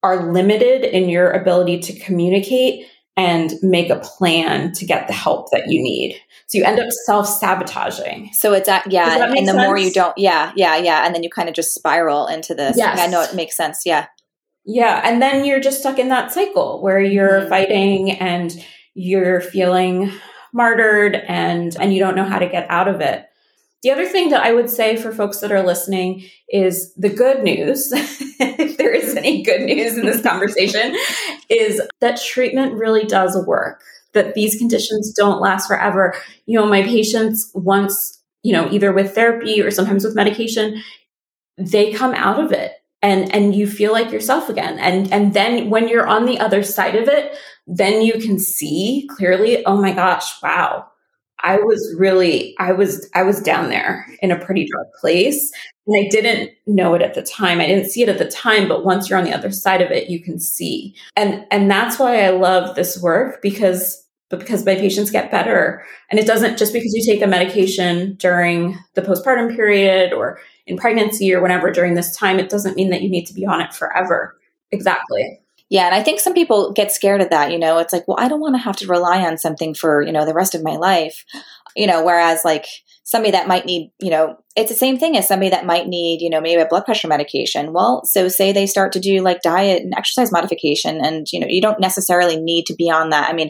are 0.03 0.31
limited 0.31 0.83
in 0.83 1.09
your 1.09 1.31
ability 1.31 1.79
to 1.79 1.97
communicate 1.99 2.85
and 3.17 3.53
make 3.61 3.89
a 3.89 3.95
plan 3.95 4.73
to 4.73 4.85
get 4.85 5.07
the 5.07 5.13
help 5.13 5.49
that 5.51 5.63
you 5.67 5.81
need. 5.81 6.21
So 6.47 6.57
you 6.57 6.65
end 6.65 6.79
up 6.79 6.89
self 7.05 7.27
sabotaging. 7.27 8.31
So 8.33 8.51
it's 8.51 8.67
at, 8.67 8.91
yeah. 8.91 9.25
And 9.25 9.47
the 9.47 9.53
sense? 9.53 9.57
more 9.57 9.77
you 9.77 9.91
don't, 9.91 10.15
yeah, 10.17 10.51
yeah, 10.55 10.75
yeah. 10.75 11.05
And 11.05 11.15
then 11.15 11.23
you 11.23 11.29
kind 11.29 11.47
of 11.47 11.55
just 11.55 11.73
spiral 11.73 12.27
into 12.27 12.53
this. 12.53 12.77
Yes. 12.77 12.99
I 12.99 13.07
know 13.07 13.21
it 13.21 13.33
makes 13.33 13.55
sense. 13.55 13.83
Yeah. 13.85 14.07
Yeah. 14.65 15.01
And 15.03 15.21
then 15.21 15.45
you're 15.45 15.61
just 15.61 15.79
stuck 15.79 15.97
in 15.97 16.09
that 16.09 16.33
cycle 16.33 16.81
where 16.81 16.99
you're 16.99 17.39
mm-hmm. 17.39 17.49
fighting 17.49 18.11
and 18.11 18.51
you're 18.95 19.39
feeling 19.39 20.11
martyred 20.55 21.15
and 21.27 21.75
and 21.79 21.93
you 21.93 21.99
don't 21.99 22.15
know 22.15 22.23
how 22.23 22.39
to 22.39 22.47
get 22.47 22.65
out 22.69 22.87
of 22.87 23.01
it 23.01 23.27
The 23.83 23.91
other 23.91 24.07
thing 24.07 24.29
that 24.29 24.41
I 24.41 24.53
would 24.53 24.69
say 24.69 24.95
for 24.95 25.11
folks 25.11 25.39
that 25.41 25.51
are 25.51 25.61
listening 25.61 26.23
is 26.49 26.93
the 26.95 27.09
good 27.09 27.43
news, 27.43 27.91
if 28.39 28.77
there 28.77 28.93
is 28.93 29.15
any 29.15 29.43
good 29.43 29.61
news 29.61 29.97
in 29.97 30.05
this 30.05 30.21
conversation, 30.23 30.95
is 31.49 31.81
that 31.99 32.19
treatment 32.21 32.73
really 32.73 33.05
does 33.05 33.37
work, 33.45 33.83
that 34.13 34.33
these 34.33 34.57
conditions 34.57 35.13
don't 35.13 35.41
last 35.41 35.67
forever. 35.67 36.15
You 36.47 36.57
know, 36.57 36.65
my 36.65 36.81
patients, 36.83 37.51
once, 37.53 38.21
you 38.41 38.53
know, 38.53 38.67
either 38.71 38.91
with 38.91 39.13
therapy 39.13 39.61
or 39.61 39.69
sometimes 39.71 40.03
with 40.03 40.15
medication, 40.15 40.81
they 41.57 41.93
come 41.93 42.13
out 42.15 42.39
of 42.43 42.51
it 42.51 42.71
and 43.01 43.33
and 43.35 43.55
you 43.55 43.67
feel 43.67 43.91
like 43.91 44.11
yourself 44.11 44.49
again 44.49 44.79
and 44.79 45.11
and 45.13 45.33
then 45.33 45.69
when 45.69 45.87
you're 45.87 46.07
on 46.07 46.25
the 46.25 46.39
other 46.39 46.63
side 46.63 46.95
of 46.95 47.07
it 47.07 47.37
then 47.67 48.01
you 48.01 48.13
can 48.13 48.39
see 48.39 49.07
clearly 49.15 49.65
oh 49.65 49.77
my 49.77 49.91
gosh 49.91 50.41
wow 50.41 50.85
I 51.45 51.57
was 51.57 51.93
really, 51.97 52.55
I 52.57 52.71
was, 52.71 53.07
I 53.13 53.21
was 53.23 53.39
down 53.39 53.69
there 53.69 54.05
in 54.21 54.31
a 54.31 54.39
pretty 54.39 54.67
dark 54.71 54.87
place. 54.99 55.51
And 55.85 56.03
I 56.03 56.09
didn't 56.09 56.49
know 56.65 56.95
it 56.95 57.03
at 57.03 57.13
the 57.13 57.21
time. 57.21 57.59
I 57.59 57.67
didn't 57.67 57.91
see 57.91 58.01
it 58.01 58.09
at 58.09 58.17
the 58.17 58.29
time, 58.29 58.67
but 58.67 58.83
once 58.83 59.09
you're 59.09 59.19
on 59.19 59.25
the 59.25 59.33
other 59.35 59.51
side 59.51 59.81
of 59.81 59.91
it, 59.91 60.09
you 60.09 60.19
can 60.19 60.39
see. 60.39 60.95
And, 61.15 61.45
and 61.51 61.69
that's 61.69 61.99
why 61.99 62.23
I 62.23 62.29
love 62.31 62.75
this 62.75 62.99
work 62.99 63.43
because, 63.43 64.03
but 64.29 64.39
because 64.39 64.65
my 64.65 64.73
patients 64.73 65.11
get 65.11 65.29
better. 65.29 65.85
And 66.09 66.19
it 66.19 66.25
doesn't 66.25 66.57
just 66.57 66.73
because 66.73 66.91
you 66.95 67.05
take 67.05 67.21
a 67.21 67.27
medication 67.27 68.15
during 68.15 68.79
the 68.95 69.03
postpartum 69.03 69.55
period 69.55 70.13
or 70.13 70.39
in 70.65 70.77
pregnancy 70.77 71.31
or 71.31 71.41
whenever 71.41 71.69
during 71.69 71.93
this 71.93 72.15
time, 72.17 72.39
it 72.39 72.49
doesn't 72.49 72.75
mean 72.75 72.89
that 72.89 73.03
you 73.03 73.09
need 73.09 73.25
to 73.25 73.35
be 73.35 73.45
on 73.45 73.61
it 73.61 73.71
forever. 73.71 74.35
Exactly. 74.71 75.39
Yeah, 75.69 75.87
and 75.87 75.95
I 75.95 76.03
think 76.03 76.19
some 76.19 76.33
people 76.33 76.73
get 76.73 76.91
scared 76.91 77.21
of 77.21 77.31
that, 77.31 77.51
you 77.51 77.57
know. 77.57 77.79
It's 77.79 77.91
like, 77.91 78.07
well, 78.07 78.17
I 78.19 78.27
don't 78.27 78.39
want 78.39 78.55
to 78.55 78.61
have 78.61 78.75
to 78.77 78.87
rely 78.87 79.25
on 79.25 79.37
something 79.37 79.73
for, 79.73 80.03
you 80.03 80.11
know, 80.11 80.25
the 80.25 80.33
rest 80.33 80.53
of 80.53 80.63
my 80.63 80.75
life. 80.75 81.25
You 81.75 81.87
know, 81.87 82.05
whereas 82.05 82.45
like 82.45 82.65
somebody 83.03 83.31
that 83.31 83.47
might 83.47 83.65
need, 83.65 83.91
you 83.99 84.09
know, 84.09 84.37
it's 84.55 84.69
the 84.69 84.77
same 84.77 84.97
thing 84.97 85.17
as 85.17 85.27
somebody 85.27 85.49
that 85.49 85.65
might 85.65 85.87
need, 85.87 86.21
you 86.21 86.29
know, 86.29 86.39
maybe 86.39 86.61
a 86.61 86.65
blood 86.65 86.85
pressure 86.85 87.07
medication. 87.07 87.73
Well, 87.73 88.03
so 88.05 88.27
say 88.29 88.51
they 88.51 88.67
start 88.67 88.93
to 88.93 88.99
do 88.99 89.21
like 89.21 89.41
diet 89.41 89.83
and 89.83 89.93
exercise 89.93 90.31
modification 90.31 91.03
and, 91.03 91.27
you 91.33 91.39
know, 91.39 91.47
you 91.49 91.61
don't 91.61 91.81
necessarily 91.81 92.39
need 92.39 92.65
to 92.67 92.75
be 92.75 92.89
on 92.89 93.09
that. 93.09 93.29
I 93.29 93.33
mean, 93.33 93.49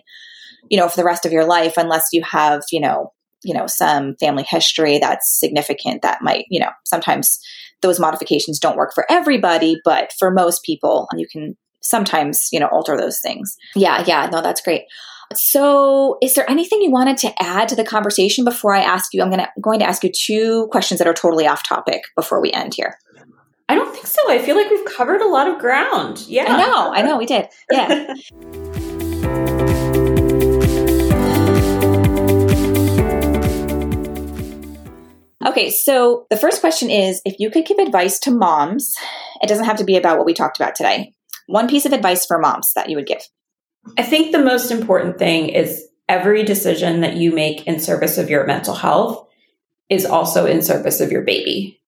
you 0.70 0.78
know, 0.78 0.88
for 0.88 0.97
the 0.97 1.05
rest 1.05 1.26
of 1.26 1.32
your 1.32 1.45
life 1.45 1.78
unless 1.78 2.07
you 2.11 2.24
have, 2.24 2.63
you 2.72 2.82
know, 2.82 3.11
you 3.43 3.53
know, 3.53 3.68
some 3.68 4.16
family 4.20 4.45
history 4.49 4.97
that's 4.97 5.39
significant 5.39 6.01
that 6.01 6.24
might, 6.24 6.45
you 6.49 6.59
know, 6.59 6.72
sometimes 6.84 7.39
those 7.82 7.99
modifications 7.99 8.59
don't 8.59 8.78
work 8.78 8.93
for 8.95 9.05
everybody, 9.09 9.80
but 9.86 10.11
for 10.18 10.32
most 10.32 10.63
people, 10.63 11.07
you 11.16 11.28
can 11.32 11.55
sometimes, 11.86 12.50
you 12.52 12.60
know, 12.60 12.68
alter 12.68 12.98
those 12.98 13.20
things. 13.20 13.56
Yeah, 13.76 14.04
yeah, 14.06 14.30
no, 14.32 14.42
that's 14.42 14.62
great. 14.62 14.84
So, 15.34 16.18
is 16.22 16.36
there 16.36 16.50
anything 16.50 16.82
you 16.82 16.92
wanted 16.92 17.18
to 17.18 17.34
add 17.42 17.68
to 17.70 17.76
the 17.76 17.84
conversation 17.84 18.46
before 18.46 18.76
I 18.76 18.82
ask 18.82 19.14
you? 19.14 19.22
I'm 19.22 19.30
gonna 19.30 19.50
going 19.62 19.80
to 19.80 19.86
ask 19.86 20.04
you 20.04 20.12
two 20.12 20.68
questions 20.72 21.00
that 21.00 21.08
are 21.08 21.14
totally 21.14 21.48
off 21.48 21.68
topic 21.68 22.04
before 22.16 22.42
we 22.42 22.52
end 22.52 22.74
here. 22.76 22.98
I 23.68 23.74
don't 23.74 23.92
think 23.92 24.06
so. 24.06 24.22
I 24.30 24.40
feel 24.40 24.56
like 24.56 24.70
we've 24.70 24.86
covered 24.86 25.22
a 25.22 25.28
lot 25.28 25.48
of 25.48 25.58
ground. 25.58 26.24
Yeah. 26.28 26.46
I 26.48 26.58
know. 26.58 26.94
I 26.94 27.02
know 27.02 27.18
we 27.18 27.26
did. 27.26 27.48
Yeah. 27.72 28.14
Okay, 35.46 35.70
so 35.70 36.26
the 36.30 36.38
first 36.38 36.60
question 36.60 36.90
is 36.90 37.22
if 37.24 37.36
you 37.40 37.52
could 37.52 37.66
give 37.66 37.78
advice 37.78 38.20
to 38.20 38.32
moms, 38.32 38.96
it 39.42 39.48
doesn't 39.48 39.66
have 39.66 39.78
to 39.78 39.84
be 39.84 39.96
about 39.96 40.18
what 40.18 40.26
we 40.26 40.34
talked 40.34 40.60
about 40.60 40.76
today, 40.76 41.14
one 41.48 41.68
piece 41.68 41.86
of 41.86 41.93
advice 41.93 42.26
for 42.26 42.39
moms 42.39 42.74
that 42.74 42.89
you 42.89 42.96
would 42.96 43.08
give? 43.08 43.22
I 43.98 44.04
think 44.04 44.32
the 44.32 44.43
most 44.43 44.72
important 44.72 45.20
thing 45.20 45.50
is 45.50 45.88
every 46.10 46.43
decision 46.43 47.02
that 47.02 47.16
you 47.16 47.32
make 47.32 47.66
in 47.68 47.80
service 47.80 48.18
of 48.18 48.30
your 48.30 48.46
mental 48.46 48.76
health 48.76 49.28
is 49.89 50.06
also 50.06 50.46
in 50.46 50.62
service 50.62 51.00
of 51.02 51.12
your 51.12 51.22
baby. 51.22 51.82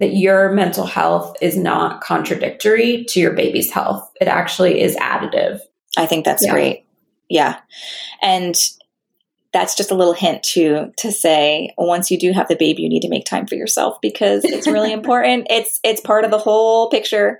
That 0.00 0.16
your 0.16 0.52
mental 0.52 0.86
health 0.86 1.36
is 1.40 1.56
not 1.56 2.00
contradictory 2.00 3.04
to 3.10 3.20
your 3.20 3.32
baby's 3.32 3.70
health. 3.70 4.10
It 4.20 4.26
actually 4.26 4.80
is 4.80 4.96
additive. 4.96 5.60
I 5.96 6.06
think 6.06 6.24
that's 6.24 6.44
yeah. 6.44 6.52
great. 6.52 6.86
Yeah. 7.28 7.60
And 8.20 8.56
that's 9.52 9.76
just 9.76 9.92
a 9.92 9.94
little 9.94 10.14
hint 10.14 10.42
to 10.42 10.92
to 10.96 11.12
say 11.12 11.72
once 11.78 12.10
you 12.10 12.18
do 12.18 12.32
have 12.32 12.48
the 12.48 12.56
baby 12.56 12.82
you 12.82 12.88
need 12.88 13.02
to 13.02 13.08
make 13.08 13.24
time 13.24 13.46
for 13.46 13.54
yourself 13.54 13.98
because 14.02 14.44
it's 14.44 14.66
really 14.66 14.92
important. 15.00 15.46
It's 15.48 15.78
it's 15.84 16.00
part 16.00 16.24
of 16.24 16.32
the 16.32 16.38
whole 16.38 16.90
picture 16.90 17.38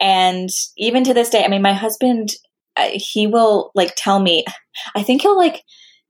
and 0.00 0.48
even 0.76 1.04
to 1.04 1.14
this 1.14 1.30
day, 1.30 1.44
I 1.44 1.48
mean, 1.48 1.62
my 1.62 1.72
husband, 1.72 2.34
uh, 2.76 2.90
he 2.92 3.26
will 3.26 3.70
like 3.74 3.94
tell 3.96 4.20
me, 4.20 4.44
I 4.94 5.02
think 5.02 5.22
he'll 5.22 5.36
like, 5.36 5.62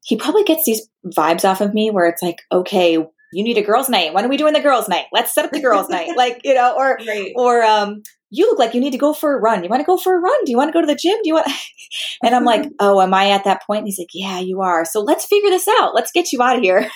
he 0.02 0.16
probably 0.16 0.44
gets 0.44 0.64
these 0.64 0.88
vibes 1.06 1.44
off 1.44 1.60
of 1.60 1.74
me 1.74 1.90
where 1.90 2.06
it's 2.06 2.22
like, 2.22 2.42
okay, 2.50 2.92
you 2.92 3.44
need 3.44 3.58
a 3.58 3.62
girls' 3.62 3.88
night. 3.88 4.14
When 4.14 4.24
are 4.24 4.28
we 4.28 4.36
doing 4.36 4.52
the 4.52 4.60
girls' 4.60 4.88
night? 4.88 5.06
Let's 5.12 5.34
set 5.34 5.44
up 5.44 5.50
the 5.50 5.60
girls' 5.60 5.88
night. 5.88 6.10
Like, 6.16 6.40
you 6.44 6.54
know, 6.54 6.74
or, 6.76 6.98
right. 7.06 7.32
or, 7.36 7.62
um, 7.62 8.02
you 8.30 8.46
look 8.46 8.58
like 8.58 8.74
you 8.74 8.80
need 8.80 8.92
to 8.92 8.98
go 8.98 9.12
for 9.12 9.36
a 9.36 9.40
run. 9.40 9.62
You 9.62 9.70
want 9.70 9.80
to 9.80 9.86
go 9.86 9.96
for 9.96 10.16
a 10.16 10.20
run? 10.20 10.44
Do 10.44 10.50
you 10.50 10.56
want 10.56 10.68
to 10.68 10.72
go 10.72 10.80
to 10.80 10.86
the 10.86 10.96
gym? 10.96 11.16
Do 11.22 11.28
you 11.28 11.34
want? 11.34 11.48
and 12.22 12.34
I'm 12.34 12.44
like, 12.44 12.68
oh, 12.80 13.00
am 13.00 13.14
I 13.14 13.30
at 13.30 13.44
that 13.44 13.62
point? 13.66 13.80
And 13.80 13.88
he's 13.88 13.98
like, 13.98 14.08
yeah, 14.12 14.40
you 14.40 14.62
are. 14.62 14.84
So 14.84 15.00
let's 15.00 15.26
figure 15.26 15.50
this 15.50 15.68
out. 15.68 15.94
Let's 15.94 16.12
get 16.12 16.32
you 16.32 16.42
out 16.42 16.56
of 16.56 16.62
here. 16.62 16.90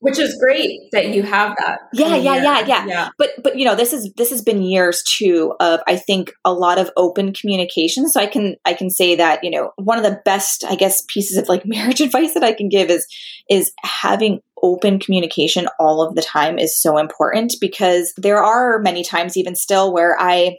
Which 0.00 0.18
is 0.18 0.36
great 0.38 0.80
that 0.92 1.08
you 1.08 1.22
have 1.22 1.56
that. 1.58 1.80
Yeah 1.92 2.16
yeah 2.16 2.36
yeah 2.36 2.66
yeah. 2.66 2.86
yeah. 2.86 3.08
But 3.18 3.30
but 3.42 3.58
you 3.58 3.64
know 3.64 3.74
this 3.74 3.92
is 3.92 4.12
this 4.14 4.30
has 4.30 4.42
been 4.42 4.62
years 4.62 5.02
too 5.02 5.54
of 5.58 5.80
i 5.86 5.96
think 5.96 6.32
a 6.44 6.52
lot 6.52 6.78
of 6.78 6.90
open 6.96 7.32
communication. 7.32 8.08
So 8.08 8.20
i 8.20 8.26
can 8.26 8.56
i 8.64 8.74
can 8.74 8.90
say 8.90 9.16
that 9.16 9.42
you 9.42 9.50
know 9.50 9.72
one 9.76 9.98
of 9.98 10.04
the 10.04 10.20
best 10.24 10.64
i 10.64 10.74
guess 10.74 11.04
pieces 11.08 11.36
of 11.38 11.48
like 11.48 11.64
marriage 11.66 12.00
advice 12.00 12.34
that 12.34 12.44
i 12.44 12.52
can 12.52 12.68
give 12.68 12.90
is 12.90 13.06
is 13.48 13.72
having 13.82 14.40
open 14.62 14.98
communication 14.98 15.68
all 15.78 16.02
of 16.02 16.14
the 16.14 16.22
time 16.22 16.58
is 16.58 16.80
so 16.80 16.98
important 16.98 17.54
because 17.60 18.12
there 18.16 18.42
are 18.42 18.80
many 18.80 19.02
times 19.04 19.36
even 19.36 19.54
still 19.54 19.92
where 19.92 20.16
i 20.20 20.56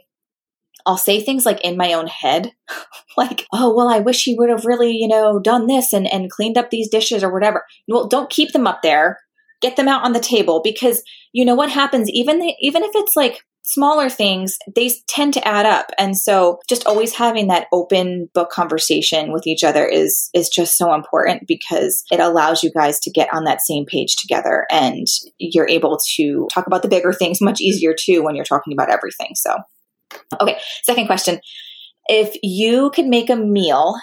I'll 0.86 0.96
say 0.96 1.20
things 1.20 1.44
like 1.44 1.60
in 1.60 1.76
my 1.76 1.92
own 1.92 2.06
head, 2.06 2.52
like, 3.18 3.44
oh, 3.52 3.74
well, 3.76 3.88
I 3.88 3.98
wish 3.98 4.24
he 4.24 4.34
would 4.38 4.48
have 4.48 4.64
really, 4.64 4.92
you 4.92 5.06
know, 5.06 5.38
done 5.38 5.66
this 5.66 5.92
and, 5.92 6.10
and 6.10 6.30
cleaned 6.30 6.56
up 6.56 6.70
these 6.70 6.88
dishes 6.88 7.22
or 7.22 7.30
whatever. 7.30 7.64
Well, 7.88 8.08
don't 8.08 8.30
keep 8.30 8.52
them 8.52 8.66
up 8.66 8.80
there 8.82 9.18
get 9.60 9.76
them 9.76 9.88
out 9.88 10.04
on 10.04 10.12
the 10.12 10.20
table 10.20 10.60
because 10.62 11.02
you 11.32 11.44
know 11.44 11.54
what 11.54 11.70
happens 11.70 12.08
even 12.10 12.42
even 12.60 12.82
if 12.82 12.90
it's 12.94 13.16
like 13.16 13.42
smaller 13.68 14.08
things 14.08 14.56
they 14.74 14.90
tend 15.08 15.34
to 15.34 15.46
add 15.46 15.66
up. 15.66 15.90
And 15.98 16.16
so 16.16 16.58
just 16.68 16.86
always 16.86 17.14
having 17.14 17.48
that 17.48 17.66
open 17.70 18.30
book 18.32 18.50
conversation 18.50 19.30
with 19.30 19.46
each 19.46 19.62
other 19.62 19.84
is 19.84 20.30
is 20.32 20.48
just 20.48 20.78
so 20.78 20.94
important 20.94 21.46
because 21.46 22.02
it 22.10 22.18
allows 22.18 22.62
you 22.62 22.70
guys 22.72 22.98
to 23.00 23.10
get 23.10 23.28
on 23.32 23.44
that 23.44 23.60
same 23.60 23.84
page 23.84 24.16
together 24.16 24.66
and 24.70 25.06
you're 25.36 25.68
able 25.68 25.98
to 26.16 26.48
talk 26.52 26.66
about 26.66 26.80
the 26.80 26.88
bigger 26.88 27.12
things 27.12 27.42
much 27.42 27.60
easier 27.60 27.94
too 27.98 28.22
when 28.22 28.34
you're 28.34 28.44
talking 28.44 28.72
about 28.72 28.90
everything. 28.90 29.32
So 29.34 29.54
okay 30.40 30.58
second 30.84 31.06
question. 31.06 31.40
If 32.06 32.38
you 32.42 32.90
could 32.94 33.06
make 33.06 33.28
a 33.28 33.36
meal 33.36 33.96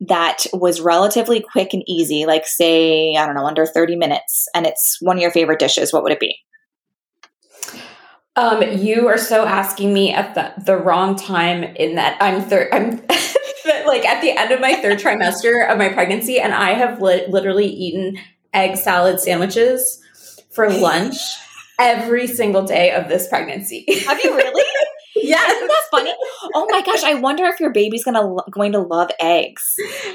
that 0.00 0.46
was 0.52 0.80
relatively 0.80 1.40
quick 1.52 1.72
and 1.72 1.82
easy, 1.86 2.24
like 2.26 2.46
say, 2.46 3.16
I 3.16 3.26
don't 3.26 3.34
know, 3.34 3.46
under 3.46 3.66
30 3.66 3.96
minutes, 3.96 4.46
and 4.54 4.66
it's 4.66 4.98
one 5.00 5.16
of 5.16 5.22
your 5.22 5.30
favorite 5.30 5.58
dishes, 5.58 5.92
what 5.92 6.02
would 6.02 6.12
it 6.12 6.20
be? 6.20 6.36
Um, 8.36 8.62
you 8.62 9.08
are 9.08 9.18
so 9.18 9.44
asking 9.44 9.92
me 9.92 10.12
at 10.12 10.34
the, 10.36 10.52
the 10.62 10.76
wrong 10.76 11.16
time 11.16 11.64
in 11.64 11.96
that 11.96 12.16
I'm 12.20 12.40
third, 12.42 12.68
I'm 12.72 12.90
like 13.86 14.04
at 14.04 14.22
the 14.22 14.30
end 14.36 14.52
of 14.52 14.60
my 14.60 14.76
third 14.76 15.00
trimester 15.00 15.68
of 15.68 15.76
my 15.76 15.88
pregnancy, 15.88 16.38
and 16.38 16.54
I 16.54 16.74
have 16.74 17.02
li- 17.02 17.26
literally 17.28 17.66
eaten 17.66 18.16
egg 18.54 18.76
salad 18.76 19.18
sandwiches 19.18 20.00
for 20.50 20.70
lunch 20.70 21.16
every 21.80 22.28
single 22.28 22.62
day 22.62 22.92
of 22.92 23.08
this 23.08 23.28
pregnancy. 23.28 23.84
Have 24.06 24.22
you 24.22 24.34
really? 24.36 24.64
Yeah, 25.28 25.44
isn't 25.46 25.66
that 25.66 25.82
funny? 25.90 26.14
Oh 26.54 26.66
my 26.70 26.80
gosh, 26.82 27.02
I 27.04 27.14
wonder 27.14 27.44
if 27.44 27.60
your 27.60 27.70
baby's 27.70 28.04
gonna 28.04 28.36
going 28.50 28.72
to 28.72 28.78
love 28.78 29.10
eggs. 29.20 29.74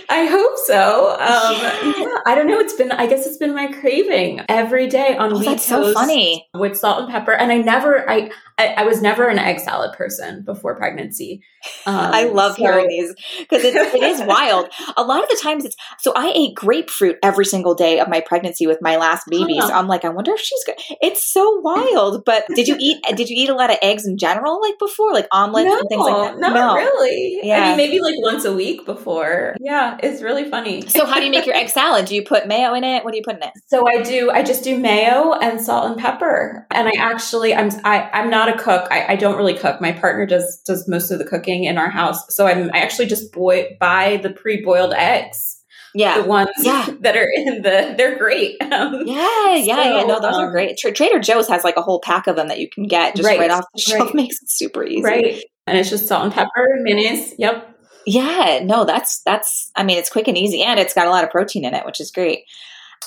I 0.10 0.26
hope 0.26 0.58
so. 0.66 1.12
Um, 1.12 1.18
yeah. 1.20 1.94
yeah. 2.00 2.18
I 2.26 2.36
don't 2.36 2.48
know. 2.48 2.60
It's 2.60 2.74
been, 2.74 2.92
I 2.92 3.06
guess, 3.08 3.28
it's 3.28 3.38
been 3.38 3.54
my 3.54 3.68
craving 3.68 4.42
every 4.50 4.88
day 4.88 5.16
on 5.16 5.34
oh, 5.34 5.40
wheat 5.40 5.46
that's 5.46 5.66
so 5.66 5.94
funny 5.94 6.48
with 6.54 6.78
salt 6.78 7.04
and 7.04 7.10
pepper. 7.10 7.34
And 7.34 7.52
I 7.52 7.58
never, 7.58 8.10
I, 8.10 8.32
I, 8.58 8.68
I 8.78 8.84
was 8.84 9.02
never 9.02 9.28
an 9.28 9.40
egg 9.40 9.60
salad 9.60 9.94
person 9.94 10.44
before 10.44 10.76
pregnancy. 10.76 11.44
Um, 11.86 11.96
I 11.96 12.26
love 12.26 12.56
so. 12.56 12.64
hearing 12.64 12.88
these 12.88 13.14
because 13.40 13.64
it, 13.64 13.74
it 13.76 14.04
is 14.04 14.22
wild. 14.26 14.70
A 14.98 15.04
lot 15.04 15.24
of 15.24 15.30
the 15.30 15.40
times 15.42 15.64
it's 15.64 15.76
so 16.00 16.14
I 16.16 16.32
ate 16.36 16.56
grapefruit 16.56 17.18
every 17.24 17.46
single 17.46 17.74
day 17.74 18.00
of 18.00 18.10
my 18.10 18.20
pregnancy 18.20 18.68
with 18.68 18.80
my 18.82 18.98
last 18.98 19.28
baby. 19.30 19.58
Huh. 19.58 19.68
So 19.68 19.74
I'm 19.74 19.88
like, 19.88 20.04
I 20.04 20.10
wonder 20.10 20.34
if 20.34 20.42
she's 20.42 20.64
good. 20.66 20.76
It's 21.02 21.24
so 21.24 21.60
wild. 21.60 22.26
But 22.26 22.46
did 22.50 22.68
you 22.68 22.76
eat? 22.80 23.04
Did 23.16 23.30
you 23.30 23.36
eat 23.38 23.50
a 23.50 23.56
lot 23.56 23.70
of 23.70 23.78
eggs 23.82 24.06
in 24.06 24.18
general, 24.18 24.62
like 24.62 24.78
before, 24.78 24.93
like 25.00 25.28
omelets 25.32 25.66
no, 25.66 25.80
and 25.80 25.90
things 25.90 26.02
like 26.02 26.32
that? 26.32 26.40
Not 26.40 26.54
no. 26.54 26.76
really. 26.76 27.40
Yeah. 27.44 27.58
I 27.58 27.68
mean, 27.70 27.78
maybe 27.78 28.00
like 28.00 28.16
once 28.20 28.46
a 28.46 28.54
week 28.54 28.86
before. 28.86 29.56
Yeah, 29.60 29.98
it's 30.02 30.22
really 30.22 30.50
funny. 30.50 30.82
So 30.88 31.06
how 31.06 31.20
do 31.20 31.26
you 31.26 31.32
make 31.32 31.46
your 31.46 31.56
egg 31.56 31.70
salad? 31.70 32.06
Do 32.06 32.16
you 32.16 32.24
put 32.24 32.48
mayo 32.48 32.74
in 32.74 32.84
it? 32.84 33.04
What 33.04 33.12
do 33.12 33.18
you 33.18 33.24
put 33.24 33.38
in 33.38 33.44
it? 33.44 33.54
So 33.68 33.88
I 33.88 34.02
do. 34.02 34.32
I 34.32 34.44
just 34.44 34.64
do 34.64 34.78
mayo 34.78 35.34
and 35.34 35.60
salt 35.60 35.92
and 35.92 36.00
pepper. 36.00 36.68
And 36.72 36.88
I 36.88 36.94
actually, 36.98 37.54
I'm 37.54 37.70
I, 37.84 38.10
I'm 38.14 38.30
not 38.30 38.50
a 38.50 38.58
cook. 38.58 38.88
I, 38.92 39.14
I 39.14 39.16
don't 39.16 39.38
really 39.38 39.56
cook. 39.56 39.82
My 39.82 39.92
partner 39.92 40.26
does 40.26 40.62
does 40.66 40.88
most 40.88 41.12
of 41.12 41.20
the 41.20 41.26
cooking 41.26 41.64
in 41.66 41.78
our 41.78 41.90
house. 41.90 42.34
So 42.34 42.48
I'm 42.48 42.70
I 42.74 42.80
actually 42.80 43.08
just 43.08 43.32
boy, 43.32 43.78
buy 43.80 44.18
the 44.18 44.30
pre 44.30 44.64
boiled 44.64 44.94
eggs 44.94 45.53
Yeah. 45.96 46.22
The 46.22 46.28
ones 46.28 46.50
Yeah. 46.62 46.88
that 47.02 47.16
are 47.16 47.28
in 47.36 47.62
the, 47.62 47.94
they're 47.98 48.18
great. 48.18 48.58
Um, 48.74 49.04
Yeah, 49.06 49.56
yeah, 49.56 49.84
yeah. 50.00 50.04
No, 50.04 50.16
So, 50.16 50.22
those 50.22 50.36
are 50.38 50.46
um, 50.48 50.52
great. 50.52 50.78
Tra- 50.78 50.92
Trader 50.92 51.20
Joe's 51.20 51.48
has 51.48 51.64
like 51.64 51.78
a 51.78 51.82
whole 51.82 52.00
pack 52.02 52.26
of 52.28 52.36
them 52.36 52.48
that 52.48 52.60
you 52.60 52.68
can 52.70 52.88
get 52.88 53.16
just 53.16 53.28
right, 53.28 53.40
Right, 53.40 53.52
off 53.52 53.66
the 53.76 53.82
shelf. 53.82 54.06
right. 54.06 54.16
Makes 54.16 54.42
it 54.42 54.50
super 54.50 54.84
easy. 54.84 55.04
right. 55.04 55.44
And 55.68 55.78
it's 55.78 55.90
just 55.90 56.08
salt 56.08 56.24
and 56.24 56.34
pepper, 56.34 56.68
minis. 56.86 57.34
Yep. 57.38 57.70
Yeah, 58.06 58.60
no, 58.64 58.84
that's 58.84 59.22
that's 59.22 59.72
I 59.76 59.84
mean, 59.84 59.98
it's 59.98 60.10
quick 60.10 60.28
and 60.28 60.38
easy 60.38 60.62
and 60.64 60.80
it's 60.80 60.94
got 60.94 61.08
a 61.08 61.10
lot 61.10 61.24
of 61.24 61.30
protein 61.30 61.64
in 61.66 61.74
it, 61.74 61.86
which 61.86 62.02
is 62.02 62.12
great. 62.12 62.40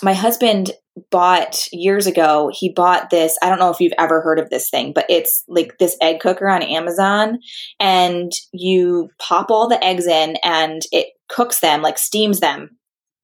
My 0.02 0.14
husband 0.14 0.70
bought 1.10 1.66
years 1.72 2.06
ago, 2.06 2.50
he 2.54 2.70
bought 2.70 3.10
this, 3.10 3.36
I 3.42 3.48
don't 3.48 3.58
know 3.58 3.70
if 3.70 3.80
you've 3.80 3.92
ever 3.98 4.20
heard 4.22 4.38
of 4.38 4.48
this 4.50 4.70
thing, 4.70 4.92
but 4.94 5.04
it's 5.10 5.42
like 5.48 5.76
this 5.78 5.96
egg 6.00 6.20
cooker 6.20 6.48
on 6.48 6.62
Amazon 6.62 7.40
and 7.80 8.30
you 8.52 9.10
pop 9.18 9.50
all 9.50 9.68
the 9.68 9.82
eggs 9.84 10.06
in 10.06 10.36
and 10.44 10.82
it 10.92 11.08
cooks 11.28 11.60
them, 11.60 11.82
like 11.82 11.98
steams 11.98 12.40
them 12.40 12.75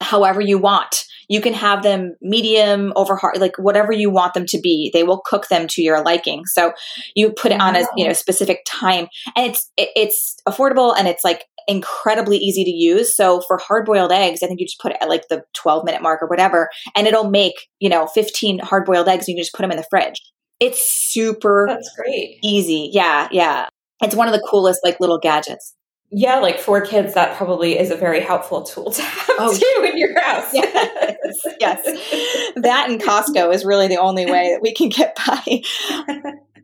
however 0.03 0.41
you 0.41 0.59
want. 0.59 1.05
You 1.29 1.41
can 1.41 1.55
have 1.55 1.83
them 1.83 2.15
medium 2.21 2.93
over 2.95 3.17
hard, 3.17 3.39
like 3.39 3.57
whatever 3.57 3.93
you 3.93 4.11
want 4.11 4.35
them 4.35 4.45
to 4.47 4.61
be. 4.61 4.91
They 4.93 5.03
will 5.03 5.23
cook 5.25 5.49
them 5.49 5.67
to 5.69 5.83
your 5.83 6.03
liking. 6.03 6.45
So 6.47 6.73
you 7.15 7.33
put 7.33 7.53
it 7.53 7.61
on 7.61 7.77
a 7.77 7.87
you 7.97 8.07
know 8.07 8.13
specific 8.13 8.65
time, 8.67 9.07
and 9.37 9.47
it's 9.47 9.71
it, 9.77 9.91
it's 9.97 10.37
affordable 10.47 10.95
and 10.97 11.09
it's 11.09 11.25
like 11.25 11.45
incredibly 11.69 12.37
easy 12.39 12.65
to 12.65 12.71
use. 12.71 13.17
So 13.17 13.41
for 13.43 13.57
hard 13.57 13.87
boiled 13.87 14.13
eggs, 14.13 14.43
I 14.43 14.47
think 14.47 14.61
you 14.61 14.67
just 14.67 14.81
put 14.81 14.93
it 14.93 14.99
at 15.01 15.09
like 15.09 15.29
the 15.29 15.45
twelve 15.55 15.85
minute 15.85 16.03
mark 16.03 16.23
or 16.23 16.29
whatever, 16.29 16.69
and 16.97 17.07
it'll 17.07 17.31
make 17.31 17.55
you 17.79 17.89
know 17.89 18.07
fifteen 18.09 18.59
hard 18.59 18.85
boiled 18.85 19.09
eggs. 19.09 19.27
And 19.27 19.29
you 19.29 19.37
can 19.37 19.45
just 19.45 19.55
put 19.55 19.63
them 19.63 19.71
in 19.71 19.79
the 19.79 19.87
fridge. 19.89 20.21
It's 20.61 20.81
super 21.13 21.67
That's 21.69 21.91
great. 21.97 22.39
easy. 22.43 22.91
Yeah, 22.93 23.29
yeah. 23.33 23.69
It's 24.03 24.15
one 24.15 24.29
of 24.29 24.35
the 24.35 24.47
coolest 24.51 24.81
like 24.85 25.01
little 25.01 25.19
gadgets. 25.19 25.75
Yeah, 26.15 26.41
like 26.41 26.61
for 26.61 26.83
kids, 26.83 27.15
that 27.15 27.37
probably 27.39 27.79
is 27.79 27.91
a 27.91 27.97
very 27.97 28.21
helpful 28.21 28.63
tool 28.63 28.91
to 28.91 29.03
have 29.03 29.37
Oh, 29.39 29.59
too 29.81 29.91
in 29.91 29.97
your 29.97 30.21
house. 30.21 30.51
Yes, 30.53 31.37
yes. 31.59 32.53
That 32.57 32.91
and 32.91 33.01
Costco 33.01 33.53
is 33.53 33.65
really 33.65 33.89
the 33.89 33.97
only 33.97 34.27
way 34.27 34.53
that 34.53 34.61
we 34.61 34.75
can 34.75 34.91
get 34.91 35.17
by. 35.27 35.63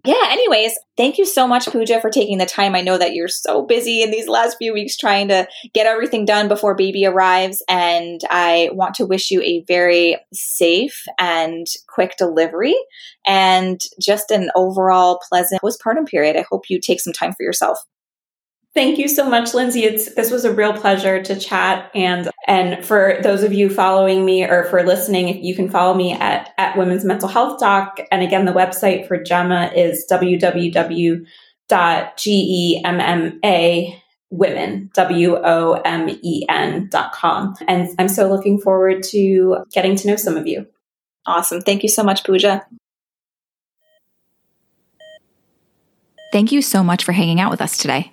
Yeah, 0.05 0.23
anyways, 0.31 0.79
thank 0.97 1.19
you 1.19 1.25
so 1.25 1.47
much, 1.47 1.67
Pooja, 1.67 2.01
for 2.01 2.11
taking 2.11 2.39
the 2.39 2.47
time. 2.47 2.75
I 2.75 2.83
know 2.83 2.99
that 2.99 3.15
you're 3.15 3.29
so 3.29 3.63
busy 3.63 4.03
in 4.03 4.11
these 4.11 4.29
last 4.29 4.57
few 4.57 4.73
weeks 4.73 4.97
trying 4.97 5.29
to 5.29 5.49
get 5.75 5.87
everything 5.87 6.25
done 6.25 6.49
before 6.49 6.75
baby 6.75 7.05
arrives. 7.05 7.63
And 7.69 8.21
I 8.31 8.71
want 8.73 8.95
to 8.97 9.07
wish 9.07 9.31
you 9.31 9.43
a 9.43 9.65
very 9.67 10.19
safe 10.33 11.05
and 11.19 11.67
quick 11.89 12.17
delivery 12.17 12.77
and 13.27 13.81
just 14.01 14.31
an 14.31 14.51
overall 14.55 15.21
pleasant 15.29 15.61
postpartum 15.63 16.07
period. 16.07 16.37
I 16.37 16.47
hope 16.49 16.71
you 16.71 16.81
take 16.81 17.01
some 17.01 17.13
time 17.13 17.33
for 17.33 17.43
yourself. 17.43 17.79
Thank 18.79 18.99
you 18.99 19.09
so 19.09 19.29
much, 19.29 19.55
Lindsay. 19.55 19.83
It's 19.83 20.15
this 20.15 20.31
was 20.31 20.45
a 20.45 20.53
real 20.53 20.73
pleasure 20.73 21.21
to 21.21 21.35
chat. 21.37 21.91
And 21.97 22.31
and 22.47 22.85
for 22.85 23.19
those 23.25 23.43
of 23.43 23.53
you 23.53 23.69
following 23.71 24.25
me 24.25 24.45
or 24.45 24.63
for 24.71 24.85
listening, 24.85 25.45
you 25.45 25.57
can 25.57 25.69
follow 25.69 25.95
me 25.95 26.13
at 26.13 26.55
at 26.59 26.79
Women's 26.79 27.05
Mental 27.05 27.29
Health 27.29 27.59
Doc. 27.59 27.99
And 28.13 28.23
again, 28.23 28.45
the 28.45 28.53
website 28.53 29.09
for 29.09 29.21
Gemma 29.21 29.73
is 29.75 30.07
www.gemma 30.11 31.27
women 34.31 34.91
w-o-m-e-n 34.93 36.89
dot 36.91 37.13
com 37.13 37.57
and 37.67 37.89
i'm 37.99 38.11
so 38.11 38.29
looking 38.29 38.61
forward 38.61 39.03
to 39.03 39.65
getting 39.73 39.97
to 39.97 40.07
know 40.07 40.17
some 40.17 40.37
of 40.37 40.47
you 40.47 40.67
Awesome. 41.29 41.61
Thank 41.61 41.83
you 41.83 41.91
so 41.91 42.03
much, 42.03 42.25
Pooja. 42.25 42.67
Thank 46.33 46.53
you 46.53 46.63
so 46.63 46.83
much 46.83 47.05
for 47.05 47.13
hanging 47.13 47.39
out 47.39 47.51
with 47.51 47.61
us 47.61 47.77
today. 47.77 48.13